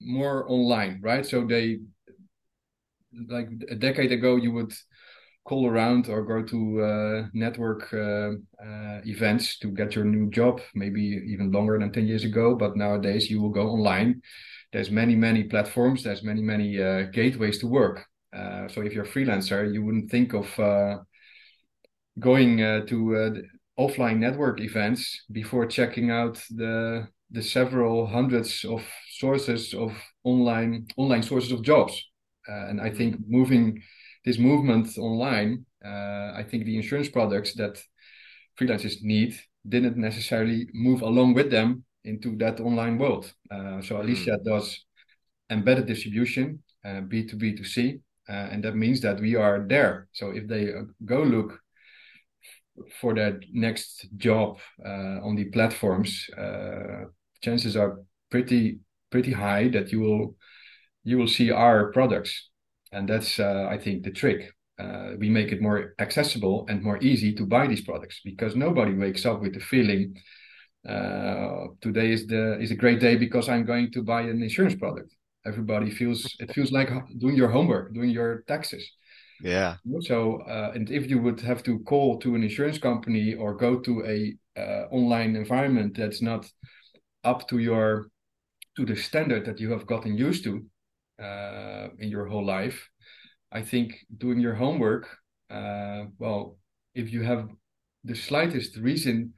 more 0.00 0.50
online, 0.50 1.00
right? 1.02 1.26
So 1.26 1.46
they 1.46 1.80
like 3.28 3.48
a 3.68 3.74
decade 3.74 4.12
ago, 4.12 4.36
you 4.36 4.52
would 4.52 4.72
call 5.44 5.66
around 5.66 6.08
or 6.08 6.22
go 6.22 6.42
to 6.42 6.82
uh, 6.82 7.28
network 7.32 7.92
uh, 7.92 8.32
uh, 8.64 9.00
events 9.04 9.58
to 9.58 9.68
get 9.68 9.94
your 9.96 10.04
new 10.04 10.30
job, 10.30 10.60
maybe 10.74 11.00
even 11.26 11.50
longer 11.50 11.78
than 11.78 11.92
10 11.92 12.06
years 12.06 12.24
ago. 12.24 12.54
But 12.54 12.76
nowadays, 12.76 13.30
you 13.30 13.40
will 13.42 13.50
go 13.50 13.68
online. 13.68 14.22
There's 14.72 14.90
many 14.90 15.14
many 15.14 15.44
platforms 15.44 16.02
there's 16.02 16.22
many 16.22 16.42
many 16.42 16.80
uh, 16.80 17.02
gateways 17.12 17.58
to 17.58 17.66
work. 17.66 18.06
Uh, 18.32 18.68
so 18.68 18.80
if 18.80 18.92
you're 18.94 19.04
a 19.04 19.08
freelancer 19.08 19.70
you 19.72 19.84
wouldn't 19.84 20.10
think 20.10 20.32
of 20.32 20.58
uh, 20.58 20.98
going 22.18 22.62
uh, 22.62 22.80
to 22.86 23.16
uh, 23.16 23.30
offline 23.78 24.18
network 24.18 24.60
events 24.60 25.24
before 25.30 25.66
checking 25.66 26.10
out 26.10 26.42
the 26.50 27.06
the 27.30 27.42
several 27.42 28.06
hundreds 28.06 28.64
of 28.64 28.82
sources 29.10 29.74
of 29.74 29.92
online 30.24 30.86
online 30.96 31.22
sources 31.22 31.52
of 31.52 31.62
jobs. 31.62 31.94
Uh, 32.48 32.66
and 32.70 32.80
i 32.80 32.90
think 32.90 33.14
moving 33.28 33.80
this 34.24 34.38
movement 34.38 34.96
online 34.98 35.64
i 35.84 36.42
think 36.48 36.64
the 36.64 36.76
insurance 36.76 37.08
products 37.08 37.54
that 37.54 37.82
freelancers 38.58 39.02
need 39.02 39.34
didn't 39.68 39.96
necessarily 39.96 40.68
move 40.72 41.02
along 41.02 41.34
with 41.34 41.50
them 41.50 41.84
into 42.04 42.36
that 42.36 42.60
online 42.60 42.98
world. 42.98 43.32
Uh, 43.50 43.80
so 43.80 44.00
Alicia 44.00 44.38
mm. 44.38 44.44
does 44.44 44.84
embedded 45.50 45.86
distribution, 45.86 46.62
uh, 46.84 47.02
B2B 47.02 47.56
to 47.58 47.64
C, 47.64 48.00
uh, 48.28 48.32
and 48.32 48.64
that 48.64 48.74
means 48.74 49.00
that 49.02 49.20
we 49.20 49.36
are 49.36 49.64
there. 49.66 50.08
So 50.12 50.30
if 50.30 50.48
they 50.48 50.72
uh, 50.72 50.82
go 51.04 51.22
look 51.22 51.58
for 53.00 53.14
that 53.14 53.40
next 53.52 54.08
job 54.16 54.58
uh, 54.84 55.20
on 55.22 55.36
the 55.36 55.44
platforms, 55.46 56.28
uh, 56.36 57.04
chances 57.42 57.76
are 57.76 58.00
pretty 58.30 58.80
pretty 59.10 59.32
high 59.32 59.68
that 59.68 59.92
you 59.92 60.00
will 60.00 60.36
you 61.04 61.18
will 61.18 61.28
see 61.28 61.50
our 61.50 61.92
products, 61.92 62.48
and 62.92 63.08
that's 63.08 63.40
I 63.40 63.78
think 63.78 64.04
the 64.04 64.10
trick. 64.10 64.52
we 65.20 65.28
make 65.30 65.52
it 65.52 65.60
more 65.62 65.94
accessible 65.98 66.66
and 66.68 66.82
more 66.82 66.98
easy 67.02 67.32
to 67.34 67.44
buy 67.46 67.66
these 67.66 67.84
products 67.84 68.20
because 68.24 68.56
nobody 68.56 68.94
wakes 68.94 69.24
up 69.26 69.40
with 69.40 69.54
the 69.54 69.60
feeling 69.60 70.14
uh, 70.88 71.66
today 71.80 72.10
is 72.10 72.26
the 72.26 72.58
is 72.60 72.72
a 72.72 72.74
great 72.74 72.98
day 72.98 73.16
because 73.16 73.48
I'm 73.48 73.64
going 73.64 73.92
to 73.92 74.02
buy 74.02 74.22
an 74.22 74.42
insurance 74.42 74.74
product. 74.74 75.14
Everybody 75.46 75.90
feels 75.90 76.34
it 76.40 76.52
feels 76.52 76.72
like 76.72 76.90
doing 77.18 77.36
your 77.36 77.48
homework, 77.48 77.94
doing 77.94 78.10
your 78.10 78.42
taxes. 78.48 78.84
Yeah. 79.40 79.76
So, 80.00 80.42
uh, 80.42 80.72
and 80.74 80.90
if 80.90 81.08
you 81.10 81.20
would 81.20 81.40
have 81.40 81.62
to 81.64 81.80
call 81.80 82.18
to 82.20 82.34
an 82.34 82.42
insurance 82.42 82.78
company 82.78 83.34
or 83.34 83.54
go 83.54 83.80
to 83.80 84.04
a 84.06 84.34
uh, 84.56 84.86
online 84.90 85.34
environment 85.34 85.96
that's 85.96 86.22
not 86.22 86.46
up 87.24 87.48
to 87.48 87.58
your 87.58 88.08
to 88.76 88.84
the 88.84 88.96
standard 88.96 89.44
that 89.46 89.60
you 89.60 89.70
have 89.70 89.86
gotten 89.86 90.16
used 90.16 90.44
to 90.44 90.64
uh, 91.20 91.88
in 91.98 92.08
your 92.08 92.26
whole 92.26 92.44
life, 92.44 92.88
I 93.50 93.62
think 93.62 93.96
doing 94.16 94.40
your 94.40 94.54
homework. 94.54 95.08
Uh, 95.50 96.04
well, 96.18 96.58
if 96.94 97.12
you 97.12 97.22
have 97.22 97.48
the 98.04 98.14
slightest 98.14 98.76
reason 98.76 99.34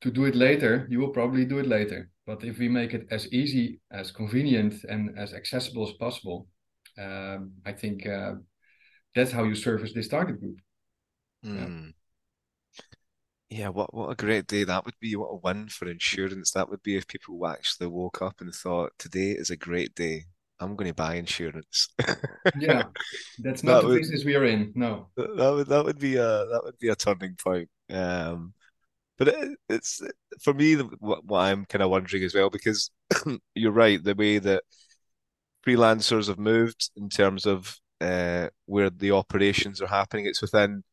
to 0.00 0.10
do 0.10 0.24
it 0.26 0.34
later, 0.34 0.86
you 0.90 1.00
will 1.00 1.10
probably 1.10 1.44
do 1.44 1.58
it 1.58 1.66
later. 1.66 2.10
But 2.26 2.44
if 2.44 2.58
we 2.58 2.68
make 2.68 2.94
it 2.94 3.06
as 3.10 3.32
easy, 3.32 3.80
as 3.90 4.10
convenient, 4.10 4.84
and 4.84 5.18
as 5.18 5.34
accessible 5.34 5.88
as 5.88 5.94
possible, 5.94 6.48
um, 6.98 7.52
I 7.66 7.72
think 7.72 8.06
uh, 8.06 8.34
that's 9.14 9.32
how 9.32 9.44
you 9.44 9.54
service 9.54 9.92
this 9.92 10.08
target 10.08 10.40
group. 10.40 10.58
Mm. 11.44 11.54
Yeah. 11.56 11.66
Hmm. 11.66 11.88
yeah, 13.50 13.68
what 13.68 13.94
what 13.94 14.10
a 14.10 14.14
great 14.16 14.46
day 14.46 14.64
that 14.64 14.84
would 14.84 14.98
be! 15.00 15.16
What 15.16 15.28
a 15.28 15.36
win 15.36 15.68
for 15.68 15.88
insurance 15.88 16.52
that 16.52 16.68
would 16.68 16.82
be 16.82 16.96
if 16.96 17.06
people 17.06 17.46
actually 17.46 17.88
woke 17.88 18.22
up 18.22 18.40
and 18.40 18.54
thought 18.54 18.92
today 18.98 19.30
is 19.32 19.50
a 19.50 19.56
great 19.56 19.94
day. 19.94 20.24
I'm 20.64 20.76
going 20.76 20.90
to 20.90 20.94
buy 20.94 21.14
insurance. 21.14 21.88
yeah, 22.58 22.84
that's 23.38 23.62
not 23.62 23.74
that 23.74 23.82
the 23.82 23.88
would, 23.88 23.98
business 24.00 24.24
we 24.24 24.34
are 24.34 24.44
in. 24.44 24.72
No, 24.74 25.08
that 25.16 25.52
would 25.54 25.68
that 25.68 25.84
would 25.84 25.98
be 25.98 26.16
a 26.16 26.26
that 26.26 26.60
would 26.64 26.78
be 26.78 26.88
a 26.88 26.96
turning 26.96 27.36
point. 27.36 27.68
Um, 27.90 28.54
but 29.18 29.28
it, 29.28 29.58
it's 29.68 30.02
for 30.42 30.54
me 30.54 30.74
what, 30.74 31.24
what 31.24 31.40
I'm 31.40 31.64
kind 31.66 31.82
of 31.82 31.90
wondering 31.90 32.24
as 32.24 32.34
well 32.34 32.50
because 32.50 32.90
you're 33.54 33.72
right 33.72 34.02
the 34.02 34.14
way 34.14 34.38
that 34.38 34.64
freelancers 35.66 36.28
have 36.28 36.38
moved 36.38 36.90
in 36.96 37.08
terms 37.08 37.46
of 37.46 37.76
uh, 38.00 38.48
where 38.66 38.90
the 38.90 39.12
operations 39.12 39.80
are 39.80 39.86
happening. 39.86 40.26
It's 40.26 40.42
within, 40.42 40.84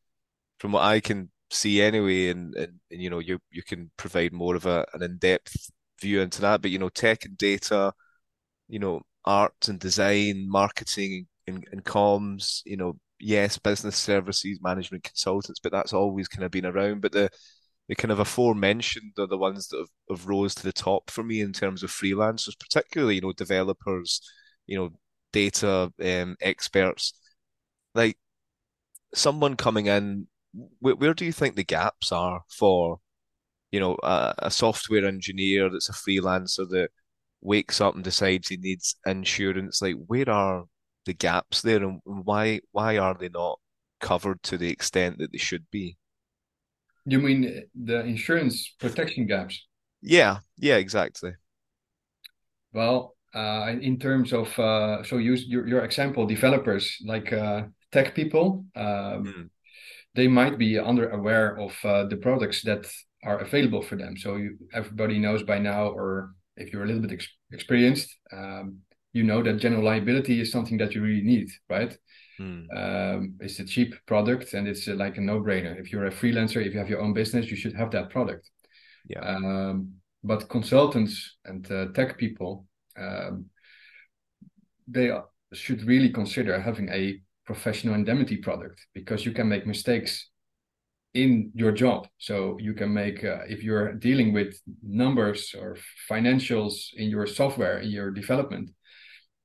from 0.58 0.72
what 0.72 0.82
I 0.82 1.00
can 1.00 1.30
see 1.50 1.82
anyway, 1.82 2.28
and, 2.28 2.54
and, 2.54 2.80
and 2.90 3.02
you 3.02 3.10
know 3.10 3.18
you 3.18 3.38
you 3.50 3.62
can 3.62 3.90
provide 3.96 4.32
more 4.32 4.56
of 4.56 4.66
a, 4.66 4.86
an 4.94 5.02
in 5.02 5.18
depth 5.18 5.70
view 6.00 6.20
into 6.20 6.40
that. 6.42 6.62
But 6.62 6.70
you 6.70 6.78
know, 6.78 6.88
tech 6.88 7.24
and 7.24 7.36
data, 7.36 7.92
you 8.68 8.78
know, 8.78 9.02
art 9.24 9.68
and 9.68 9.78
design, 9.78 10.46
marketing 10.48 11.26
and, 11.46 11.66
and 11.72 11.84
comms, 11.84 12.62
you 12.64 12.76
know, 12.76 12.98
yes, 13.20 13.58
business 13.58 13.96
services, 13.96 14.58
management 14.62 15.04
consultants, 15.04 15.60
but 15.60 15.72
that's 15.72 15.92
always 15.92 16.28
kind 16.28 16.44
of 16.44 16.50
been 16.50 16.66
around. 16.66 17.00
But 17.02 17.12
the 17.12 17.30
the 17.88 17.96
kind 17.96 18.12
of 18.12 18.20
aforementioned 18.20 19.12
are 19.18 19.26
the 19.26 19.38
ones 19.38 19.68
that 19.68 19.78
have, 19.78 20.18
have 20.18 20.28
rose 20.28 20.54
to 20.54 20.62
the 20.62 20.72
top 20.72 21.10
for 21.10 21.22
me 21.24 21.40
in 21.40 21.52
terms 21.52 21.82
of 21.82 21.90
freelancers, 21.90 22.58
particularly 22.58 23.16
you 23.16 23.20
know 23.22 23.32
developers, 23.32 24.20
you 24.66 24.78
know 24.78 24.90
data 25.32 25.92
um, 26.02 26.36
experts, 26.40 27.14
like 27.94 28.18
someone 29.14 29.56
coming 29.56 29.86
in. 29.86 30.26
Where, 30.80 30.96
where 30.96 31.14
do 31.14 31.24
you 31.24 31.32
think 31.32 31.56
the 31.56 31.64
gaps 31.64 32.12
are 32.12 32.42
for, 32.50 33.00
you 33.72 33.80
know, 33.80 33.96
a, 34.02 34.34
a 34.38 34.50
software 34.50 35.06
engineer 35.06 35.70
that's 35.70 35.88
a 35.88 35.92
freelancer 35.92 36.68
that 36.70 36.90
wakes 37.42 37.80
up 37.80 37.94
and 37.94 38.04
decides 38.04 38.48
he 38.48 38.56
needs 38.56 38.96
insurance? 39.06 39.82
Like, 39.82 39.96
where 40.06 40.30
are 40.30 40.64
the 41.04 41.14
gaps 41.14 41.62
there, 41.62 41.82
and 41.82 42.00
why 42.04 42.60
why 42.70 42.98
are 42.98 43.16
they 43.18 43.28
not 43.28 43.58
covered 44.00 44.42
to 44.44 44.56
the 44.56 44.70
extent 44.70 45.18
that 45.18 45.32
they 45.32 45.38
should 45.38 45.66
be? 45.70 45.96
You 47.04 47.18
mean 47.18 47.64
the 47.74 48.00
insurance 48.00 48.74
protection 48.78 49.26
gaps? 49.26 49.66
Yeah, 50.00 50.38
yeah, 50.56 50.76
exactly. 50.76 51.32
Well, 52.72 53.16
uh, 53.34 53.72
in 53.80 53.98
terms 53.98 54.32
of 54.32 54.56
uh, 54.58 55.02
so 55.02 55.18
use 55.18 55.44
your, 55.46 55.66
your 55.66 55.84
example, 55.84 56.26
developers 56.26 56.96
like 57.04 57.32
uh, 57.32 57.62
tech 57.90 58.14
people, 58.14 58.64
um, 58.76 59.24
mm. 59.24 59.50
they 60.14 60.28
might 60.28 60.58
be 60.58 60.78
under 60.78 61.10
aware 61.10 61.58
of 61.58 61.72
uh, 61.84 62.04
the 62.06 62.16
products 62.16 62.62
that 62.62 62.86
are 63.24 63.38
available 63.38 63.82
for 63.82 63.96
them. 63.96 64.16
So 64.16 64.36
you, 64.36 64.58
everybody 64.72 65.18
knows 65.18 65.42
by 65.42 65.58
now, 65.58 65.88
or 65.88 66.34
if 66.56 66.72
you're 66.72 66.84
a 66.84 66.86
little 66.86 67.02
bit 67.02 67.12
ex- 67.12 67.28
experienced, 67.52 68.14
um, 68.32 68.78
you 69.12 69.22
know 69.22 69.42
that 69.42 69.58
general 69.58 69.84
liability 69.84 70.40
is 70.40 70.50
something 70.50 70.78
that 70.78 70.94
you 70.94 71.02
really 71.02 71.22
need, 71.22 71.50
right? 71.68 71.96
Mm. 72.40 72.66
Um, 72.74 73.34
it's 73.40 73.58
a 73.60 73.64
cheap 73.64 73.94
product 74.06 74.54
and 74.54 74.66
it's 74.66 74.88
uh, 74.88 74.94
like 74.94 75.18
a 75.18 75.20
no-brainer. 75.20 75.78
If 75.78 75.92
you're 75.92 76.06
a 76.06 76.10
freelancer, 76.10 76.64
if 76.64 76.72
you 76.72 76.78
have 76.78 76.88
your 76.88 77.00
own 77.00 77.12
business, 77.12 77.50
you 77.50 77.56
should 77.56 77.74
have 77.74 77.90
that 77.90 78.10
product. 78.10 78.50
Yeah. 79.08 79.20
Um, 79.20 79.94
but 80.24 80.48
consultants 80.48 81.36
and 81.44 81.70
uh, 81.70 81.86
tech 81.94 82.16
people, 82.16 82.66
um, 82.96 83.46
they 84.88 85.10
should 85.52 85.82
really 85.84 86.10
consider 86.10 86.60
having 86.60 86.88
a 86.88 87.20
professional 87.44 87.94
indemnity 87.94 88.36
product 88.36 88.86
because 88.94 89.26
you 89.26 89.32
can 89.32 89.48
make 89.48 89.66
mistakes 89.66 90.30
in 91.14 91.50
your 91.54 91.72
job. 91.72 92.08
So 92.18 92.56
you 92.58 92.74
can 92.74 92.92
make 92.92 93.22
uh, 93.24 93.40
if 93.46 93.62
you're 93.62 93.92
dealing 93.94 94.32
with 94.32 94.58
numbers 94.82 95.54
or 95.58 95.76
financials 96.10 96.74
in 96.96 97.10
your 97.10 97.26
software 97.26 97.78
in 97.78 97.90
your 97.90 98.10
development 98.10 98.70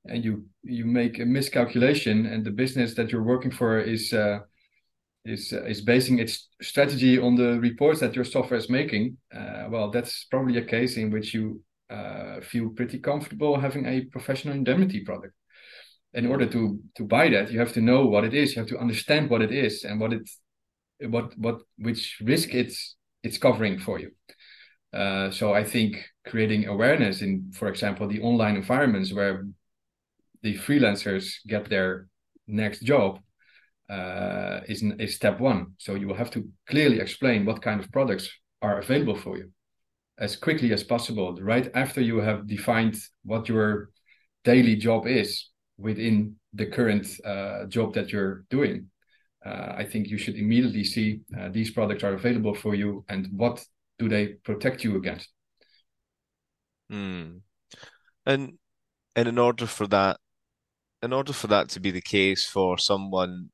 and 0.06 0.24
you 0.24 0.46
you 0.62 0.84
make 0.84 1.18
a 1.18 1.24
miscalculation 1.24 2.26
and 2.26 2.44
the 2.44 2.50
business 2.50 2.94
that 2.94 3.10
you're 3.10 3.22
working 3.22 3.50
for 3.50 3.78
is 3.78 4.12
uh, 4.12 4.38
is 5.24 5.52
uh, 5.52 5.64
is 5.64 5.82
basing 5.82 6.18
its 6.18 6.48
strategy 6.62 7.18
on 7.18 7.34
the 7.34 7.60
reports 7.60 8.00
that 8.00 8.14
your 8.14 8.24
software 8.24 8.58
is 8.58 8.70
making 8.70 9.16
uh, 9.34 9.66
well 9.70 9.90
that's 9.90 10.24
probably 10.30 10.56
a 10.58 10.64
case 10.64 10.96
in 10.96 11.10
which 11.10 11.34
you 11.34 11.60
uh, 11.90 12.40
feel 12.40 12.70
pretty 12.70 12.98
comfortable 12.98 13.58
having 13.58 13.86
a 13.86 14.02
professional 14.06 14.54
indemnity 14.54 15.04
product 15.04 15.34
in 16.14 16.26
order 16.26 16.46
to 16.46 16.80
to 16.94 17.04
buy 17.04 17.28
that 17.28 17.50
you 17.50 17.58
have 17.58 17.72
to 17.72 17.80
know 17.80 18.06
what 18.06 18.24
it 18.24 18.34
is 18.34 18.54
you 18.54 18.60
have 18.60 18.68
to 18.68 18.78
understand 18.78 19.28
what 19.28 19.42
it 19.42 19.52
is 19.52 19.84
and 19.84 20.00
what 20.00 20.12
it 20.12 20.28
what 21.00 21.36
what 21.38 21.60
which 21.76 22.20
risk 22.24 22.54
it's 22.54 22.96
it's 23.22 23.38
covering 23.38 23.78
for 23.78 23.98
you 23.98 24.10
uh, 24.92 25.30
so 25.30 25.52
I 25.52 25.64
think 25.64 26.02
creating 26.26 26.66
awareness 26.66 27.20
in, 27.20 27.52
for 27.52 27.68
example, 27.68 28.08
the 28.08 28.20
online 28.20 28.56
environments 28.56 29.12
where 29.12 29.46
the 30.42 30.56
freelancers 30.56 31.34
get 31.46 31.68
their 31.68 32.08
next 32.46 32.80
job 32.80 33.18
uh, 33.90 34.60
is, 34.66 34.82
is 34.98 35.14
step 35.14 35.40
one. 35.40 35.74
So 35.78 35.94
you 35.94 36.08
will 36.08 36.14
have 36.14 36.30
to 36.32 36.48
clearly 36.68 37.00
explain 37.00 37.44
what 37.44 37.62
kind 37.62 37.80
of 37.80 37.92
products 37.92 38.30
are 38.62 38.78
available 38.78 39.16
for 39.16 39.36
you 39.36 39.50
as 40.18 40.34
quickly 40.36 40.72
as 40.72 40.82
possible, 40.82 41.36
right 41.40 41.70
after 41.74 42.00
you 42.00 42.18
have 42.18 42.48
defined 42.48 42.96
what 43.22 43.48
your 43.48 43.90
daily 44.42 44.74
job 44.74 45.06
is 45.06 45.48
within 45.76 46.34
the 46.54 46.66
current 46.66 47.06
uh, 47.24 47.66
job 47.66 47.94
that 47.94 48.10
you're 48.10 48.44
doing. 48.50 48.90
Uh, 49.44 49.74
I 49.76 49.84
think 49.84 50.08
you 50.08 50.18
should 50.18 50.36
immediately 50.36 50.84
see 50.84 51.20
uh, 51.38 51.48
these 51.48 51.70
products 51.70 52.02
are 52.02 52.14
available 52.14 52.54
for 52.54 52.74
you 52.74 53.04
and 53.08 53.28
what 53.32 53.64
do 53.98 54.08
they 54.08 54.26
protect 54.44 54.84
you 54.84 54.96
against. 54.96 55.28
Mm. 56.90 57.40
And 58.26 58.58
and 59.14 59.28
in 59.28 59.38
order 59.38 59.66
for 59.66 59.86
that 59.88 60.18
in 61.02 61.12
order 61.12 61.32
for 61.32 61.46
that 61.48 61.68
to 61.70 61.80
be 61.80 61.90
the 61.90 62.00
case 62.00 62.46
for 62.46 62.78
someone 62.78 63.50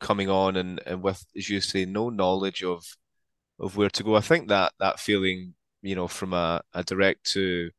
coming 0.00 0.30
on 0.30 0.56
and, 0.56 0.80
and 0.86 1.02
with, 1.02 1.24
as 1.36 1.48
you 1.48 1.60
say, 1.60 1.84
no 1.84 2.08
knowledge 2.08 2.62
of 2.62 2.84
of 3.60 3.76
where 3.76 3.90
to 3.90 4.04
go, 4.04 4.14
I 4.14 4.20
think 4.20 4.48
that 4.48 4.72
that 4.78 5.00
feeling, 5.00 5.54
you 5.82 5.96
know, 5.96 6.06
from 6.06 6.32
a, 6.32 6.62
a 6.74 6.84
direct 6.84 7.24
to 7.32 7.70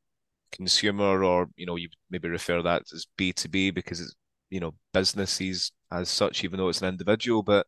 consumer, 0.51 1.23
or 1.23 1.47
you 1.55 1.65
know, 1.65 1.77
you 1.77 1.89
maybe 2.09 2.27
refer 2.27 2.62
that 2.62 2.83
as 2.93 3.07
B 3.17 3.31
two 3.33 3.47
B 3.49 3.71
because 3.71 4.01
it's 4.01 4.15
you 4.49 4.59
know 4.59 4.73
businesses 4.93 5.71
as 5.91 6.09
such, 6.09 6.43
even 6.43 6.57
though 6.59 6.69
it's 6.69 6.81
an 6.81 6.89
individual. 6.89 7.43
But 7.43 7.65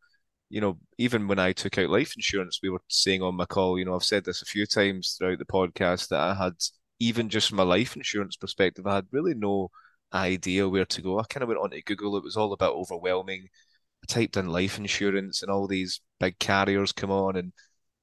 you 0.50 0.60
know, 0.60 0.78
even 0.98 1.28
when 1.28 1.38
I 1.38 1.52
took 1.52 1.78
out 1.78 1.90
life 1.90 2.14
insurance, 2.16 2.60
we 2.62 2.70
were 2.70 2.82
saying 2.88 3.22
on 3.22 3.36
my 3.36 3.46
call, 3.46 3.78
you 3.78 3.84
know, 3.84 3.94
I've 3.94 4.04
said 4.04 4.24
this 4.24 4.42
a 4.42 4.46
few 4.46 4.66
times 4.66 5.16
throughout 5.18 5.38
the 5.38 5.44
podcast 5.46 6.08
that 6.08 6.20
I 6.20 6.34
had 6.34 6.54
even 7.00 7.28
just 7.28 7.48
from 7.48 7.58
a 7.58 7.64
life 7.64 7.96
insurance 7.96 8.36
perspective, 8.36 8.86
I 8.86 8.96
had 8.96 9.06
really 9.10 9.34
no 9.34 9.70
idea 10.12 10.68
where 10.68 10.84
to 10.86 11.02
go. 11.02 11.18
I 11.18 11.24
kind 11.24 11.42
of 11.42 11.48
went 11.48 11.60
onto 11.60 11.80
Google. 11.82 12.16
It 12.16 12.24
was 12.24 12.36
all 12.36 12.52
about 12.52 12.74
overwhelming. 12.74 13.48
I 14.04 14.06
typed 14.12 14.36
in 14.36 14.48
life 14.48 14.78
insurance 14.78 15.42
and 15.42 15.50
all 15.50 15.66
these 15.66 16.00
big 16.20 16.38
carriers 16.38 16.92
come 16.92 17.10
on 17.10 17.36
and 17.36 17.52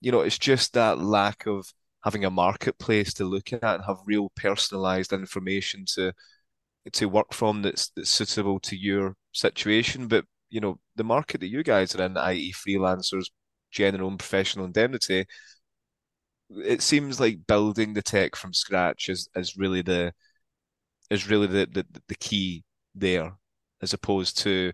you 0.01 0.11
know, 0.11 0.21
it's 0.21 0.37
just 0.37 0.73
that 0.73 0.99
lack 0.99 1.45
of 1.45 1.71
having 2.03 2.25
a 2.25 2.29
marketplace 2.29 3.13
to 3.15 3.25
look 3.25 3.51
at 3.53 3.63
and 3.63 3.83
have 3.85 3.97
real 4.05 4.31
personalized 4.35 5.13
information 5.13 5.85
to 5.95 6.13
to 6.93 7.07
work 7.07 7.33
from 7.33 7.61
that's 7.61 7.89
that's 7.95 8.09
suitable 8.09 8.59
to 8.61 8.75
your 8.75 9.15
situation. 9.33 10.07
But 10.07 10.25
you 10.49 10.59
know, 10.59 10.79
the 10.95 11.03
market 11.03 11.41
that 11.41 11.47
you 11.47 11.63
guys 11.63 11.95
are 11.95 12.03
in, 12.03 12.17
i.e., 12.17 12.53
freelancers, 12.53 13.25
general 13.71 14.09
and 14.09 14.19
professional 14.19 14.65
indemnity, 14.65 15.25
it 16.49 16.81
seems 16.81 17.19
like 17.19 17.45
building 17.47 17.93
the 17.93 18.01
tech 18.01 18.35
from 18.35 18.53
scratch 18.53 19.09
is 19.09 19.29
is 19.35 19.57
really 19.57 19.81
the 19.81 20.13
is 21.09 21.29
really 21.29 21.47
the 21.47 21.67
the, 21.71 21.85
the 22.07 22.15
key 22.15 22.63
there, 22.95 23.33
as 23.81 23.93
opposed 23.93 24.37
to 24.39 24.71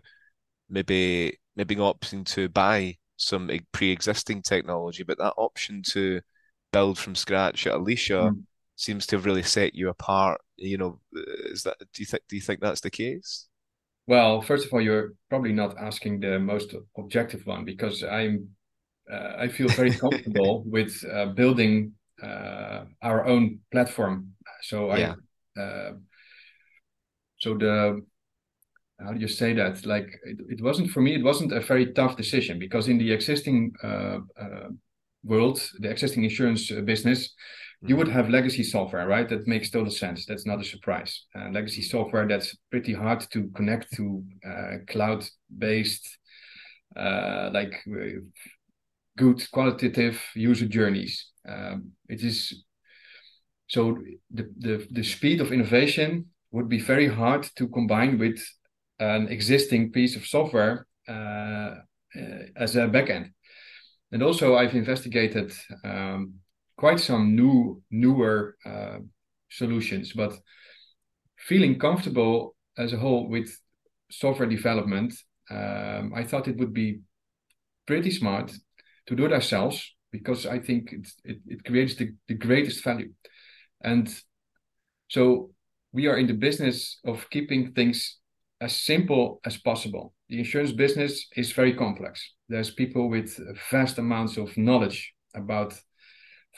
maybe 0.68 1.38
maybe 1.56 1.76
opting 1.76 2.24
to 2.26 2.48
buy 2.48 2.96
some 3.16 3.50
pre-existing 3.72 4.42
technology, 4.42 5.02
but 5.02 5.18
that 5.18 5.34
option 5.38 5.82
to 5.82 6.20
build 6.72 6.98
from 6.98 7.14
scratch 7.14 7.66
at 7.66 7.74
Alicia 7.74 8.30
mm. 8.32 8.42
Seems 8.76 9.06
to 9.06 9.16
have 9.16 9.26
really 9.26 9.42
set 9.42 9.74
you 9.74 9.88
apart. 9.88 10.40
You 10.56 10.78
know, 10.78 11.00
is 11.50 11.62
that 11.64 11.78
do 11.78 12.02
you 12.02 12.06
think 12.06 12.22
do 12.28 12.36
you 12.36 12.42
think 12.42 12.60
that's 12.60 12.80
the 12.80 12.90
case? 12.90 13.48
Well, 14.06 14.40
first 14.40 14.66
of 14.66 14.72
all, 14.72 14.80
you're 14.80 15.14
probably 15.28 15.52
not 15.52 15.76
asking 15.78 16.20
the 16.20 16.38
most 16.38 16.74
objective 16.96 17.44
one 17.44 17.64
because 17.64 18.04
I'm 18.04 18.48
uh, 19.12 19.32
I 19.38 19.48
feel 19.48 19.68
very 19.68 19.92
comfortable 19.92 20.62
with 20.66 21.04
uh, 21.12 21.26
building 21.26 21.92
uh, 22.22 22.84
our 23.02 23.26
own 23.26 23.60
platform. 23.72 24.32
So 24.62 24.94
yeah. 24.94 25.14
I 25.56 25.60
uh, 25.60 25.92
so 27.38 27.54
the 27.54 28.02
how 29.00 29.12
do 29.12 29.20
you 29.20 29.28
say 29.28 29.52
that? 29.54 29.84
Like 29.84 30.08
it, 30.24 30.38
it 30.48 30.62
wasn't 30.62 30.90
for 30.90 31.02
me. 31.02 31.14
It 31.14 31.24
wasn't 31.24 31.52
a 31.52 31.60
very 31.60 31.92
tough 31.92 32.16
decision 32.16 32.58
because 32.58 32.88
in 32.88 32.98
the 32.98 33.12
existing 33.12 33.72
uh, 33.82 34.18
uh, 34.40 34.68
world, 35.22 35.60
the 35.80 35.90
existing 35.90 36.24
insurance 36.24 36.70
uh, 36.70 36.80
business, 36.80 37.34
you 37.82 37.88
mm-hmm. 37.88 37.98
would 37.98 38.08
have 38.08 38.30
legacy 38.30 38.62
software, 38.62 39.06
right? 39.06 39.28
That 39.28 39.46
makes 39.46 39.70
total 39.70 39.92
sense. 39.92 40.26
That's 40.26 40.46
not 40.46 40.60
a 40.60 40.64
surprise. 40.64 41.24
Uh, 41.34 41.50
legacy 41.50 41.82
software 41.82 42.26
that's 42.26 42.56
pretty 42.70 42.94
hard 42.94 43.20
to 43.32 43.48
connect 43.54 43.92
to 43.96 44.24
uh, 44.48 44.76
cloud-based, 44.88 46.18
uh, 46.96 47.50
like 47.52 47.74
good 49.16 49.50
qualitative 49.50 50.22
user 50.34 50.66
journeys. 50.66 51.32
Um, 51.48 51.92
it 52.08 52.22
is 52.22 52.64
so 53.68 53.98
the, 54.30 54.48
the 54.58 54.86
the 54.90 55.02
speed 55.02 55.40
of 55.40 55.52
innovation 55.52 56.26
would 56.52 56.68
be 56.68 56.80
very 56.80 57.08
hard 57.08 57.42
to 57.56 57.68
combine 57.68 58.18
with 58.18 58.38
an 58.98 59.28
existing 59.28 59.92
piece 59.92 60.16
of 60.16 60.26
software 60.26 60.86
uh, 61.08 61.12
uh, 61.12 62.42
as 62.56 62.76
a 62.76 62.88
backend. 62.88 63.30
And 64.12 64.22
also, 64.22 64.54
I've 64.54 64.74
investigated 64.74 65.52
um, 65.84 66.34
quite 66.76 67.00
some 67.00 67.34
new, 67.34 67.82
newer 67.90 68.56
uh, 68.64 68.98
solutions, 69.50 70.12
but 70.12 70.32
feeling 71.38 71.78
comfortable 71.78 72.54
as 72.76 72.92
a 72.92 72.98
whole 72.98 73.28
with 73.28 73.48
software 74.10 74.48
development, 74.48 75.14
um, 75.50 76.12
I 76.14 76.24
thought 76.24 76.48
it 76.48 76.58
would 76.58 76.72
be 76.72 77.00
pretty 77.86 78.10
smart 78.10 78.52
to 79.06 79.16
do 79.16 79.24
it 79.26 79.32
ourselves 79.32 79.94
because 80.10 80.46
I 80.46 80.58
think 80.58 80.92
it, 80.92 81.08
it, 81.24 81.38
it 81.46 81.64
creates 81.64 81.94
the, 81.94 82.14
the 82.28 82.34
greatest 82.34 82.82
value. 82.84 83.12
And 83.80 84.12
so 85.08 85.50
we 85.92 86.06
are 86.08 86.18
in 86.18 86.26
the 86.26 86.34
business 86.34 86.98
of 87.04 87.28
keeping 87.30 87.72
things 87.72 88.18
as 88.60 88.74
simple 88.74 89.40
as 89.44 89.56
possible. 89.58 90.14
The 90.28 90.38
insurance 90.38 90.72
business 90.72 91.28
is 91.36 91.52
very 91.52 91.74
complex. 91.74 92.32
There's 92.48 92.70
people 92.70 93.08
with 93.08 93.38
vast 93.70 93.98
amounts 93.98 94.36
of 94.36 94.56
knowledge 94.56 95.12
about, 95.34 95.74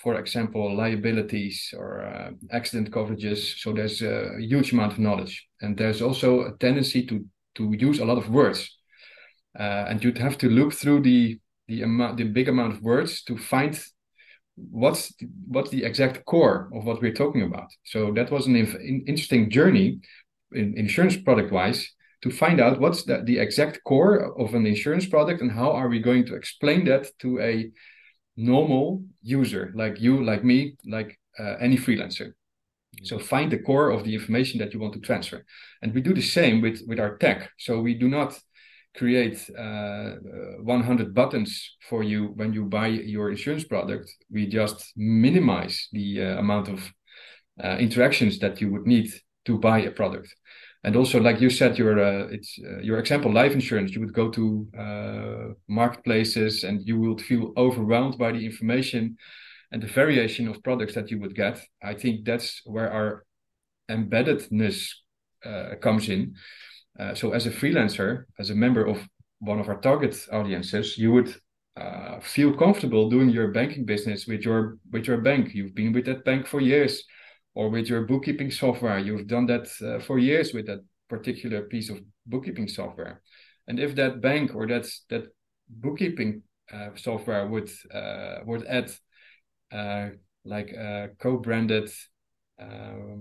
for 0.02 0.18
example, 0.18 0.76
liabilities 0.76 1.74
or 1.76 2.04
uh, 2.04 2.30
accident 2.50 2.90
coverages. 2.90 3.58
So 3.58 3.72
there's 3.72 4.02
a 4.02 4.36
huge 4.38 4.72
amount 4.72 4.92
of 4.92 4.98
knowledge, 4.98 5.46
and 5.60 5.76
there's 5.76 6.02
also 6.02 6.42
a 6.42 6.56
tendency 6.58 7.06
to 7.06 7.24
to 7.56 7.72
use 7.72 7.98
a 7.98 8.04
lot 8.04 8.18
of 8.18 8.30
words, 8.30 8.78
uh, 9.58 9.86
and 9.88 10.02
you'd 10.02 10.18
have 10.18 10.38
to 10.38 10.48
look 10.48 10.72
through 10.72 11.00
the 11.02 11.40
the 11.66 11.82
amount, 11.82 12.16
the 12.16 12.24
big 12.24 12.48
amount 12.48 12.74
of 12.74 12.82
words 12.82 13.22
to 13.24 13.36
find 13.36 13.78
what's 14.70 15.14
the, 15.16 15.28
what's 15.46 15.70
the 15.70 15.84
exact 15.84 16.24
core 16.24 16.70
of 16.74 16.84
what 16.84 17.00
we're 17.00 17.12
talking 17.12 17.42
about. 17.42 17.68
So 17.84 18.12
that 18.12 18.30
was 18.30 18.46
an 18.46 18.56
interesting 18.56 19.50
journey 19.50 20.00
in 20.52 20.76
insurance 20.76 21.16
product 21.16 21.52
wise 21.52 21.92
to 22.22 22.30
find 22.30 22.60
out 22.60 22.80
what's 22.80 23.04
the, 23.04 23.22
the 23.24 23.38
exact 23.38 23.84
core 23.84 24.34
of 24.40 24.54
an 24.54 24.66
insurance 24.66 25.06
product 25.06 25.40
and 25.40 25.52
how 25.52 25.70
are 25.72 25.88
we 25.88 26.00
going 26.00 26.26
to 26.26 26.34
explain 26.34 26.84
that 26.86 27.06
to 27.20 27.40
a 27.40 27.70
normal 28.38 29.02
user 29.20 29.72
like 29.74 30.00
you 30.00 30.24
like 30.24 30.44
me 30.44 30.76
like 30.86 31.18
uh, 31.38 31.56
any 31.60 31.76
freelancer. 31.76 32.32
So 33.02 33.18
find 33.18 33.50
the 33.50 33.58
core 33.58 33.90
of 33.90 34.04
the 34.04 34.14
information 34.14 34.58
that 34.60 34.72
you 34.72 34.80
want 34.80 34.94
to 34.94 35.00
transfer. 35.00 35.44
And 35.82 35.92
we 35.92 36.00
do 36.00 36.14
the 36.14 36.22
same 36.22 36.60
with 36.60 36.82
with 36.86 37.00
our 37.00 37.16
tech. 37.18 37.50
So 37.58 37.80
we 37.80 37.94
do 37.94 38.08
not 38.08 38.38
create 38.96 39.48
uh, 39.56 40.16
100 40.62 41.14
buttons 41.14 41.76
for 41.88 42.02
you 42.02 42.32
when 42.36 42.52
you 42.52 42.64
buy 42.64 42.88
your 42.88 43.30
insurance 43.30 43.64
product. 43.64 44.10
We 44.30 44.46
just 44.46 44.92
minimize 44.96 45.88
the 45.92 46.22
uh, 46.22 46.38
amount 46.38 46.68
of 46.68 46.92
uh, 47.62 47.76
interactions 47.78 48.38
that 48.38 48.60
you 48.60 48.70
would 48.72 48.86
need 48.86 49.12
to 49.46 49.58
buy 49.58 49.80
a 49.80 49.90
product 49.90 50.34
and 50.84 50.94
also 50.96 51.20
like 51.20 51.40
you 51.40 51.50
said 51.50 51.76
your 51.76 51.98
uh, 51.98 52.28
it's 52.30 52.58
uh, 52.64 52.78
your 52.80 52.98
example 52.98 53.32
life 53.32 53.52
insurance 53.52 53.92
you 53.92 54.00
would 54.00 54.12
go 54.12 54.30
to 54.30 54.68
uh, 54.78 55.52
marketplaces 55.68 56.64
and 56.64 56.86
you 56.86 56.98
would 56.98 57.20
feel 57.20 57.52
overwhelmed 57.56 58.16
by 58.16 58.30
the 58.32 58.44
information 58.44 59.16
and 59.72 59.82
the 59.82 59.86
variation 59.86 60.48
of 60.48 60.62
products 60.62 60.94
that 60.94 61.10
you 61.10 61.20
would 61.20 61.34
get. 61.34 61.60
I 61.82 61.94
think 61.94 62.24
that's 62.24 62.62
where 62.64 62.90
our 62.90 63.24
embeddedness 63.90 64.88
uh, 65.44 65.74
comes 65.82 66.08
in. 66.08 66.34
Uh, 66.98 67.14
so 67.14 67.32
as 67.32 67.46
a 67.46 67.50
freelancer 67.50 68.24
as 68.38 68.50
a 68.50 68.54
member 68.54 68.84
of 68.86 68.98
one 69.40 69.60
of 69.60 69.68
our 69.68 69.80
target 69.80 70.16
audiences 70.32 70.98
you 70.98 71.12
would 71.12 71.34
uh, 71.76 72.18
feel 72.20 72.52
comfortable 72.56 73.08
doing 73.08 73.30
your 73.30 73.48
banking 73.48 73.84
business 73.84 74.26
with 74.26 74.42
your 74.42 74.78
with 74.92 75.06
your 75.06 75.18
bank. 75.18 75.54
You've 75.54 75.74
been 75.74 75.92
with 75.92 76.06
that 76.06 76.24
bank 76.24 76.46
for 76.46 76.60
years 76.60 77.04
or 77.54 77.70
with 77.70 77.88
your 77.88 78.02
bookkeeping 78.02 78.50
software. 78.50 78.98
You've 78.98 79.26
done 79.26 79.46
that 79.46 79.68
uh, 79.82 80.02
for 80.04 80.18
years 80.18 80.52
with 80.52 80.66
that 80.66 80.80
particular 81.08 81.62
piece 81.62 81.90
of 81.90 82.00
bookkeeping 82.26 82.68
software. 82.68 83.22
And 83.66 83.78
if 83.78 83.94
that 83.96 84.20
bank 84.20 84.54
or 84.54 84.66
that 84.66 84.86
that 85.10 85.24
bookkeeping 85.68 86.42
uh, 86.72 86.90
software 86.96 87.46
would 87.46 87.70
uh, 87.92 88.38
would 88.44 88.66
add 88.66 88.90
uh, 89.72 90.10
like 90.44 90.70
a 90.70 91.10
co-branded 91.18 91.90
uh, 92.60 93.16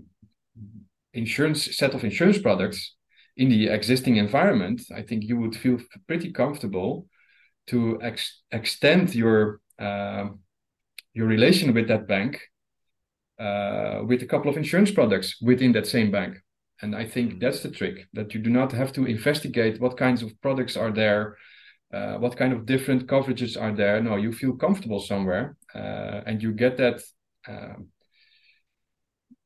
insurance 1.13 1.75
set 1.75 1.93
of 1.93 2.03
insurance 2.03 2.37
products 2.37 2.95
in 3.35 3.49
the 3.49 3.67
existing 3.67 4.17
environment, 4.17 4.81
I 4.95 5.01
think 5.03 5.23
you 5.23 5.37
would 5.37 5.55
feel 5.55 5.77
pretty 6.07 6.31
comfortable 6.31 7.07
to 7.67 7.99
ex- 8.01 8.41
extend 8.51 9.13
your 9.13 9.59
uh, 9.79 10.29
your 11.13 11.27
relation 11.27 11.73
with 11.73 11.87
that 11.87 12.07
bank 12.07 12.39
uh, 13.39 14.01
with 14.05 14.21
a 14.23 14.25
couple 14.25 14.49
of 14.49 14.57
insurance 14.57 14.91
products 14.91 15.41
within 15.41 15.71
that 15.73 15.87
same 15.87 16.11
bank. 16.11 16.37
And 16.81 16.95
I 16.95 17.05
think 17.05 17.33
mm. 17.33 17.39
that's 17.39 17.61
the 17.61 17.71
trick 17.71 18.07
that 18.13 18.33
you 18.33 18.39
do 18.41 18.49
not 18.49 18.71
have 18.71 18.91
to 18.93 19.05
investigate 19.05 19.81
what 19.81 19.97
kinds 19.97 20.21
of 20.21 20.39
products 20.41 20.77
are 20.77 20.91
there, 20.91 21.37
uh, 21.93 22.15
what 22.15 22.37
kind 22.37 22.53
of 22.53 22.65
different 22.65 23.07
coverages 23.07 23.59
are 23.59 23.73
there. 23.73 24.01
No, 24.01 24.15
you 24.15 24.31
feel 24.31 24.53
comfortable 24.53 24.99
somewhere 24.99 25.57
uh, 25.73 26.21
and 26.25 26.41
you 26.41 26.51
get 26.51 26.77
that. 26.77 27.01
Um, 27.47 27.87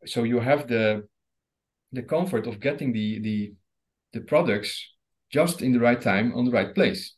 so 0.05 0.23
you 0.23 0.39
have 0.39 0.67
the 0.67 1.07
the 1.93 2.01
comfort 2.01 2.47
of 2.47 2.59
getting 2.59 2.93
the 2.93 3.19
the 3.19 3.53
the 4.13 4.21
products 4.21 4.93
just 5.29 5.61
in 5.61 5.71
the 5.71 5.79
right 5.79 6.01
time 6.01 6.33
on 6.35 6.45
the 6.45 6.51
right 6.51 6.73
place. 6.73 7.15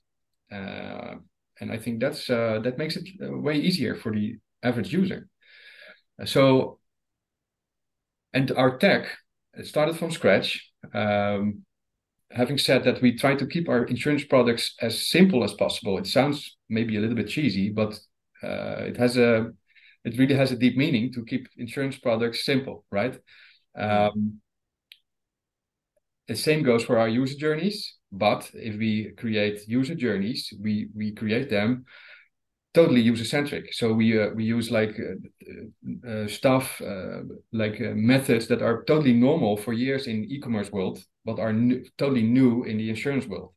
Uh, 0.52 1.16
and 1.60 1.72
I 1.72 1.78
think 1.78 2.00
that's 2.00 2.30
uh, 2.30 2.60
that 2.64 2.78
makes 2.78 2.98
it 2.98 3.08
uh, 3.22 3.38
way 3.38 3.56
easier 3.56 3.96
for 3.96 4.12
the 4.12 4.38
average 4.62 4.94
user. 4.94 5.28
So, 6.26 6.80
and 8.34 8.52
our 8.52 8.78
tech 8.78 9.08
started 9.64 9.98
from 9.98 10.12
scratch. 10.12 10.70
Um, 10.94 11.64
having 12.32 12.58
said 12.58 12.84
that, 12.84 13.02
we 13.02 13.18
try 13.18 13.36
to 13.36 13.48
keep 13.48 13.70
our 13.70 13.86
insurance 13.86 14.24
products 14.24 14.76
as 14.82 15.08
simple 15.08 15.44
as 15.44 15.54
possible. 15.54 15.98
It 15.98 16.08
sounds 16.08 16.58
maybe 16.70 16.98
a 16.98 17.00
little 17.00 17.16
bit 17.16 17.30
cheesy, 17.30 17.70
but 17.70 17.94
uh, 18.44 18.86
it 18.88 18.98
has 18.98 19.18
a 19.18 19.52
it 20.04 20.18
really 20.18 20.36
has 20.36 20.52
a 20.52 20.58
deep 20.58 20.76
meaning 20.76 21.14
to 21.14 21.24
keep 21.24 21.48
insurance 21.58 21.98
products 21.98 22.44
simple, 22.46 22.84
right? 22.92 23.18
Um, 23.78 24.42
the 26.28 26.36
same 26.36 26.64
goes 26.64 26.84
for 26.84 26.98
our 26.98 27.08
user 27.08 27.38
journeys. 27.38 27.96
But 28.12 28.52
if 28.54 28.78
we 28.78 29.12
create 29.18 29.68
user 29.68 29.96
journeys, 29.96 30.54
we 30.62 30.90
we 30.96 31.14
create 31.14 31.50
them 31.50 31.86
totally 32.74 33.02
user 33.02 33.26
centric. 33.26 33.74
So 33.74 33.94
we 33.94 34.20
uh, 34.20 34.30
we 34.36 34.44
use 34.44 34.72
like 34.72 35.00
uh, 35.00 36.10
uh, 36.10 36.28
stuff 36.28 36.82
uh, 36.82 37.22
like 37.52 37.80
uh, 37.80 37.94
methods 37.96 38.48
that 38.48 38.62
are 38.62 38.84
totally 38.84 39.14
normal 39.14 39.58
for 39.58 39.74
years 39.74 40.08
in 40.08 40.26
e-commerce 40.26 40.72
world, 40.72 41.04
but 41.26 41.40
are 41.40 41.54
new, 41.54 41.84
totally 41.98 42.24
new 42.24 42.64
in 42.64 42.78
the 42.78 42.90
insurance 42.90 43.28
world. 43.28 43.54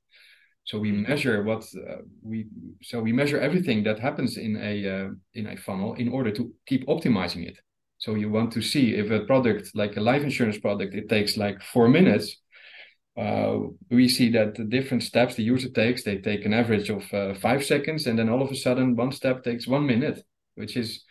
So 0.64 0.78
we 0.78 0.92
measure 0.92 1.42
what 1.42 1.62
uh, 1.76 2.02
we 2.22 2.46
so 2.82 3.00
we 3.00 3.12
measure 3.12 3.40
everything 3.40 3.84
that 3.84 3.98
happens 4.00 4.36
in 4.36 4.56
a 4.56 5.10
in 5.34 5.46
a 5.46 5.56
funnel 5.56 5.94
in 5.94 6.08
order 6.08 6.32
to 6.32 6.52
keep 6.66 6.86
optimizing 6.86 7.46
it. 7.46 7.58
So 7.98 8.14
you 8.14 8.30
want 8.30 8.52
to 8.52 8.62
see 8.62 8.94
if 8.94 9.10
a 9.10 9.20
product 9.20 9.70
like 9.74 9.96
a 9.96 10.00
life 10.00 10.22
insurance 10.22 10.58
product 10.58 10.94
it 10.94 11.08
takes 11.08 11.36
like 11.36 11.62
four 11.62 11.88
minutes 11.88 12.42
uh, 13.16 13.58
we 13.90 14.08
see 14.08 14.30
that 14.30 14.54
the 14.54 14.64
different 14.64 15.02
steps 15.02 15.34
the 15.34 15.42
user 15.42 15.70
takes, 15.70 16.02
they 16.02 16.18
take 16.18 16.44
an 16.44 16.52
average 16.52 16.90
of 16.90 17.02
uh, 17.14 17.34
five 17.34 17.64
seconds, 17.64 18.06
and 18.06 18.18
then 18.18 18.28
all 18.28 18.42
of 18.42 18.50
a 18.50 18.56
sudden, 18.56 18.96
one 18.96 19.12
step 19.12 19.42
takes 19.42 19.66
one 19.66 19.86
minute, 19.86 20.22
which 20.54 20.76
is 20.76 21.02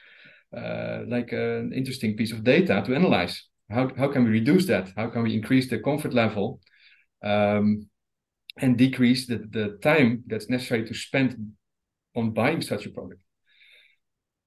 uh, 0.55 1.01
like 1.07 1.31
an 1.31 1.73
interesting 1.73 2.15
piece 2.15 2.31
of 2.31 2.43
data 2.43 2.83
to 2.85 2.95
analyze. 2.95 3.43
How, 3.69 3.89
how 3.97 4.07
can 4.09 4.23
we 4.23 4.29
reduce 4.29 4.67
that? 4.67 4.91
How 4.95 5.09
can 5.09 5.23
we 5.23 5.33
increase 5.33 5.69
the 5.69 5.79
comfort 5.79 6.13
level 6.13 6.59
um, 7.23 7.87
and 8.57 8.77
decrease 8.77 9.25
the, 9.25 9.39
the 9.49 9.79
time 9.81 10.23
that's 10.27 10.49
necessary 10.49 10.85
to 10.85 10.93
spend 10.93 11.53
on 12.15 12.31
buying 12.31 12.61
such 12.61 12.85
a 12.85 12.91
product? 12.91 13.21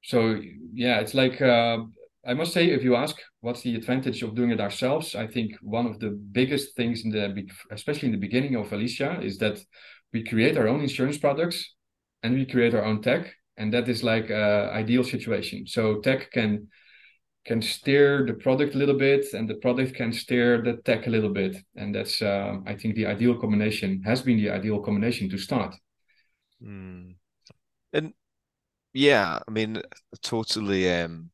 So, 0.05 0.41
yeah, 0.73 1.01
it's 1.01 1.15
like 1.15 1.43
uh, 1.43 1.79
I 2.27 2.35
must 2.35 2.53
say, 2.53 2.71
if 2.71 2.83
you 2.83 2.97
ask 2.97 3.17
what's 3.41 3.63
the 3.63 3.75
advantage 3.77 4.23
of 4.23 4.35
doing 4.35 4.51
it 4.51 4.61
ourselves, 4.61 5.15
I 5.15 5.27
think 5.27 5.53
one 5.63 5.87
of 5.87 5.99
the 6.01 6.11
biggest 6.11 6.77
things 6.77 7.05
in 7.05 7.11
the 7.11 7.49
especially 7.71 8.07
in 8.07 8.13
the 8.13 8.27
beginning 8.27 8.57
of 8.57 8.73
Alicia 8.73 9.21
is 9.23 9.39
that 9.39 9.59
we 10.13 10.25
create 10.25 10.57
our 10.57 10.69
own 10.69 10.81
insurance 10.81 11.19
products 11.19 11.75
and 12.23 12.35
we 12.35 12.45
create 12.45 12.75
our 12.75 12.85
own 12.85 13.03
tech, 13.03 13.33
and 13.57 13.73
that 13.73 13.89
is 13.89 14.03
like 14.03 14.31
a 14.31 14.71
ideal 14.73 15.05
situation. 15.05 15.67
So 15.67 16.01
tech 16.01 16.31
can 16.33 16.69
can 17.45 17.63
steer 17.63 18.27
the 18.27 18.35
product 18.35 18.75
a 18.75 18.79
little 18.79 18.99
bit, 18.99 19.33
and 19.33 19.49
the 19.49 19.55
product 19.55 19.95
can 19.95 20.13
steer 20.13 20.61
the 20.61 20.77
tech 20.85 21.07
a 21.07 21.11
little 21.11 21.33
bit, 21.33 21.57
and 21.77 21.95
that's 21.95 22.21
uh, 22.21 22.57
I 22.67 22.75
think 22.75 22.97
the 22.97 23.07
ideal 23.07 23.39
combination 23.39 24.03
has 24.05 24.23
been 24.23 24.39
the 24.39 24.51
ideal 24.51 24.81
combination 24.81 25.31
to 25.31 25.39
start. 25.39 25.75
Mm. 26.63 27.15
And 27.93 28.13
yeah, 28.93 29.39
I 29.47 29.51
mean, 29.51 29.81
totally. 30.23 30.91
Um 30.91 31.31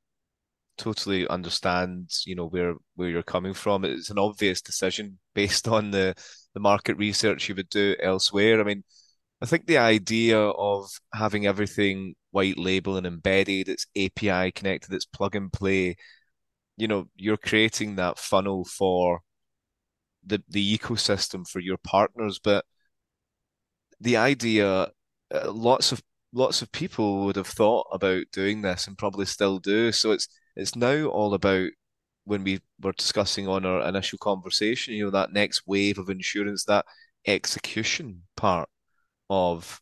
totally 0.79 1.27
understand, 1.29 2.11
you 2.27 2.35
know, 2.35 2.47
where 2.49 2.75
where 2.97 3.09
you're 3.09 3.23
coming 3.23 3.55
from. 3.55 3.85
It's 3.85 4.11
an 4.11 4.19
obvious 4.19 4.61
decision 4.63 5.19
based 5.35 5.69
on 5.77 5.91
the 5.91 6.15
the 6.55 6.61
market 6.61 6.97
research 6.99 7.49
you 7.49 7.55
would 7.57 7.69
do 7.71 7.97
elsewhere. 8.01 8.61
I 8.61 8.65
mean, 8.65 8.85
I 9.43 9.47
think 9.47 9.67
the 9.67 9.79
idea 9.79 10.39
of 10.41 10.91
having 11.15 11.47
everything 11.47 12.15
white 12.33 12.59
label 12.59 12.97
and 12.97 13.07
embedded, 13.07 13.69
it's 13.69 13.87
API 13.97 14.53
connected, 14.53 14.95
it's 14.95 15.07
plug 15.07 15.37
and 15.37 15.53
play. 15.53 15.97
You 16.77 16.89
know, 16.89 17.09
you're 17.17 17.37
creating 17.39 17.97
that 17.97 18.19
funnel 18.19 18.65
for 18.67 19.21
the 20.25 20.43
the 20.49 20.79
ecosystem 20.79 21.47
for 21.49 21.61
your 21.61 21.79
partners, 21.79 22.39
but 22.43 22.65
the 24.01 24.17
idea, 24.17 24.89
uh, 25.33 25.53
lots 25.53 25.93
of 25.93 26.03
lots 26.33 26.63
of 26.63 26.73
people 26.73 27.25
would 27.25 27.37
have 27.37 27.47
thought 27.47 27.87
about 27.93 28.25
doing 28.33 28.63
this 28.63 28.87
and 28.87 28.99
probably 28.99 29.27
still 29.27 29.59
do. 29.59 29.93
So 29.93 30.13
it's 30.13 30.29
it's 30.57 30.77
now 30.77 31.07
all 31.07 31.35
about 31.35 31.71
when 32.25 32.45
we 32.45 32.61
were 32.81 32.93
discussing 32.93 33.49
on 33.49 33.67
our 33.67 33.87
initial 33.87 34.19
conversation, 34.19 34.95
you 34.95 35.05
know, 35.05 35.11
that 35.11 35.33
next 35.33 35.63
wave 35.67 35.99
of 35.99 36.11
insurance, 36.11 36.65
that 36.65 36.87
execution 37.27 38.23
part 38.37 38.69
of 39.31 39.81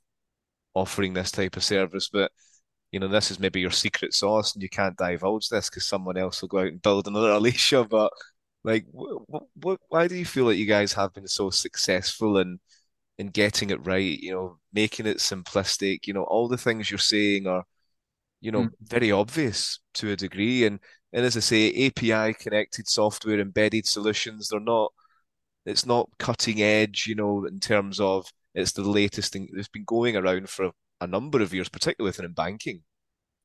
offering 0.75 1.15
this 1.15 1.31
type 1.33 1.57
of 1.57 1.65
service. 1.65 2.09
But 2.13 2.33
you 2.93 3.01
know, 3.01 3.09
this 3.09 3.31
is 3.31 3.41
maybe 3.41 3.61
your 3.61 3.71
secret 3.71 4.15
sauce, 4.15 4.55
and 4.55 4.63
you 4.63 4.69
can't 4.69 4.97
divulge 4.97 5.49
this 5.49 5.71
because 5.71 5.87
someone 5.87 6.17
else 6.19 6.43
will 6.43 6.49
go 6.49 6.59
out 6.61 6.67
and 6.69 6.83
build 6.83 7.07
another 7.09 7.31
Alicia. 7.33 7.85
But 7.85 8.13
like, 8.65 8.87
what, 8.93 9.81
why 9.89 10.09
do 10.09 10.17
you 10.17 10.25
feel 10.27 10.47
that 10.47 10.57
you 10.57 10.67
guys 10.67 10.93
have 10.95 11.13
been 11.15 11.29
so 11.29 11.51
successful 11.51 12.39
in 12.39 12.61
in 13.19 13.29
getting 13.29 13.71
it 13.71 13.87
right? 13.87 14.19
You 14.21 14.33
know, 14.33 14.59
making 14.73 15.07
it 15.07 15.19
simplistic. 15.19 16.07
You 16.07 16.15
know, 16.15 16.25
all 16.25 16.49
the 16.49 16.59
things 16.59 16.91
you're 16.91 16.99
saying 16.99 17.47
are 17.47 17.65
you 18.43 18.53
know, 18.53 18.65
mm. 18.65 18.71
very 18.83 19.13
obvious 19.13 19.81
to 19.95 20.13
a 20.13 20.17
degree. 20.17 20.67
And 20.67 20.81
and 21.15 21.25
as 21.25 21.37
I 21.37 21.41
say, 21.41 21.87
API 21.87 22.35
connected 22.35 22.89
software, 22.89 23.41
embedded 23.41 23.87
solutions, 23.87 24.49
they're 24.49 24.61
not 24.61 24.93
it's 25.67 25.87
not 25.87 26.11
cutting 26.19 26.63
edge, 26.63 27.07
you 27.07 27.15
know, 27.15 27.47
in 27.47 27.61
terms 27.61 28.01
of 28.01 28.27
it's 28.55 28.73
the 28.73 28.83
latest 28.83 29.33
thing. 29.33 29.49
It's 29.55 29.69
been 29.69 29.85
going 29.85 30.17
around 30.17 30.49
for 30.51 30.67
a, 30.67 30.73
a 31.03 31.07
number 31.07 31.41
of 31.43 31.55
years, 31.55 31.69
particularly 31.69 32.11
within 32.11 32.33
banking 32.33 32.83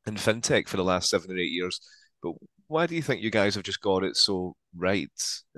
and 0.06 0.18
fintech 0.18 0.68
for 0.68 0.78
the 0.78 0.84
last 0.84 1.10
seven 1.10 1.32
or 1.32 1.38
eight 1.38 1.52
years. 1.52 1.80
But 2.24 2.34
why 2.68 2.88
do 2.88 2.96
you 2.96 3.02
think 3.02 3.22
you 3.22 3.32
guys 3.32 3.56
have 3.56 3.64
just 3.64 3.82
got 3.82 4.04
it 4.04 4.18
so 4.18 4.56
right? 4.76 5.10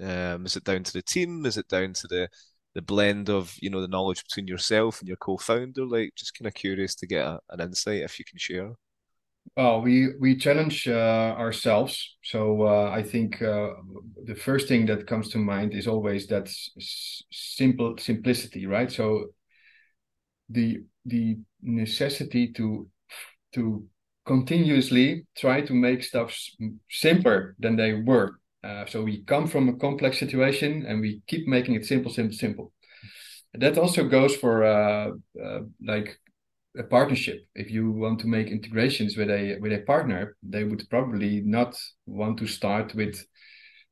Um, 0.02 0.46
is 0.46 0.56
it 0.58 0.64
down 0.66 0.84
to 0.84 0.94
the 0.94 1.02
team? 1.02 1.46
Is 1.46 1.58
it 1.58 1.68
down 1.68 1.94
to 1.94 2.08
the 2.08 2.30
the 2.76 2.82
blend 2.84 3.30
of 3.30 3.56
you 3.62 3.70
know 3.70 3.82
the 3.82 3.88
knowledge 3.88 4.24
between 4.24 4.48
yourself 4.48 5.00
and 5.00 5.08
your 5.08 5.18
co-founder? 5.18 5.86
Like, 5.86 6.12
just 6.16 6.38
kind 6.38 6.48
of 6.48 6.54
curious 6.54 6.96
to 6.96 7.08
get 7.08 7.26
a, 7.26 7.40
an 7.50 7.62
insight 7.62 8.02
if 8.02 8.20
you 8.20 8.26
can 8.26 8.38
share. 8.40 8.74
Well, 9.58 9.82
we 9.82 10.14
we 10.20 10.38
challenge 10.38 10.88
uh, 10.88 11.36
ourselves. 11.38 12.16
So 12.24 12.64
uh, 12.64 12.92
I 12.92 13.04
think 13.04 13.42
uh, 13.42 13.72
the 14.24 14.36
first 14.36 14.68
thing 14.68 14.86
that 14.86 15.06
comes 15.08 15.30
to 15.30 15.38
mind 15.38 15.74
is 15.74 15.88
always 15.88 16.28
that 16.28 16.48
s- 16.48 17.24
simple 17.32 17.98
simplicity, 17.98 18.66
right? 18.68 18.90
So 18.92 19.32
the 20.50 20.84
the 21.06 21.38
necessity 21.62 22.52
to 22.54 22.88
to 23.54 23.86
continuously 24.26 25.26
try 25.38 25.62
to 25.62 25.74
make 25.74 26.04
stuff 26.04 26.38
simpler 26.90 27.56
than 27.60 27.76
they 27.76 27.94
were. 27.94 28.40
Uh, 28.64 28.86
so 28.86 29.04
we 29.04 29.24
come 29.24 29.48
from 29.48 29.70
a 29.70 29.76
complex 29.78 30.20
situation 30.20 30.86
and 30.88 31.02
we 31.02 31.22
keep 31.28 31.48
making 31.48 31.76
it 31.76 31.86
simple, 31.86 32.12
simple, 32.12 32.36
simple. 32.38 32.74
That 33.56 33.78
also 33.78 34.08
goes 34.08 34.36
for 34.36 34.64
uh, 34.66 35.12
uh, 35.44 35.60
like 35.86 36.20
a 36.80 36.84
partnership. 36.84 37.46
If 37.56 37.70
you 37.70 37.92
want 37.92 38.20
to 38.22 38.28
make 38.28 38.48
integrations 38.48 39.18
with 39.18 39.30
a 39.30 39.58
with 39.60 39.74
a 39.74 39.84
partner, 39.86 40.36
they 40.42 40.64
would 40.64 40.90
probably 40.90 41.42
not 41.42 41.78
want 42.06 42.38
to 42.40 42.48
start 42.48 42.96
with 42.96 43.24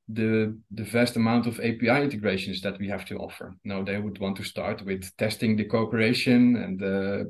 the 0.07 0.57
the 0.71 0.85
vast 0.85 1.17
amount 1.17 1.47
of 1.47 1.59
API 1.59 2.01
integrations 2.01 2.61
that 2.61 2.79
we 2.79 2.87
have 2.87 3.05
to 3.05 3.17
offer. 3.17 3.55
No, 3.65 3.83
they 3.83 3.99
would 3.99 4.19
want 4.19 4.37
to 4.37 4.43
start 4.43 4.81
with 4.85 5.03
testing 5.17 5.57
the 5.57 5.65
cooperation 5.65 6.55
and 6.55 6.81
uh, 6.81 7.23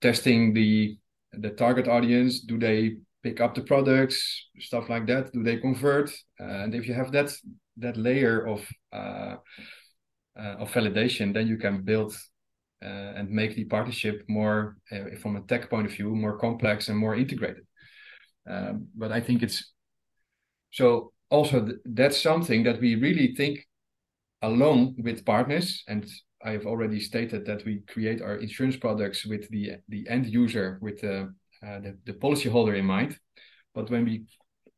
testing 0.00 0.54
the 0.54 0.96
the 1.32 1.50
target 1.50 1.88
audience. 1.88 2.40
Do 2.40 2.58
they 2.58 2.98
pick 3.24 3.40
up 3.40 3.54
the 3.54 3.62
products, 3.62 4.48
stuff 4.60 4.88
like 4.88 5.06
that? 5.06 5.32
Do 5.32 5.42
they 5.42 5.56
convert? 5.56 6.10
Uh, 6.40 6.62
and 6.62 6.74
if 6.74 6.86
you 6.86 6.94
have 6.94 7.10
that 7.12 7.34
that 7.78 7.96
layer 7.96 8.46
of 8.46 8.60
uh, 8.92 9.36
uh 10.36 10.56
of 10.62 10.70
validation, 10.72 11.34
then 11.34 11.48
you 11.48 11.58
can 11.58 11.82
build 11.82 12.14
and 13.16 13.30
make 13.30 13.54
the 13.54 13.64
partnership 13.64 14.24
more, 14.28 14.76
uh, 14.90 15.16
from 15.20 15.36
a 15.36 15.42
tech 15.42 15.70
point 15.70 15.86
of 15.86 15.92
view, 15.92 16.14
more 16.14 16.38
complex 16.38 16.88
and 16.88 16.98
more 16.98 17.14
integrated. 17.14 17.64
Um, 18.48 18.88
but 18.94 19.12
I 19.12 19.20
think 19.20 19.42
it's 19.42 19.72
so 20.70 21.12
also 21.30 21.64
th- 21.64 21.78
that's 21.84 22.20
something 22.20 22.64
that 22.64 22.80
we 22.80 22.96
really 22.96 23.34
think 23.36 23.66
along 24.42 24.96
with 24.98 25.24
partners 25.24 25.84
and 25.86 26.04
I've 26.44 26.66
already 26.66 27.00
stated 27.00 27.46
that 27.46 27.64
we 27.64 27.82
create 27.88 28.20
our 28.20 28.36
insurance 28.36 28.76
products 28.76 29.24
with 29.24 29.48
the 29.50 29.76
the 29.88 30.06
end 30.08 30.26
user, 30.26 30.78
with 30.82 31.00
the 31.00 31.32
uh, 31.66 31.80
the, 31.80 31.96
the 32.04 32.12
policyholder 32.14 32.76
in 32.76 32.84
mind. 32.84 33.18
But 33.74 33.90
when 33.90 34.04
we 34.04 34.24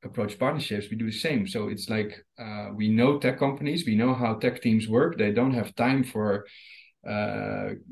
approach 0.05 0.39
partnerships, 0.39 0.91
we 0.91 0.97
do 0.97 1.07
the 1.07 1.19
same. 1.19 1.47
So 1.47 1.69
it's 1.69 1.89
like 1.89 2.23
uh, 2.39 2.69
we 2.75 2.89
know 2.89 3.19
tech 3.19 3.39
companies, 3.39 3.87
we 3.87 3.97
know 3.97 4.15
how 4.15 4.35
tech 4.35 4.61
teams 4.61 4.89
work. 4.89 5.17
They 5.17 5.33
don't 5.33 5.55
have 5.55 5.75
time 5.75 6.05
for 6.05 6.29
uh, 6.37 6.41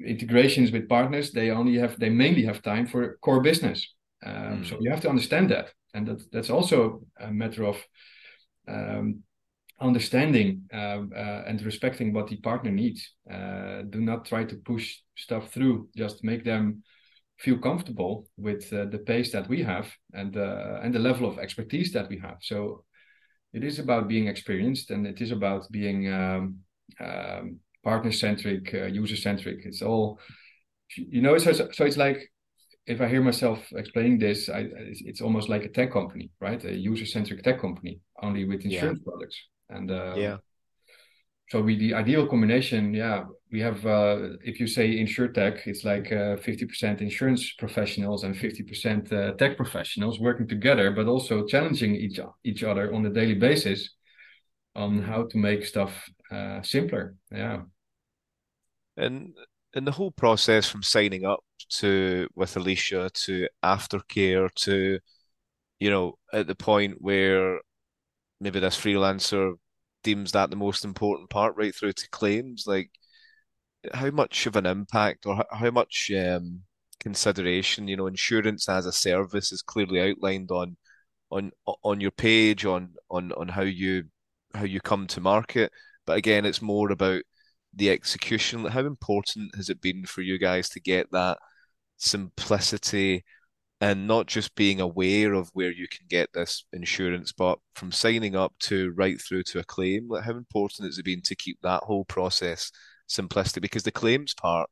integrations 0.06 0.72
with 0.72 0.88
partners, 0.88 1.32
they 1.32 1.50
only 1.50 1.78
have 1.78 1.98
they 1.98 2.10
mainly 2.10 2.44
have 2.44 2.62
time 2.62 2.86
for 2.86 3.18
core 3.20 3.42
business. 3.42 3.94
Um, 4.24 4.62
mm. 4.62 4.68
So 4.68 4.78
you 4.80 4.90
have 4.90 5.02
to 5.02 5.08
understand 5.08 5.50
that, 5.50 5.72
and 5.94 6.06
that 6.06 6.30
that's 6.32 6.50
also 6.50 7.02
a 7.20 7.30
matter 7.30 7.64
of 7.64 7.76
um, 8.68 9.22
understanding 9.80 10.62
uh, 10.72 11.02
uh, 11.14 11.44
and 11.46 11.60
respecting 11.62 12.12
what 12.12 12.28
the 12.28 12.36
partner 12.36 12.70
needs. 12.70 13.10
Uh, 13.30 13.82
do 13.90 14.00
not 14.00 14.24
try 14.24 14.44
to 14.44 14.56
push 14.56 14.98
stuff 15.16 15.50
through. 15.52 15.88
Just 15.96 16.24
make 16.24 16.44
them 16.44 16.82
feel 17.38 17.58
comfortable 17.58 18.28
with 18.36 18.72
uh, 18.72 18.84
the 18.84 18.98
pace 18.98 19.32
that 19.32 19.48
we 19.48 19.62
have 19.62 19.90
and 20.14 20.36
uh, 20.36 20.80
and 20.82 20.94
the 20.94 20.98
level 20.98 21.28
of 21.28 21.38
expertise 21.38 21.92
that 21.92 22.08
we 22.08 22.18
have. 22.18 22.36
So 22.40 22.84
it 23.52 23.64
is 23.64 23.78
about 23.78 24.08
being 24.08 24.28
experienced, 24.28 24.90
and 24.90 25.06
it 25.06 25.20
is 25.20 25.32
about 25.32 25.70
being 25.70 26.12
um, 26.12 26.58
um, 27.00 27.58
partner 27.82 28.12
centric, 28.12 28.74
uh, 28.74 28.86
user 28.86 29.16
centric. 29.16 29.60
It's 29.64 29.82
all, 29.82 30.18
you 30.96 31.22
know, 31.22 31.38
so, 31.38 31.52
so 31.52 31.84
it's 31.84 31.96
like 31.96 32.30
if 32.86 33.00
I 33.00 33.08
hear 33.08 33.22
myself 33.22 33.58
explaining 33.72 34.18
this, 34.18 34.48
I, 34.48 34.60
it's, 34.90 35.02
it's 35.02 35.20
almost 35.20 35.48
like 35.48 35.64
a 35.64 35.68
tech 35.68 35.92
company, 35.92 36.30
right? 36.40 36.62
A 36.64 36.74
user 36.74 37.06
centric 37.06 37.42
tech 37.42 37.60
company, 37.60 38.00
only 38.22 38.44
with 38.44 38.64
insurance 38.64 39.00
yeah. 39.00 39.10
products. 39.10 39.40
And 39.70 39.90
uh, 39.90 40.14
yeah, 40.16 40.36
so 41.50 41.60
we 41.60 41.76
the 41.76 41.94
ideal 41.94 42.26
combination, 42.26 42.94
yeah, 42.94 43.24
we 43.50 43.60
have 43.60 43.84
uh, 43.84 44.38
if 44.42 44.58
you 44.58 44.66
say 44.66 44.96
insurtech, 44.96 45.66
it's 45.66 45.84
like 45.84 46.10
uh, 46.10 46.36
fifty 46.36 46.66
percent 46.66 47.00
insurance 47.00 47.52
professionals 47.58 48.24
and 48.24 48.36
fifty 48.36 48.62
percent 48.62 49.12
uh, 49.12 49.32
tech 49.34 49.56
professionals 49.56 50.18
working 50.18 50.48
together, 50.48 50.90
but 50.90 51.06
also 51.06 51.44
challenging 51.46 51.94
each 51.94 52.18
each 52.44 52.62
other 52.62 52.94
on 52.94 53.04
a 53.06 53.10
daily 53.10 53.34
basis 53.34 53.90
on 54.74 55.02
how 55.02 55.26
to 55.26 55.36
make 55.38 55.66
stuff 55.66 55.92
uh, 56.30 56.62
simpler. 56.62 57.14
Yeah, 57.30 57.62
and 58.96 59.34
and 59.74 59.86
the 59.86 59.92
whole 59.92 60.10
process 60.10 60.68
from 60.68 60.82
signing 60.82 61.24
up 61.24 61.40
to 61.70 62.28
with 62.34 62.56
Alicia 62.56 63.10
to 63.14 63.48
aftercare 63.64 64.52
to 64.56 64.98
you 65.78 65.90
know 65.90 66.18
at 66.32 66.46
the 66.46 66.54
point 66.54 66.96
where 67.00 67.60
maybe 68.40 68.60
this 68.60 68.78
freelancer 68.78 69.54
deems 70.02 70.32
that 70.32 70.50
the 70.50 70.56
most 70.56 70.84
important 70.84 71.30
part 71.30 71.54
right 71.56 71.74
through 71.74 71.92
to 71.92 72.08
claims 72.10 72.64
like 72.66 72.90
how 73.94 74.10
much 74.10 74.46
of 74.46 74.56
an 74.56 74.66
impact 74.66 75.26
or 75.26 75.44
how 75.50 75.70
much 75.70 76.10
um, 76.16 76.62
consideration 77.00 77.88
you 77.88 77.96
know 77.96 78.06
insurance 78.06 78.68
as 78.68 78.86
a 78.86 78.92
service 78.92 79.52
is 79.52 79.62
clearly 79.62 80.00
outlined 80.00 80.50
on 80.50 80.76
on 81.30 81.50
on 81.82 82.00
your 82.00 82.10
page 82.10 82.64
on 82.64 82.94
on 83.10 83.32
on 83.32 83.48
how 83.48 83.62
you 83.62 84.04
how 84.54 84.64
you 84.64 84.80
come 84.80 85.06
to 85.08 85.20
market. 85.20 85.72
But 86.06 86.18
again 86.18 86.44
it's 86.44 86.62
more 86.62 86.92
about 86.92 87.22
the 87.74 87.90
execution 87.90 88.64
how 88.66 88.80
important 88.80 89.54
has 89.56 89.70
it 89.70 89.80
been 89.80 90.04
for 90.04 90.22
you 90.22 90.38
guys 90.38 90.68
to 90.70 90.80
get 90.80 91.10
that 91.12 91.38
simplicity 91.96 93.24
and 93.82 94.06
not 94.06 94.26
just 94.26 94.54
being 94.54 94.80
aware 94.80 95.34
of 95.34 95.50
where 95.54 95.72
you 95.72 95.88
can 95.88 96.06
get 96.08 96.32
this 96.32 96.64
insurance, 96.72 97.32
but 97.32 97.58
from 97.74 97.90
signing 97.90 98.36
up 98.36 98.54
to 98.60 98.92
right 98.92 99.20
through 99.20 99.42
to 99.42 99.58
a 99.58 99.64
claim, 99.64 100.08
like 100.08 100.22
how 100.22 100.36
important 100.36 100.86
has 100.86 100.98
it 100.98 101.04
been 101.04 101.20
to 101.22 101.34
keep 101.34 101.58
that 101.62 101.82
whole 101.82 102.04
process 102.04 102.70
simplistic? 103.08 103.60
Because 103.60 103.82
the 103.82 103.90
claims 103.90 104.34
part, 104.34 104.70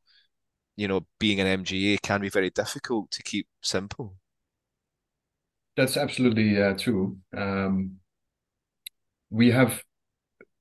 you 0.77 0.87
know, 0.87 1.07
being 1.19 1.41
an 1.41 1.65
MGA 1.65 2.01
can 2.03 2.21
be 2.21 2.29
very 2.29 2.51
difficult 2.51 3.11
to 3.11 3.23
keep 3.25 3.49
simple. 3.63 4.15
That's 5.77 5.97
absolutely 5.97 6.63
uh, 6.63 6.75
true. 6.75 7.19
Um, 7.37 7.97
we 9.31 9.51
have 9.51 9.83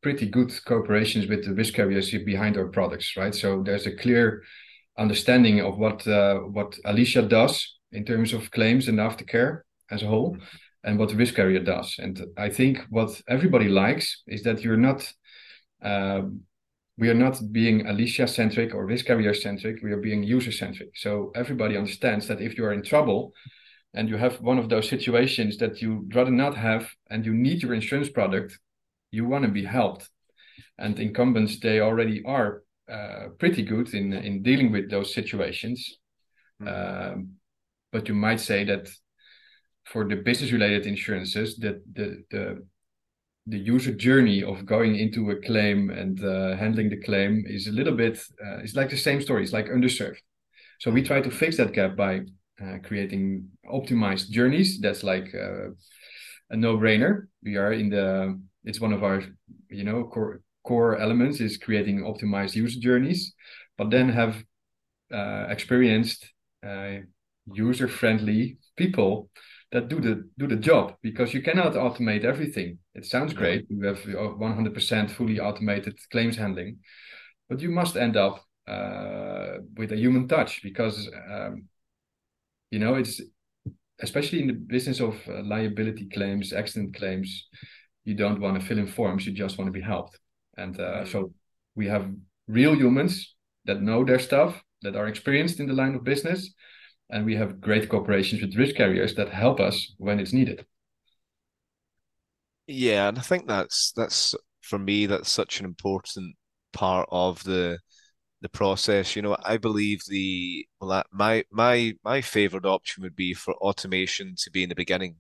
pretty 0.02 0.28
good 0.28 0.50
cooperations 0.50 1.30
with 1.30 1.46
the 1.46 1.54
risk 1.54 1.74
carriers 1.74 2.12
behind 2.26 2.58
our 2.58 2.68
products, 2.68 3.18
right? 3.18 3.36
So 3.36 3.64
there's 3.64 3.86
a 3.86 3.96
clear 3.96 4.44
understanding 4.98 5.62
of 5.62 5.78
what 5.78 6.06
uh, 6.08 6.40
what 6.40 6.78
Alicia 6.86 7.24
does 7.24 7.78
in 7.92 8.06
terms 8.06 8.34
of 8.34 8.52
claims 8.52 8.88
and 8.88 9.00
aftercare 9.00 9.62
as 9.92 10.04
a 10.04 10.08
whole 10.08 10.38
and 10.84 10.98
what 10.98 11.10
the 11.10 11.16
risk 11.16 11.36
carrier 11.36 11.60
does. 11.60 11.96
And 12.00 12.26
I 12.38 12.50
think 12.50 12.86
what 12.90 13.22
everybody 13.28 13.68
likes 13.68 14.24
is 14.28 14.44
that 14.44 14.62
you're 14.62 14.78
not, 14.78 15.12
um, 15.82 16.42
we 16.98 17.10
are 17.10 17.14
not 17.14 17.42
being 17.52 17.88
Alicia 17.88 18.28
centric 18.28 18.74
or 18.74 18.86
risk 18.86 19.06
carrier 19.06 19.34
centric, 19.34 19.82
we 19.84 19.92
are 19.92 20.02
being 20.02 20.24
user 20.24 20.52
centric. 20.52 20.90
So 20.96 21.32
everybody 21.36 21.76
understands 21.76 22.28
that 22.28 22.42
if 22.42 22.58
you 22.58 22.66
are 22.66 22.74
in 22.74 22.84
trouble 22.84 23.34
and 23.94 24.08
you 24.08 24.18
have 24.18 24.40
one 24.42 24.60
of 24.60 24.70
those 24.70 24.88
situations 24.88 25.58
that 25.58 25.82
you'd 25.82 26.16
rather 26.16 26.32
not 26.32 26.56
have 26.56 26.90
and 27.10 27.26
you 27.26 27.34
need 27.34 27.62
your 27.64 27.74
insurance 27.74 28.10
product, 28.10 28.58
you 29.12 29.26
want 29.26 29.46
to 29.46 29.52
be 29.52 29.66
helped. 29.66 30.10
And 30.78 31.00
incumbents, 31.00 31.60
they 31.60 31.80
already 31.80 32.24
are 32.26 32.64
uh, 32.92 33.30
pretty 33.38 33.64
good 33.64 33.94
in, 33.94 34.14
in 34.14 34.44
dealing 34.44 34.72
with 34.72 34.90
those 34.90 35.14
situations. 35.14 35.98
Mm-hmm. 36.62 37.14
Um, 37.14 37.30
but 37.92 38.08
you 38.08 38.14
might 38.14 38.40
say 38.40 38.64
that 38.66 38.90
for 39.86 40.08
the 40.08 40.16
business 40.16 40.52
related 40.52 40.86
insurances 40.86 41.58
that 41.58 41.82
the 41.94 42.24
the 42.32 42.66
the 43.48 43.58
user 43.58 43.94
journey 43.94 44.44
of 44.44 44.66
going 44.66 44.96
into 44.96 45.32
a 45.32 45.42
claim 45.42 45.90
and 45.90 46.24
uh, 46.24 46.56
handling 46.56 46.90
the 46.90 47.02
claim 47.02 47.44
is 47.48 47.68
a 47.68 47.72
little 47.72 47.96
bit 47.96 48.18
uh, 48.46 48.58
it's 48.58 48.76
like 48.76 48.90
the 48.90 48.98
same 48.98 49.22
story 49.22 49.44
it's 49.44 49.54
like 49.54 49.68
underserved 49.68 50.20
so 50.80 50.92
we 50.92 51.02
try 51.02 51.20
to 51.20 51.32
fix 51.32 51.58
that 51.58 51.74
gap 51.74 51.96
by 51.96 52.20
uh, 52.62 52.78
creating 52.84 53.48
optimized 53.72 54.30
journeys 54.30 54.80
that's 54.80 55.04
like 55.04 55.34
uh, 55.34 55.70
a 56.52 56.56
no-brainer 56.56 57.28
we 57.44 57.56
are 57.56 57.74
in 57.74 57.90
the 57.90 58.40
it's 58.64 58.82
one 58.82 58.94
of 58.94 59.04
our 59.04 59.22
you 59.70 59.84
know 59.84 60.04
core 60.04 60.42
core 60.64 60.98
elements 60.98 61.40
is 61.40 61.58
creating 61.58 62.00
optimized 62.00 62.56
user 62.56 62.80
journeys 62.80 63.34
but 63.78 63.90
then 63.90 64.10
have 64.10 64.44
uh, 65.14 65.46
experienced 65.50 66.32
uh, 66.66 66.98
user 67.54 67.88
friendly 67.88 68.58
people 68.76 69.30
that 69.72 69.88
do 69.88 70.00
the 70.00 70.28
do 70.38 70.48
the 70.48 70.56
job 70.56 70.96
because 71.02 71.34
you 71.34 71.42
cannot 71.42 71.74
automate 71.74 72.24
everything. 72.24 72.80
It 72.96 73.06
sounds 73.06 73.34
great. 73.34 73.66
You 73.70 73.86
have 73.86 74.00
100% 74.00 75.12
fully 75.12 75.40
automated 75.40 75.98
claims 76.12 76.38
handling, 76.38 76.80
but 77.48 77.62
you 77.62 77.70
must 77.70 77.96
end 77.96 78.18
up 78.18 78.44
uh, 78.68 79.58
with 79.78 79.92
a 79.92 79.98
human 79.98 80.28
touch 80.28 80.62
because 80.64 81.10
um, 81.30 81.66
you 82.72 82.80
know 82.80 82.96
it's 82.96 83.22
especially 84.02 84.42
in 84.42 84.48
the 84.48 84.54
business 84.54 85.00
of 85.00 85.16
uh, 85.28 85.44
liability 85.44 86.08
claims, 86.10 86.54
accident 86.54 86.96
claims. 86.96 87.48
You 88.10 88.16
don't 88.16 88.42
want 88.42 88.60
to 88.60 88.66
fill 88.66 88.80
in 88.80 88.88
forms. 88.88 89.26
You 89.26 89.34
just 89.34 89.58
want 89.58 89.68
to 89.68 89.80
be 89.80 89.86
helped, 89.94 90.20
and 90.58 90.80
uh, 90.80 91.06
so 91.06 91.32
we 91.76 91.86
have 91.88 92.10
real 92.48 92.76
humans 92.76 93.36
that 93.66 93.84
know 93.84 94.04
their 94.04 94.20
stuff, 94.20 94.64
that 94.82 94.96
are 94.96 95.08
experienced 95.08 95.60
in 95.60 95.68
the 95.68 95.74
line 95.82 95.94
of 95.96 96.04
business, 96.04 96.52
and 97.12 97.24
we 97.24 97.36
have 97.36 97.62
great 97.62 97.88
cooperations 97.88 98.42
with 98.42 98.56
risk 98.56 98.76
carriers 98.76 99.14
that 99.16 99.30
help 99.30 99.60
us 99.60 99.94
when 99.98 100.20
it's 100.20 100.34
needed. 100.34 100.66
Yeah, 102.66 103.10
and 103.10 103.20
I 103.20 103.22
think 103.22 103.48
that's 103.48 103.92
that's 103.96 104.36
for 104.62 104.80
me 104.80 105.06
that's 105.06 105.30
such 105.32 105.60
an 105.60 105.66
important 105.66 106.36
part 106.74 107.08
of 107.12 107.44
the 107.44 107.80
the 108.42 108.50
process. 108.50 109.16
You 109.16 109.22
know, 109.22 109.38
I 109.44 109.58
believe 109.58 110.02
the 110.08 110.66
well, 110.82 111.04
my 111.12 111.44
my 111.52 111.94
my 112.04 112.22
favorite 112.22 112.66
option 112.66 113.04
would 113.04 113.16
be 113.16 113.34
for 113.34 113.54
automation 113.56 114.36
to 114.44 114.52
be 114.52 114.64
in 114.64 114.70
the 114.70 114.76
beginning. 114.76 115.18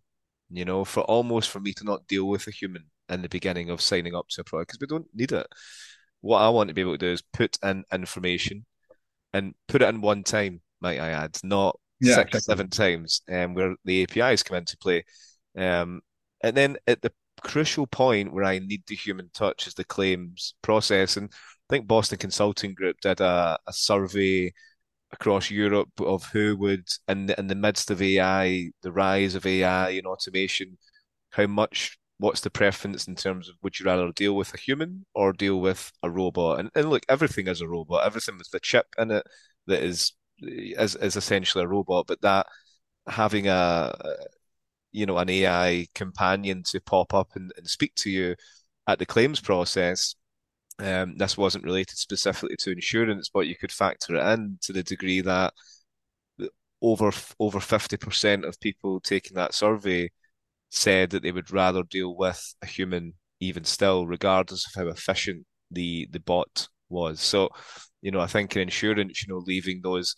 You 0.49 0.65
know, 0.65 0.85
for 0.85 1.01
almost 1.01 1.49
for 1.49 1.59
me 1.59 1.73
to 1.73 1.83
not 1.83 2.07
deal 2.07 2.27
with 2.27 2.47
a 2.47 2.51
human 2.51 2.85
in 3.09 3.21
the 3.21 3.29
beginning 3.29 3.69
of 3.69 3.81
signing 3.81 4.15
up 4.15 4.27
to 4.29 4.41
a 4.41 4.43
product 4.43 4.71
because 4.71 4.81
we 4.81 4.87
don't 4.87 5.07
need 5.13 5.31
it. 5.31 5.47
What 6.21 6.39
I 6.39 6.49
want 6.49 6.67
to 6.69 6.73
be 6.73 6.81
able 6.81 6.93
to 6.93 6.97
do 6.97 7.11
is 7.11 7.23
put 7.33 7.57
in 7.63 7.83
information 7.93 8.65
and 9.33 9.53
put 9.67 9.81
it 9.81 9.89
in 9.89 10.01
one 10.01 10.23
time 10.23 10.61
might 10.81 10.99
I 10.99 11.09
add, 11.09 11.37
not 11.43 11.77
yeah, 11.99 12.15
six, 12.15 12.27
exactly. 12.27 12.39
seven 12.39 12.69
times, 12.69 13.21
um, 13.31 13.53
where 13.53 13.75
the 13.85 14.03
APIs 14.03 14.43
come 14.43 14.57
into 14.57 14.77
play. 14.77 15.03
Um, 15.57 16.01
and 16.41 16.55
then 16.55 16.77
at 16.87 17.01
the 17.01 17.11
crucial 17.41 17.87
point 17.87 18.33
where 18.33 18.43
I 18.43 18.59
need 18.59 18.83
the 18.87 18.95
human 18.95 19.29
touch 19.33 19.67
is 19.67 19.73
the 19.73 19.83
claims 19.83 20.55
process. 20.61 21.17
And 21.17 21.29
I 21.31 21.73
think 21.73 21.87
Boston 21.87 22.17
Consulting 22.17 22.73
Group 22.73 22.97
did 23.01 23.19
a, 23.21 23.57
a 23.67 23.73
survey 23.73 24.53
across 25.11 25.49
Europe 25.51 25.89
of 25.99 26.25
who 26.31 26.55
would, 26.57 26.87
in 27.07 27.27
the, 27.27 27.39
in 27.39 27.47
the 27.47 27.55
midst 27.55 27.91
of 27.91 28.01
AI, 28.01 28.71
the 28.83 28.91
rise 28.91 29.35
of 29.35 29.45
AI 29.45 29.89
and 29.91 30.07
automation, 30.07 30.77
how 31.31 31.47
much, 31.47 31.97
what's 32.19 32.41
the 32.41 32.49
preference 32.49 33.07
in 33.07 33.15
terms 33.15 33.49
of 33.49 33.55
would 33.63 33.79
you 33.79 33.85
rather 33.85 34.11
deal 34.13 34.35
with 34.35 34.53
a 34.53 34.57
human 34.57 35.05
or 35.15 35.33
deal 35.33 35.59
with 35.61 35.91
a 36.03 36.09
robot? 36.09 36.59
And, 36.59 36.69
and 36.75 36.89
look, 36.89 37.03
everything 37.09 37.47
is 37.47 37.61
a 37.61 37.67
robot, 37.67 38.05
everything 38.05 38.37
with 38.37 38.49
the 38.51 38.59
chip 38.59 38.87
in 38.97 39.11
it 39.11 39.25
that 39.67 39.81
is 39.83 40.13
is 40.41 40.95
is 40.95 41.15
essentially 41.15 41.63
a 41.63 41.67
robot, 41.67 42.07
but 42.07 42.21
that 42.21 42.47
having 43.07 43.47
a 43.47 43.95
you 44.91 45.05
know 45.05 45.17
an 45.17 45.29
AI 45.29 45.87
companion 45.95 46.63
to 46.71 46.81
pop 46.81 47.13
up 47.13 47.29
and, 47.35 47.51
and 47.57 47.67
speak 47.67 47.93
to 47.95 48.09
you 48.09 48.35
at 48.87 48.99
the 48.99 49.05
claims 49.05 49.39
process. 49.39 50.15
Um, 50.79 51.17
this 51.17 51.37
wasn't 51.37 51.65
related 51.65 51.97
specifically 51.97 52.55
to 52.59 52.71
insurance, 52.71 53.29
but 53.33 53.47
you 53.47 53.55
could 53.55 53.71
factor 53.71 54.15
it 54.15 54.25
in 54.33 54.57
to 54.61 54.73
the 54.73 54.83
degree 54.83 55.21
that 55.21 55.53
over 56.81 57.11
over 57.39 57.59
fifty 57.59 57.97
percent 57.97 58.45
of 58.45 58.59
people 58.59 58.99
taking 59.01 59.35
that 59.35 59.53
survey 59.53 60.09
said 60.71 61.11
that 61.11 61.23
they 61.23 61.31
would 61.31 61.51
rather 61.51 61.83
deal 61.83 62.15
with 62.17 62.55
a 62.63 62.67
human, 62.67 63.13
even 63.39 63.63
still, 63.65 64.07
regardless 64.07 64.67
of 64.67 64.73
how 64.81 64.89
efficient 64.89 65.45
the 65.71 66.07
the 66.11 66.19
bot 66.21 66.69
was. 66.89 67.21
So, 67.21 67.49
you 68.01 68.11
know, 68.11 68.21
I 68.21 68.27
think 68.27 68.55
in 68.55 68.63
insurance, 68.63 69.23
you 69.25 69.33
know, 69.33 69.41
leaving 69.45 69.81
those 69.83 70.15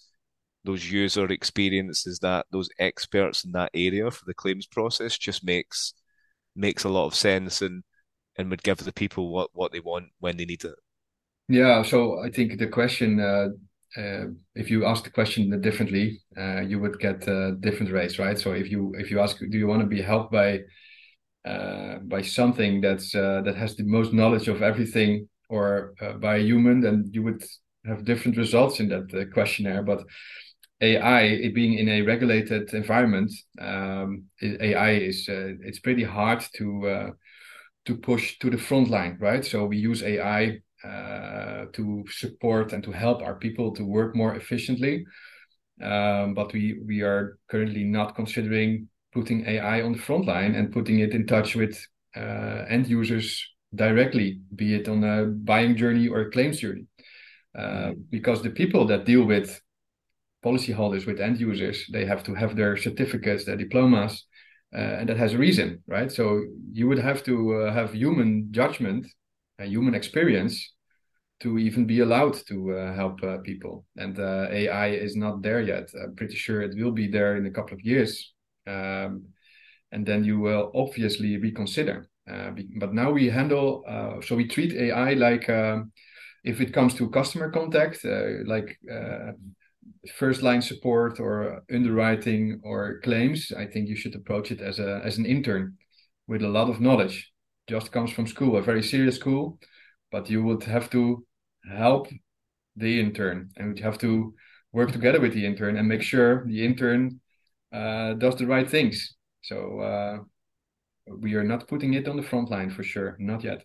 those 0.66 0.92
user 0.92 1.28
experiences 1.32 2.20
that 2.22 2.46
those 2.52 2.70
experts 2.80 3.46
in 3.46 3.52
that 3.54 3.72
area 3.74 4.12
for 4.12 4.26
the 4.28 4.34
claims 4.36 4.68
process 4.68 5.18
just 5.18 5.44
makes 5.46 5.94
makes 6.56 6.84
a 6.86 6.90
lot 6.90 7.08
of 7.08 7.16
sense 7.16 7.62
and 7.62 7.84
and 8.38 8.50
would 8.50 8.64
give 8.64 8.78
the 8.78 8.94
people 8.94 9.32
what 9.32 9.50
what 9.54 9.72
they 9.72 9.80
want 9.80 10.10
when 10.20 10.38
they 10.38 10.46
need 10.46 10.64
it. 10.64 10.76
Yeah 11.48 11.84
so 11.84 12.20
i 12.20 12.30
think 12.30 12.58
the 12.58 12.68
question 12.68 13.20
uh, 13.20 13.50
uh, 13.98 14.26
if 14.56 14.72
you 14.72 14.86
ask 14.86 15.04
the 15.04 15.10
question 15.10 15.60
differently 15.62 16.22
uh, 16.38 16.62
you 16.62 16.80
would 16.80 16.98
get 17.00 17.28
uh, 17.28 17.52
different 17.60 17.92
rates 17.92 18.18
right? 18.20 18.40
So 18.40 18.54
if 18.54 18.72
you 18.72 18.94
if 18.98 19.12
you 19.12 19.20
ask 19.20 19.38
do 19.40 19.58
you 19.58 19.68
want 19.68 19.82
to 19.82 19.88
be 19.88 20.02
helped 20.02 20.32
by 20.32 20.60
uh, 21.46 21.98
by 22.04 22.22
something 22.22 22.82
that's 22.82 23.14
uh, 23.16 23.42
that 23.46 23.56
has 23.56 23.76
the 23.76 23.84
most 23.84 24.14
knowledge 24.14 24.48
of 24.48 24.62
everything 24.62 25.28
or 25.50 25.94
by 26.22 26.38
a 26.38 26.44
human 26.44 26.80
then 26.80 27.10
you 27.12 27.24
would 27.24 27.44
have 27.86 28.06
different 28.06 28.38
results 28.38 28.80
in 28.80 28.90
that 28.90 29.32
questionnaire. 29.34 29.84
But 29.84 30.04
AI, 30.82 31.50
being 31.54 31.74
in 31.78 31.90
a 31.90 32.02
regulated 32.02 32.74
environment, 32.74 33.32
um, 33.60 34.26
AI 34.42 34.92
is 34.92 35.28
uh, 35.30 35.54
it's 35.62 35.80
pretty 35.80 36.04
hard 36.04 36.44
to 36.58 36.88
uh, 36.88 37.10
to 37.86 37.96
push 37.96 38.38
to 38.40 38.50
the 38.50 38.58
front 38.58 38.90
line, 38.90 39.18
right? 39.20 39.44
So 39.44 39.66
we 39.66 39.78
use 39.78 40.04
AI 40.04 40.60
uh, 40.84 41.66
to 41.74 42.06
support 42.10 42.74
and 42.74 42.84
to 42.84 42.92
help 42.92 43.22
our 43.22 43.36
people 43.36 43.74
to 43.76 43.84
work 43.84 44.16
more 44.16 44.36
efficiently. 44.36 45.06
Um, 45.82 46.34
but 46.36 46.54
we 46.54 46.80
we 46.86 47.02
are 47.02 47.38
currently 47.50 47.84
not 47.84 48.16
considering 48.16 48.88
putting 49.14 49.46
AI 49.46 49.82
on 49.82 49.94
the 49.94 50.00
front 50.00 50.26
line 50.26 50.56
and 50.56 50.72
putting 50.72 51.00
it 51.00 51.14
in 51.14 51.26
touch 51.26 51.56
with 51.56 51.76
uh, 52.16 52.66
end 52.70 52.88
users 52.88 53.44
directly, 53.74 54.42
be 54.56 54.76
it 54.76 54.88
on 54.88 55.04
a 55.04 55.26
buying 55.26 55.76
journey 55.76 56.08
or 56.08 56.22
a 56.22 56.32
claims 56.32 56.60
journey. 56.60 56.86
Uh, 57.58 57.92
because 58.10 58.42
the 58.42 58.50
people 58.50 58.86
that 58.86 59.06
deal 59.06 59.26
with 59.26 59.60
policyholders, 60.44 61.06
with 61.06 61.20
end 61.20 61.40
users, 61.40 61.86
they 61.92 62.06
have 62.06 62.24
to 62.24 62.34
have 62.34 62.56
their 62.56 62.78
certificates, 62.78 63.46
their 63.46 63.58
diplomas, 63.58 64.26
uh, 64.74 64.78
and 65.00 65.10
that 65.10 65.18
has 65.18 65.34
a 65.34 65.38
reason, 65.38 65.84
right? 65.88 66.12
So 66.12 66.44
you 66.72 66.88
would 66.88 67.00
have 67.00 67.24
to 67.24 67.56
uh, 67.56 67.74
have 67.74 67.94
human 67.94 68.48
judgment, 68.52 69.08
and 69.60 69.70
human 69.70 69.94
experience 69.94 70.74
to 71.42 71.58
even 71.58 71.86
be 71.86 72.00
allowed 72.02 72.36
to 72.48 72.78
uh, 72.78 72.94
help 72.94 73.24
uh, 73.24 73.38
people. 73.44 73.86
And 73.98 74.20
uh, 74.20 74.48
AI 74.52 74.90
is 74.90 75.16
not 75.16 75.42
there 75.42 75.62
yet. 75.62 75.90
I'm 76.02 76.16
pretty 76.16 76.36
sure 76.36 76.62
it 76.62 76.76
will 76.78 76.92
be 76.92 77.08
there 77.08 77.38
in 77.38 77.46
a 77.48 77.52
couple 77.52 77.74
of 77.74 77.82
years. 77.82 78.34
Um, 78.68 79.26
and 79.92 80.06
then 80.06 80.24
you 80.24 80.40
will 80.40 80.72
obviously 80.76 81.38
reconsider. 81.38 82.08
Uh, 82.32 82.52
but 82.78 82.94
now 82.94 83.12
we 83.12 83.30
handle, 83.30 83.84
so 84.26 84.36
we 84.36 84.48
treat 84.48 84.74
AI 84.74 85.14
like 85.14 85.50
um, 85.50 85.92
if 86.44 86.62
it 86.62 86.74
comes 86.74 86.94
to 86.96 87.10
customer 87.10 87.52
contact, 87.52 88.06
like 88.46 88.78
first 90.16 90.42
line 90.42 90.62
support 90.62 91.20
or 91.20 91.64
underwriting 91.72 92.62
or 92.64 93.00
claims, 93.04 93.52
I 93.52 93.66
think 93.66 93.88
you 93.90 93.96
should 93.96 94.16
approach 94.16 94.52
it 94.52 94.62
as 94.62 94.80
a 94.80 95.02
as 95.04 95.18
an 95.18 95.26
intern 95.26 95.78
with 96.28 96.44
a 96.44 96.48
lot 96.48 96.70
of 96.70 96.82
knowledge. 96.82 97.32
Just 97.68 97.92
comes 97.92 98.12
from 98.12 98.28
school, 98.28 98.58
a 98.58 98.62
very 98.62 98.84
serious 98.84 99.16
school, 99.16 99.60
but 100.12 100.30
you 100.30 100.44
would 100.44 100.64
have 100.64 100.90
to 100.92 101.26
help 101.70 102.08
the 102.76 103.00
intern 103.00 103.52
and 103.58 103.76
we 103.76 103.82
have 103.82 103.98
to 104.00 104.34
work 104.72 104.92
together 104.92 105.20
with 105.20 105.34
the 105.34 105.46
intern 105.46 105.78
and 105.78 105.88
make 105.88 106.02
sure 106.02 106.46
the 106.48 106.66
intern 106.66 107.20
uh, 107.74 108.14
does 108.14 108.36
the 108.38 108.48
right 108.48 108.70
things. 108.70 109.16
So 109.42 109.80
uh, 109.80 110.18
we 111.20 111.36
are 111.36 111.44
not 111.44 111.68
putting 111.68 111.94
it 111.94 112.08
on 112.08 112.18
the 112.18 112.24
front 112.24 112.50
line 112.50 112.70
for 112.70 112.84
sure, 112.84 113.16
not 113.20 113.44
yet. 113.44 113.64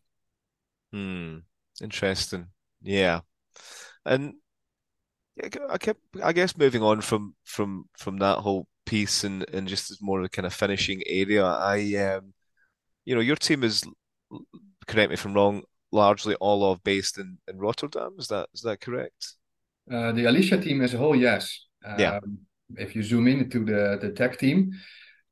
Hmm. 0.92 1.38
Interesting. 1.80 2.46
Yeah, 2.82 3.20
and 4.04 4.34
I 5.70 5.78
kept, 5.78 6.01
I 6.22 6.32
guess, 6.32 6.57
moving 6.57 6.82
on 6.82 7.01
from 7.01 7.34
from 7.45 7.84
from 7.97 8.18
that 8.18 8.39
whole 8.39 8.66
piece 8.87 9.24
and 9.24 9.45
and 9.53 9.68
just 9.68 9.91
as 9.91 10.01
more 10.01 10.20
of 10.20 10.24
a 10.24 10.28
kind 10.28 10.47
of 10.47 10.55
finishing 10.55 11.03
area. 11.07 11.45
I, 11.45 11.95
um, 11.97 12.32
you 13.05 13.14
know, 13.14 13.20
your 13.20 13.37
team 13.37 13.62
is, 13.62 13.84
correct 14.87 15.11
me 15.11 15.14
if 15.14 15.24
I'm 15.24 15.34
wrong, 15.34 15.62
largely 15.93 16.34
all 16.37 16.70
of 16.70 16.82
based 16.82 17.18
in, 17.18 17.39
in 17.49 17.59
Rotterdam. 17.59 18.14
Is 18.18 18.28
that 18.28 18.49
is 18.55 18.62
that 18.62 18.80
correct? 18.80 19.34
Uh, 19.91 20.12
the 20.12 20.24
Alicia 20.24 20.59
team 20.59 20.80
as 20.80 20.95
a 20.95 20.99
whole, 20.99 21.16
yes. 21.16 21.66
Um, 21.84 22.01
yeah. 22.01 22.18
If 22.76 22.97
you 22.97 23.03
zoom 23.03 23.28
in 23.28 23.41
into 23.41 23.64
the 23.64 23.99
the 24.01 24.11
tech 24.12 24.39
team, 24.39 24.72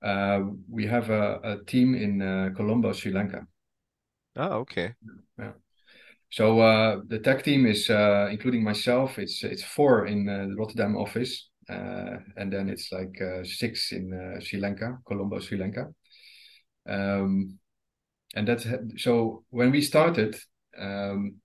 uh, 0.02 0.40
we 0.70 0.86
have 0.86 1.10
a, 1.10 1.40
a 1.42 1.64
team 1.64 1.94
in 1.94 2.22
uh, 2.22 2.50
Colombo, 2.54 2.92
Sri 2.92 3.10
Lanka. 3.12 3.46
Oh, 4.36 4.58
okay. 4.58 4.94
Yeah. 6.34 6.46
So 6.46 6.60
uh, 6.60 7.00
the 7.06 7.18
tech 7.18 7.44
team 7.44 7.66
is 7.66 7.88
uh, 7.90 8.28
including 8.30 8.64
myself. 8.64 9.18
It's 9.18 9.44
it's 9.44 9.62
four 9.62 10.06
in 10.06 10.28
uh, 10.28 10.46
the 10.48 10.56
Rotterdam 10.56 10.96
office, 10.96 11.50
and 11.68 12.52
then 12.52 12.68
it's 12.68 12.90
like 12.92 13.14
six 13.44 13.92
in 13.92 14.40
Sri 14.40 14.58
Lanka, 14.58 14.98
Colombo, 15.06 15.38
Sri 15.40 15.58
Lanka. 15.58 15.88
Um, 16.86 17.58
and 18.34 18.48
that's 18.48 18.66
so 18.96 19.44
when 19.50 19.70
we 19.70 19.80
started 19.80 20.36
um, 20.78 21.36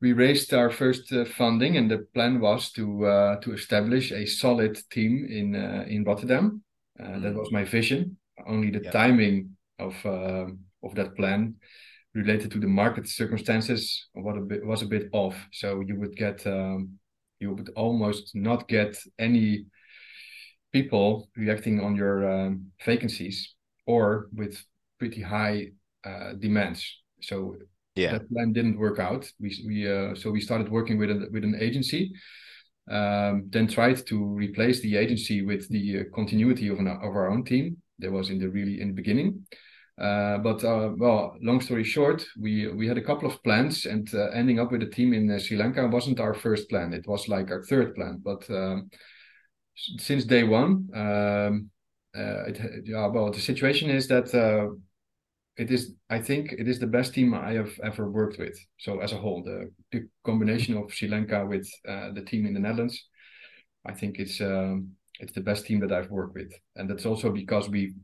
we 0.00 0.12
raised 0.12 0.52
our 0.52 0.70
first 0.70 1.12
uh, 1.12 1.24
funding 1.24 1.76
and 1.76 1.90
the 1.90 2.06
plan 2.14 2.40
was 2.40 2.70
to 2.72 3.06
uh, 3.06 3.36
to 3.40 3.52
establish 3.52 4.12
a 4.12 4.26
solid 4.26 4.78
team 4.90 5.26
in 5.28 5.54
uh, 5.54 5.84
in 5.88 6.04
Rotterdam 6.04 6.62
mm. 7.00 7.22
that 7.22 7.34
was 7.34 7.52
my 7.52 7.64
vision 7.64 8.16
only 8.46 8.70
the 8.70 8.90
timing 8.90 9.56
of 9.78 9.94
um, 10.04 10.60
of 10.82 10.94
that 10.94 11.14
plan 11.16 11.56
related 12.16 12.50
to 12.50 12.58
the 12.58 12.66
market 12.82 13.06
circumstances 13.06 14.08
was 14.14 14.36
a 14.36 14.40
bit 14.40 14.64
was 14.64 14.82
a 14.82 14.86
bit 14.86 15.08
off 15.12 15.36
so 15.52 15.80
you 15.80 15.94
would 16.00 16.16
get 16.16 16.46
um, 16.46 16.98
you 17.40 17.54
would 17.54 17.70
almost 17.76 18.34
not 18.34 18.66
get 18.68 18.96
any 19.18 19.66
people 20.72 21.28
reacting 21.36 21.80
on 21.80 21.96
your 21.96 22.16
um, 22.30 22.66
vacancies 22.84 23.54
or 23.86 24.28
with 24.34 24.62
pretty 24.98 25.22
high 25.22 25.68
uh, 26.04 26.32
demands. 26.38 26.82
So 27.20 27.56
yeah. 27.94 28.12
that 28.12 28.30
plan 28.30 28.52
didn't 28.52 28.78
work 28.78 28.98
out. 28.98 29.30
We 29.40 29.50
we 29.66 29.76
uh, 29.90 30.14
so 30.14 30.30
we 30.30 30.40
started 30.40 30.68
working 30.70 30.98
with 30.98 31.10
a, 31.10 31.28
with 31.32 31.44
an 31.44 31.56
agency. 31.60 32.12
Um, 32.88 33.48
then 33.50 33.66
tried 33.66 34.06
to 34.06 34.24
replace 34.24 34.80
the 34.80 34.96
agency 34.96 35.42
with 35.42 35.68
the 35.68 35.84
uh, 36.00 36.02
continuity 36.14 36.68
of 36.68 36.78
an, 36.78 36.86
of 36.86 37.12
our 37.16 37.28
own 37.32 37.44
team. 37.44 37.64
That 37.98 38.12
was 38.12 38.30
in 38.30 38.38
the 38.38 38.48
really 38.48 38.80
in 38.80 38.88
the 38.88 38.94
beginning. 38.94 39.46
Uh, 39.98 40.36
but 40.38 40.62
uh, 40.62 40.90
well, 40.98 41.36
long 41.40 41.60
story 41.60 41.84
short, 41.84 42.26
we 42.38 42.68
we 42.68 42.86
had 42.86 42.98
a 42.98 43.02
couple 43.02 43.28
of 43.28 43.42
plans, 43.42 43.86
and 43.86 44.12
uh, 44.14 44.28
ending 44.34 44.60
up 44.60 44.70
with 44.70 44.82
a 44.82 44.90
team 44.90 45.14
in 45.14 45.30
uh, 45.30 45.38
Sri 45.38 45.56
Lanka 45.56 45.86
wasn't 45.88 46.20
our 46.20 46.34
first 46.34 46.68
plan. 46.68 46.92
It 46.92 47.06
was 47.06 47.28
like 47.28 47.50
our 47.50 47.62
third 47.62 47.94
plan. 47.94 48.20
But 48.22 48.48
um, 48.50 48.90
since 49.74 50.26
day 50.26 50.44
one, 50.44 50.88
um, 50.94 51.70
uh, 52.14 52.44
it, 52.48 52.84
yeah, 52.84 53.06
well, 53.06 53.30
the 53.30 53.40
situation 53.40 53.88
is 53.88 54.06
that 54.08 54.34
uh, 54.34 54.74
it 55.56 55.70
is. 55.70 55.94
I 56.10 56.20
think 56.20 56.52
it 56.52 56.68
is 56.68 56.78
the 56.78 56.86
best 56.86 57.14
team 57.14 57.32
I 57.32 57.52
have 57.52 57.72
ever 57.82 58.10
worked 58.10 58.38
with. 58.38 58.58
So 58.76 59.00
as 59.00 59.12
a 59.12 59.16
whole, 59.16 59.42
the, 59.42 59.72
the 59.92 60.08
combination 60.24 60.76
of 60.76 60.92
Sri 60.92 61.08
Lanka 61.08 61.46
with 61.46 61.66
the 61.84 62.22
team 62.26 62.44
in 62.44 62.52
the 62.52 62.60
Netherlands, 62.60 63.02
I 63.86 63.92
think 63.92 64.18
it's 64.18 64.42
um, 64.42 64.90
it's 65.20 65.32
the 65.32 65.40
best 65.40 65.64
team 65.64 65.80
that 65.80 65.92
I've 65.92 66.10
worked 66.10 66.34
with, 66.34 66.52
and 66.74 66.90
that's 66.90 67.06
also 67.06 67.32
because 67.32 67.70
we 67.70 67.94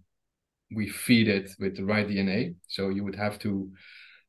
we 0.75 0.89
feed 0.89 1.29
it 1.29 1.51
with 1.59 1.77
the 1.77 1.85
right 1.85 2.07
DNA. 2.07 2.55
So 2.69 2.89
you 2.89 3.05
would 3.05 3.17
have 3.17 3.39
to 3.41 3.71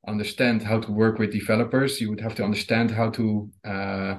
understand 0.08 0.64
how 0.64 0.80
to 0.80 0.92
work 0.92 1.20
with 1.20 1.32
developers. 1.32 2.02
You 2.02 2.10
would 2.10 2.22
have 2.22 2.36
to 2.36 2.44
understand 2.44 2.92
how 2.92 3.10
to 3.12 3.50
uh, 3.66 4.16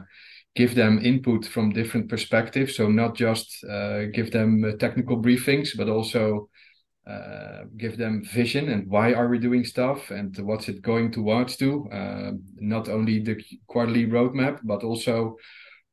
give 0.55 0.75
them 0.75 1.01
input 1.03 1.45
from 1.47 1.71
different 1.71 2.09
perspectives. 2.09 2.77
So 2.77 2.89
not 2.89 3.15
just 3.15 3.65
uh, 3.65 4.07
give 4.13 4.31
them 4.31 4.65
uh, 4.65 4.77
technical 4.77 5.21
briefings, 5.21 5.77
but 5.77 5.89
also 5.89 6.49
uh, 7.07 7.65
give 7.77 7.99
them 7.99 8.25
vision 8.25 8.71
and 8.71 8.89
why 8.89 9.13
are 9.13 9.29
we 9.29 9.39
doing 9.39 9.65
stuff 9.65 10.11
and 10.11 10.35
what's 10.39 10.69
it 10.69 10.81
going 10.81 11.13
towards 11.13 11.57
to. 11.57 11.87
Uh, 11.93 12.33
not 12.57 12.89
only 12.89 13.21
the 13.21 13.37
quarterly 13.67 14.07
roadmap, 14.07 14.61
but 14.65 14.83
also 14.83 15.37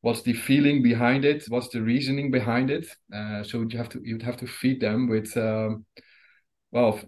what's 0.02 0.22
the 0.22 0.34
feeling 0.34 0.82
behind 0.82 1.26
it, 1.26 1.44
what's 1.50 1.70
the 1.70 1.82
reasoning 1.82 2.32
behind 2.32 2.70
it. 2.70 2.86
Uh, 3.14 3.44
so 3.44 3.62
you 3.62 3.78
have 3.78 3.90
to 3.90 4.02
you'd 4.04 4.22
have 4.22 4.38
to 4.38 4.48
feed 4.48 4.80
them 4.80 5.10
with 5.10 5.36
um, 5.36 5.86
well 6.72 7.00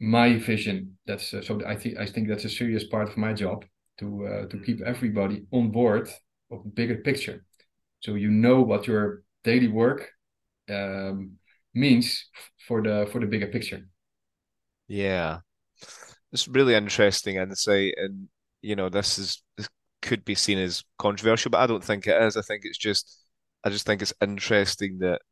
my 0.00 0.38
vision. 0.38 0.98
That's 1.06 1.32
uh, 1.34 1.42
so 1.42 1.60
I 1.66 1.76
think 1.76 1.98
I 1.98 2.06
think 2.06 2.28
that's 2.28 2.44
a 2.44 2.50
serious 2.50 2.84
part 2.84 3.08
of 3.08 3.16
my 3.16 3.32
job 3.32 3.64
to 3.98 4.48
to 4.50 4.58
keep 4.60 4.80
everybody 4.82 5.46
on 5.52 5.70
board 5.70 6.08
of 6.50 6.64
the 6.64 6.70
bigger 6.70 6.96
picture. 6.96 7.44
So 8.00 8.14
you 8.14 8.30
know 8.30 8.62
what 8.62 8.86
your 8.86 9.22
daily 9.44 9.68
work 9.68 10.10
um, 10.70 11.38
means 11.74 12.26
for 12.68 12.82
the 12.82 13.08
for 13.12 13.20
the 13.20 13.26
bigger 13.26 13.48
picture. 13.48 13.82
Yeah, 14.88 15.40
it's 16.32 16.48
really 16.48 16.74
interesting 16.74 17.36
insight, 17.36 17.94
and 17.96 18.28
you 18.62 18.76
know 18.76 18.88
this 18.88 19.18
is 19.18 19.42
this 19.56 19.68
could 20.02 20.24
be 20.24 20.34
seen 20.34 20.58
as 20.58 20.84
controversial, 20.98 21.50
but 21.50 21.60
I 21.60 21.66
don't 21.66 21.84
think 21.84 22.06
it 22.06 22.20
is. 22.22 22.36
I 22.36 22.42
think 22.42 22.62
it's 22.64 22.78
just 22.78 23.18
I 23.64 23.70
just 23.70 23.86
think 23.86 24.02
it's 24.02 24.14
interesting 24.20 24.98
that, 25.00 25.22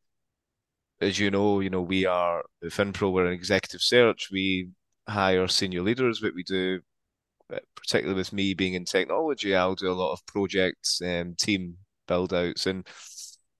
as 1.01 1.19
you 1.19 1.31
know, 1.31 1.59
you 1.59 1.69
know 1.69 1.81
we 1.81 2.05
are 2.05 2.43
FinPro. 2.63 3.11
We're 3.11 3.27
an 3.27 3.33
executive 3.33 3.81
search. 3.81 4.29
We 4.31 4.69
hire 5.07 5.47
senior 5.47 5.81
leaders, 5.81 6.19
but 6.21 6.33
we 6.35 6.43
do 6.43 6.81
uh, 7.53 7.59
particularly 7.75 8.17
with 8.17 8.33
me 8.33 8.53
being 8.53 8.73
in 8.73 8.85
technology, 8.85 9.55
I'll 9.55 9.75
do 9.75 9.91
a 9.91 9.93
lot 9.93 10.13
of 10.13 10.25
projects, 10.25 11.01
and 11.01 11.37
team 11.37 11.77
build 12.07 12.33
outs, 12.33 12.65
and 12.67 12.87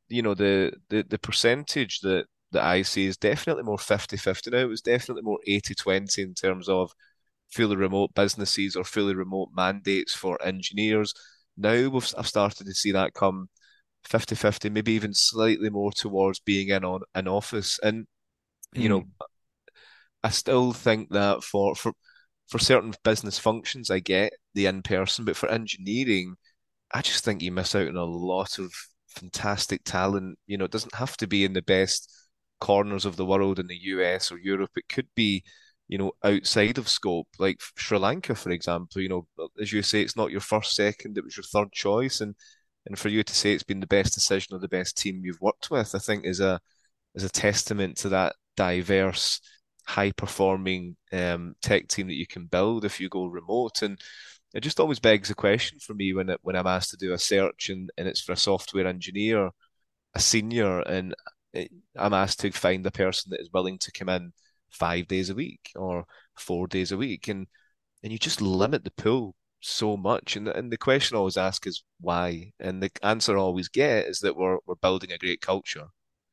you 0.10 0.22
know 0.22 0.34
the 0.34 0.74
the 0.90 1.04
the 1.10 1.20
percentage 1.20 2.00
that 2.02 2.26
that 2.52 2.64
I 2.64 2.82
see 2.84 3.06
is 3.06 3.18
definitely 3.18 3.64
more 3.64 3.78
50-50 3.80 4.50
now. 4.52 4.60
It 4.60 4.66
was 4.70 4.82
definitely 4.82 5.24
more 5.24 5.40
80-20 5.48 6.24
in 6.24 6.34
terms 6.34 6.70
of 6.70 6.92
fully 7.52 7.76
remote 7.76 8.14
businesses 8.16 8.76
or 8.76 8.84
fully 8.84 9.16
remote 9.16 9.50
mandates 9.56 10.16
for 10.16 10.42
engineers. 10.44 11.14
Now 11.58 11.74
we've 11.90 12.14
I've 12.18 12.28
started 12.28 12.66
to 12.68 12.74
see 12.74 12.92
that 12.94 13.14
come 13.14 13.50
50-50, 14.08 14.70
maybe 14.72 14.94
even 14.94 15.14
slightly 15.14 15.70
more 15.70 15.92
towards 15.92 16.40
being 16.40 16.70
in 16.70 16.84
on 16.84 17.02
an 17.14 17.28
office. 17.28 17.80
And 17.82 18.08
you 18.74 18.88
mm. 18.88 18.90
know, 18.90 19.04
I 20.24 20.30
still 20.30 20.74
think 20.74 21.10
that 21.12 21.44
for 21.44 21.76
for 21.76 21.94
for 22.48 22.60
certain 22.60 22.94
business 23.04 23.40
functions, 23.40 23.90
I 23.90 24.00
get 24.00 24.34
the 24.54 24.68
in 24.68 24.84
person, 24.84 25.26
but 25.26 25.36
for 25.36 25.50
engineering, 25.50 26.36
I 26.94 27.02
just 27.02 27.24
think 27.24 27.42
you 27.42 27.52
miss 27.52 27.76
out 27.76 27.88
on 27.88 27.96
a 27.96 28.04
lot 28.04 28.60
of 28.60 28.72
fantastic 29.08 29.82
talent. 29.84 30.38
You 30.48 30.58
know, 30.58 30.66
it 30.66 30.72
doesn't 30.72 30.96
have 30.96 31.18
to 31.18 31.28
be 31.28 31.46
in 31.46 31.54
the 31.54 31.62
best 31.62 32.12
corners 32.62 33.06
of 33.06 33.16
the 33.18 33.26
world 33.26 33.60
in 33.60 33.68
the 33.68 33.80
US 33.84 34.32
or 34.32 34.38
Europe. 34.38 34.72
It 34.76 34.88
could 34.90 35.08
be 35.16 35.44
you 35.88 35.98
know, 35.98 36.12
outside 36.24 36.78
of 36.78 36.90
scope, 36.90 37.28
like 37.38 37.62
Sri 37.78 37.98
Lanka, 37.98 38.36
for 38.36 38.50
example. 38.52 39.02
You 39.02 39.10
know, 39.10 39.28
as 39.62 39.72
you 39.72 39.82
say, 39.82 40.02
it's 40.02 40.18
not 40.18 40.32
your 40.32 40.42
first, 40.42 40.76
second; 40.76 41.18
it 41.18 41.24
was 41.24 41.38
your 41.38 41.44
third 41.44 41.72
choice, 41.72 42.22
and 42.22 42.36
and 42.86 42.98
for 42.98 43.10
you 43.10 43.24
to 43.24 43.36
say 43.36 43.54
it's 43.54 43.64
been 43.64 43.80
the 43.80 43.88
best 43.88 44.14
decision 44.14 44.56
or 44.56 44.60
the 44.60 44.68
best 44.68 44.98
team 44.98 45.22
you've 45.24 45.42
worked 45.42 45.72
with, 45.72 45.96
I 45.96 46.00
think 46.00 46.26
is 46.26 46.40
a 46.40 46.60
is 47.16 47.24
a 47.24 47.30
testament 47.30 47.98
to 47.98 48.10
that 48.10 48.36
diverse, 48.56 49.40
high 49.88 50.12
performing 50.12 50.96
um, 51.12 51.56
tech 51.62 51.88
team 51.88 52.08
that 52.08 52.16
you 52.16 52.28
can 52.28 52.46
build 52.46 52.86
if 52.86 53.00
you 53.00 53.10
go 53.10 53.26
remote. 53.26 53.82
And 53.82 54.00
it 54.54 54.62
just 54.62 54.80
always 54.80 55.00
begs 55.00 55.30
a 55.30 55.36
question 55.36 55.80
for 55.80 55.94
me 55.94 56.14
when 56.14 56.30
it, 56.30 56.40
when 56.44 56.56
I'm 56.56 56.68
asked 56.68 56.92
to 56.92 56.98
do 56.98 57.14
a 57.14 57.18
search 57.18 57.70
and, 57.70 57.90
and 57.98 58.08
it's 58.08 58.22
for 58.22 58.34
a 58.34 58.38
software 58.38 58.88
engineer, 58.88 59.50
a 60.14 60.20
senior, 60.20 60.80
and 60.82 61.16
I'm 61.98 62.14
asked 62.14 62.42
to 62.42 62.52
find 62.52 62.86
a 62.86 62.92
person 62.92 63.32
that 63.32 63.42
is 63.42 63.50
willing 63.54 63.78
to 63.80 63.92
come 63.92 64.10
in 64.10 64.34
five 64.72 65.08
days 65.08 65.30
a 65.30 65.36
week 65.36 65.72
or 65.76 66.06
four 66.36 66.68
days 66.68 66.92
a 66.92 66.98
week, 66.98 67.28
and 67.28 67.48
and 68.04 68.12
you 68.12 68.20
just 68.20 68.42
limit 68.42 68.84
the 68.84 68.92
pool 68.92 69.36
so 69.68 69.98
much. 69.98 70.36
And 70.36 70.48
and 70.48 70.72
the 70.72 70.78
question 70.78 71.16
I 71.16 71.20
always 71.20 71.38
ask 71.38 71.68
is 71.68 71.84
why, 72.00 72.54
and 72.60 72.82
the 72.84 72.92
answer 73.04 73.38
I 73.38 73.42
always 73.42 73.70
get 73.70 74.08
is 74.08 74.20
that 74.22 74.36
we're 74.38 74.60
we're 74.66 74.76
building 74.76 75.12
a 75.12 75.18
great 75.18 75.42
culture, 75.42 75.88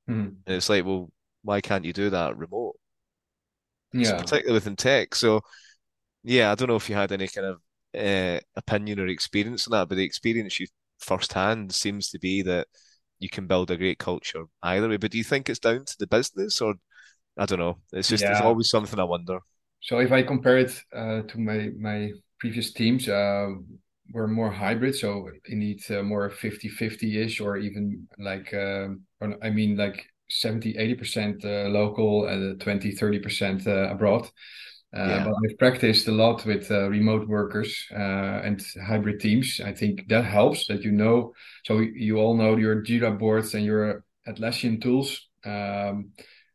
Mhm. 0.07 0.43
and 0.47 0.57
it's 0.57 0.69
like, 0.71 0.85
well, 0.87 1.13
why 1.43 1.61
can't 1.63 1.85
you 1.87 1.93
do 1.95 2.11
that 2.11 2.37
remote? 2.39 2.77
So 4.03 4.15
Yeah. 4.15 4.17
particularly 4.17 4.55
within 4.55 4.77
tech. 4.77 5.15
So 5.15 5.43
yeah, 6.25 6.53
I 6.53 6.55
don't 6.55 6.69
know 6.69 6.77
if 6.77 6.89
you 6.91 6.97
had 6.97 7.13
any 7.13 7.29
kind 7.29 7.47
of 7.49 7.63
uh, 7.99 8.41
opinion 8.57 9.01
or 9.01 9.09
experience 9.09 9.69
on 9.69 9.73
that, 9.73 9.89
but 9.89 9.97
the 9.97 10.05
experience 10.05 10.61
you 10.61 10.69
firsthand 11.01 11.75
seems 11.75 12.11
to 12.11 12.19
be 12.19 12.43
that 12.43 12.69
you 13.21 13.29
can 13.31 13.47
build 13.47 13.71
a 13.71 13.77
great 13.77 13.99
culture 13.99 14.45
either 14.63 14.89
way. 14.89 14.99
But 14.99 15.13
do 15.13 15.19
you 15.19 15.25
think 15.25 15.49
it's 15.51 15.61
down 15.61 15.85
to 15.87 15.97
the 15.99 16.07
business 16.07 16.61
or 16.63 16.77
I 17.39 17.47
don't 17.47 17.61
know. 17.61 17.79
It's 17.93 18.09
just 18.09 18.31
it's 18.31 18.41
always 18.41 18.71
something 18.71 18.99
I 19.01 19.05
wonder. 19.05 19.41
So 19.81 19.99
if 19.99 20.13
I 20.13 20.23
compare 20.23 20.59
it 20.59 20.73
uh, 20.95 21.23
to 21.23 21.39
my 21.39 21.71
my 21.79 22.13
previous 22.43 22.73
teams, 22.73 23.09
uh, 23.09 23.51
we're 24.13 24.27
more 24.27 24.51
hybrid. 24.51 24.97
So 24.97 25.31
indeed, 25.47 25.81
uh, 25.91 26.03
more 26.03 26.29
50-50-ish, 26.29 27.41
or 27.41 27.57
even 27.57 28.09
like, 28.19 28.53
um, 28.53 29.03
or 29.21 29.37
I 29.41 29.51
mean, 29.51 29.77
like 29.77 30.05
70, 30.29 30.77
80% 30.77 31.45
uh, 31.45 31.69
local 31.71 32.27
and 32.27 32.61
20, 32.61 32.91
30% 32.97 33.67
uh, 33.69 33.93
abroad. 33.95 34.29
Uh, 34.93 35.07
Yeah. 35.09 35.25
but 35.25 35.35
I've 35.45 35.59
practiced 35.59 36.09
a 36.09 36.13
lot 36.13 36.45
with 36.45 36.69
uh, 36.71 36.89
remote 36.91 37.29
workers 37.29 37.87
uh, 37.93 38.43
and 38.47 38.61
hybrid 38.85 39.21
teams. 39.21 39.61
I 39.65 39.73
think 39.73 40.09
that 40.09 40.25
helps 40.25 40.67
that 40.67 40.83
you 40.83 40.91
know. 40.91 41.33
So 41.65 41.79
you 41.79 42.19
all 42.19 42.37
know 42.37 42.57
your 42.57 42.83
Jira 42.83 43.17
boards 43.17 43.55
and 43.55 43.65
your 43.65 44.05
Atlassian 44.27 44.83
tools. 44.83 45.29
Um, 45.45 46.11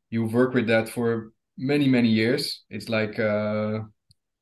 you've 0.10 0.34
worked 0.34 0.54
with 0.54 0.68
that 0.68 0.90
for 0.90 1.32
many 1.60 1.88
many 1.88 2.10
years 2.10 2.64
it's 2.70 2.88
like 2.88 3.18
uh 3.18 3.80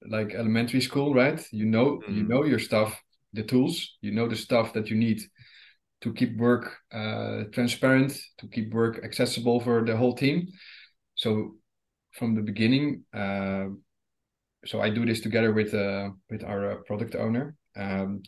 like 0.10 0.34
elementary 0.34 0.82
school 0.82 1.14
right? 1.14 1.41
You 1.51 1.66
know 1.66 2.03
you 2.08 2.24
Mm. 2.24 2.28
know 2.28 2.43
your 2.43 2.60
stuff 2.60 2.99
the 3.34 3.43
tools 3.43 3.97
you 4.01 4.12
know 4.12 4.28
the 4.28 4.36
stuff 4.36 4.74
that 4.74 4.89
you 4.89 4.95
need 4.97 5.22
to 6.01 6.14
keep 6.14 6.38
work 6.38 6.78
uh 6.93 7.43
transparent 7.51 8.18
to 8.39 8.47
keep 8.47 8.74
work 8.74 9.03
accessible 9.03 9.60
for 9.60 9.84
the 9.86 9.95
whole 9.97 10.16
team. 10.16 10.47
So 11.16 11.56
from 12.12 12.36
the 12.36 12.41
beginning 12.41 13.03
uh 13.14 13.68
so 14.66 14.82
i 14.82 14.89
do 14.89 15.06
this 15.06 15.22
together 15.22 15.53
with 15.53 15.74
uh 15.74 16.10
with 16.30 16.43
our 16.43 16.72
uh, 16.72 16.76
product 16.88 17.16
owner. 17.16 17.56
Um 17.76 18.24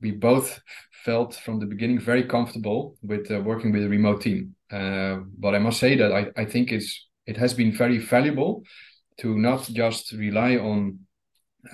we 0.00 0.12
both 0.12 0.60
felt 1.04 1.34
from 1.34 1.58
the 1.58 1.66
beginning 1.66 1.98
very 2.00 2.22
comfortable 2.24 2.96
with 3.02 3.30
uh, 3.30 3.40
working 3.40 3.72
with 3.72 3.82
a 3.84 3.88
remote 3.88 4.20
team. 4.22 4.54
Uh, 4.70 5.16
but 5.38 5.54
i 5.54 5.58
must 5.58 5.80
say 5.80 5.96
that 5.96 6.12
i 6.12 6.26
i 6.36 6.44
think 6.44 6.72
it's 6.72 7.08
it 7.26 7.36
has 7.36 7.54
been 7.54 7.72
very 7.72 7.98
valuable 7.98 8.62
to 9.18 9.36
not 9.38 9.62
just 9.72 10.12
rely 10.12 10.56
on 10.56 10.98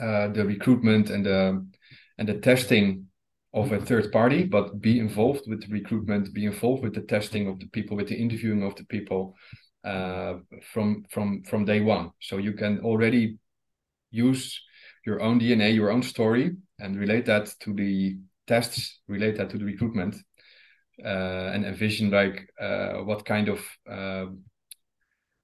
uh, 0.01 0.29
the 0.29 0.45
recruitment 0.45 1.11
and 1.11 1.27
the 1.27 1.67
and 2.19 2.29
the 2.29 2.39
testing 2.39 3.07
of 3.53 3.71
a 3.73 3.81
third 3.81 4.11
party, 4.11 4.45
but 4.45 4.81
be 4.81 4.99
involved 4.99 5.43
with 5.49 5.63
the 5.63 5.73
recruitment, 5.73 6.33
be 6.35 6.45
involved 6.45 6.83
with 6.83 6.95
the 6.95 7.03
testing 7.03 7.49
of 7.49 7.61
the 7.61 7.69
people, 7.69 7.97
with 7.97 8.09
the 8.09 8.17
interviewing 8.17 8.65
of 8.65 8.75
the 8.75 8.85
people 8.87 9.37
uh, 9.85 10.35
from 10.73 11.05
from 11.11 11.43
from 11.45 11.65
day 11.65 11.81
one. 11.81 12.11
So 12.21 12.39
you 12.39 12.53
can 12.53 12.81
already 12.81 13.39
use 14.11 14.61
your 15.07 15.21
own 15.21 15.39
DNA, 15.39 15.75
your 15.75 15.91
own 15.91 16.03
story, 16.03 16.57
and 16.81 16.99
relate 16.99 17.27
that 17.27 17.55
to 17.61 17.73
the 17.73 18.17
tests, 18.47 19.01
relate 19.07 19.37
that 19.37 19.51
to 19.51 19.59
the 19.59 19.65
recruitment, 19.65 20.17
uh, 21.05 21.53
and 21.53 21.65
envision 21.65 22.11
like 22.11 22.49
uh, 22.61 22.95
what 23.05 23.25
kind 23.25 23.49
of 23.49 23.61
uh, 23.91 24.27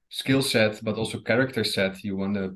skill 0.08 0.42
set, 0.42 0.82
but 0.82 0.96
also 0.96 1.20
character 1.20 1.64
set 1.64 2.02
you 2.02 2.16
wanna 2.16 2.50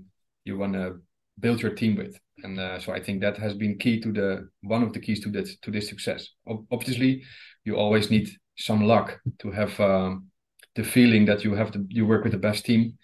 you 0.44 0.58
wanna 0.58 0.94
build 1.38 1.60
your 1.60 1.74
team 1.74 1.96
with. 1.96 2.18
And 2.42 2.58
uh, 2.58 2.78
so 2.78 2.92
I 2.92 3.00
think 3.00 3.20
that 3.20 3.38
has 3.38 3.54
been 3.54 3.78
key 3.78 4.00
to 4.00 4.12
the 4.12 4.48
one 4.62 4.82
of 4.82 4.92
the 4.92 5.00
keys 5.00 5.20
to 5.24 5.30
that 5.30 5.48
to 5.62 5.70
this 5.70 5.88
success. 5.88 6.28
Ob- 6.46 6.66
obviously, 6.70 7.22
you 7.64 7.76
always 7.76 8.10
need 8.10 8.28
some 8.56 8.84
luck 8.84 9.18
to 9.38 9.50
have 9.50 9.78
um, 9.80 10.26
the 10.74 10.84
feeling 10.84 11.24
that 11.26 11.44
you 11.44 11.54
have 11.54 11.70
to 11.72 11.84
you 11.88 12.06
work 12.06 12.24
with 12.24 12.32
the 12.32 12.38
best 12.38 12.64
team. 12.64 12.98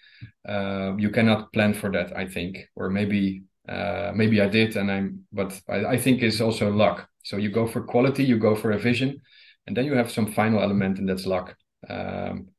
Uh, 0.47 0.93
you 0.97 1.09
cannot 1.09 1.51
plan 1.53 1.73
for 1.73 1.91
that, 1.91 2.15
I 2.15 2.27
think, 2.27 2.57
or 2.75 2.89
maybe 2.89 3.43
uh, 3.67 4.11
maybe 4.15 4.41
I 4.41 4.47
did, 4.47 4.75
and 4.75 4.91
I'm, 4.91 5.25
but 5.31 5.59
I, 5.69 5.85
I 5.85 5.97
think 5.97 6.21
it's 6.21 6.41
also 6.41 6.71
luck. 6.71 7.07
So 7.23 7.37
you 7.37 7.51
go 7.51 7.67
for 7.67 7.81
quality, 7.81 8.23
you 8.23 8.37
go 8.37 8.55
for 8.55 8.71
a 8.71 8.79
vision, 8.79 9.21
and 9.67 9.77
then 9.77 9.85
you 9.85 9.93
have 9.93 10.11
some 10.11 10.31
final 10.31 10.61
element, 10.61 10.99
and 10.99 11.07
that's 11.07 11.25
luck. 11.25 11.55
Um, 11.87 12.49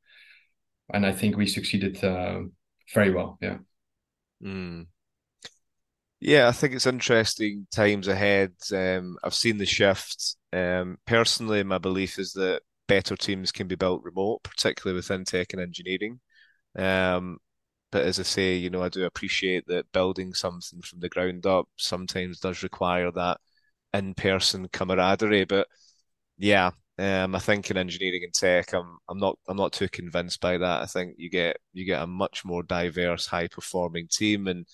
and 0.93 1.05
I 1.05 1.11
think 1.11 1.37
we 1.37 1.45
succeeded 1.45 2.03
uh, 2.03 2.41
very 2.93 3.11
well. 3.11 3.37
Yeah. 3.41 3.57
Mm. 4.43 4.87
Yeah, 6.25 6.47
I 6.47 6.51
think 6.53 6.73
it's 6.73 6.85
interesting 6.87 7.67
times 7.71 8.07
ahead. 8.07 8.53
Um, 8.73 9.17
I've 9.23 9.33
seen 9.33 9.57
the 9.57 9.65
shift. 9.65 10.37
Um, 10.53 10.97
personally, 11.05 11.63
my 11.63 11.79
belief 11.79 12.17
is 12.17 12.31
that 12.33 12.61
better 12.87 13.15
teams 13.17 13.51
can 13.51 13.67
be 13.67 13.75
built 13.75 14.03
remote, 14.03 14.41
particularly 14.43 14.95
within 14.95 15.25
tech 15.25 15.51
and 15.53 15.61
engineering. 15.61 16.21
Um, 16.77 17.39
but 17.91 18.03
as 18.05 18.19
I 18.19 18.23
say, 18.23 18.55
you 18.57 18.69
know, 18.69 18.83
I 18.83 18.89
do 18.89 19.05
appreciate 19.05 19.65
that 19.67 19.91
building 19.93 20.33
something 20.35 20.81
from 20.81 20.99
the 21.01 21.09
ground 21.09 21.45
up 21.47 21.69
sometimes 21.77 22.39
does 22.39 22.63
require 22.63 23.11
that 23.11 23.39
in-person 23.93 24.69
camaraderie. 24.69 25.45
But 25.45 25.67
yeah, 26.37 26.71
um, 26.97 27.35
I 27.35 27.39
think 27.39 27.69
in 27.71 27.77
engineering 27.77 28.23
and 28.23 28.33
tech, 28.33 28.73
I'm 28.73 28.97
I'm 29.09 29.19
not 29.19 29.37
I'm 29.47 29.57
not 29.57 29.73
too 29.73 29.89
convinced 29.89 30.41
by 30.41 30.57
that. 30.57 30.81
I 30.81 30.85
think 30.85 31.15
you 31.17 31.29
get 31.29 31.57
you 31.73 31.85
get 31.85 32.01
a 32.03 32.07
much 32.07 32.45
more 32.45 32.63
diverse, 32.63 33.27
high-performing 33.27 34.07
team, 34.11 34.47
and 34.47 34.65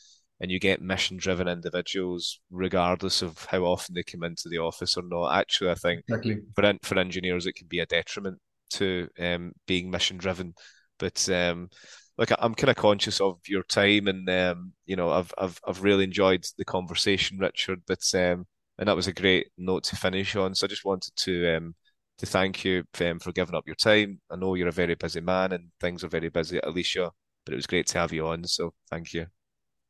and 0.41 0.49
you 0.49 0.59
get 0.59 0.81
mission-driven 0.81 1.47
individuals, 1.47 2.39
regardless 2.49 3.21
of 3.21 3.45
how 3.45 3.63
often 3.63 3.95
they 3.95 4.03
come 4.03 4.23
into 4.23 4.47
the 4.49 4.57
office 4.57 4.97
or 4.97 5.03
not. 5.03 5.37
Actually, 5.37 5.71
I 5.71 5.75
think 5.75 6.03
Exactly. 6.07 6.39
for 6.55 6.73
for 6.83 6.97
engineers, 6.97 7.45
it 7.45 7.55
can 7.55 7.67
be 7.67 7.79
a 7.79 7.85
detriment 7.85 8.39
to 8.71 9.09
um, 9.19 9.51
being 9.67 9.89
mission-driven. 9.89 10.53
But 10.97 11.27
um, 11.29 11.69
like 12.17 12.31
I'm 12.37 12.55
kind 12.55 12.69
of 12.69 12.75
conscious 12.75 13.21
of 13.21 13.39
your 13.47 13.63
time, 13.63 14.07
and 14.07 14.29
um, 14.29 14.73
you 14.85 14.95
know, 14.95 15.09
I've 15.09 15.33
I've 15.37 15.59
I've 15.67 15.83
really 15.83 16.03
enjoyed 16.03 16.45
the 16.57 16.65
conversation, 16.65 17.37
Richard. 17.39 17.81
But 17.87 18.03
um, 18.13 18.45
and 18.77 18.87
that 18.87 18.95
was 18.95 19.07
a 19.07 19.13
great 19.13 19.47
note 19.57 19.83
to 19.85 19.95
finish 19.95 20.35
on. 20.35 20.55
So 20.55 20.65
I 20.65 20.69
just 20.69 20.85
wanted 20.85 21.15
to 21.17 21.55
um, 21.55 21.75
to 22.17 22.25
thank 22.25 22.63
you 22.65 22.83
um, 23.01 23.19
for 23.19 23.31
giving 23.31 23.55
up 23.55 23.65
your 23.65 23.75
time. 23.75 24.19
I 24.29 24.35
know 24.35 24.55
you're 24.55 24.67
a 24.67 24.71
very 24.71 24.95
busy 24.95 25.21
man, 25.21 25.53
and 25.53 25.69
things 25.79 26.03
are 26.03 26.09
very 26.09 26.29
busy 26.29 26.57
at 26.57 26.67
Alicia, 26.67 27.11
but 27.45 27.53
it 27.53 27.57
was 27.57 27.67
great 27.67 27.87
to 27.87 27.99
have 27.99 28.13
you 28.13 28.27
on. 28.27 28.45
So 28.45 28.73
thank 28.89 29.13
you. 29.13 29.27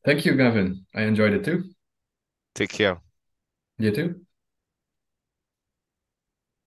Thank 0.05 0.25
you, 0.25 0.35
Gavin. 0.35 0.85
I 0.95 1.03
enjoyed 1.03 1.33
it 1.33 1.45
too. 1.45 1.63
Take 2.53 2.69
care. 2.71 3.01
You 3.79 3.91
too. 3.91 4.25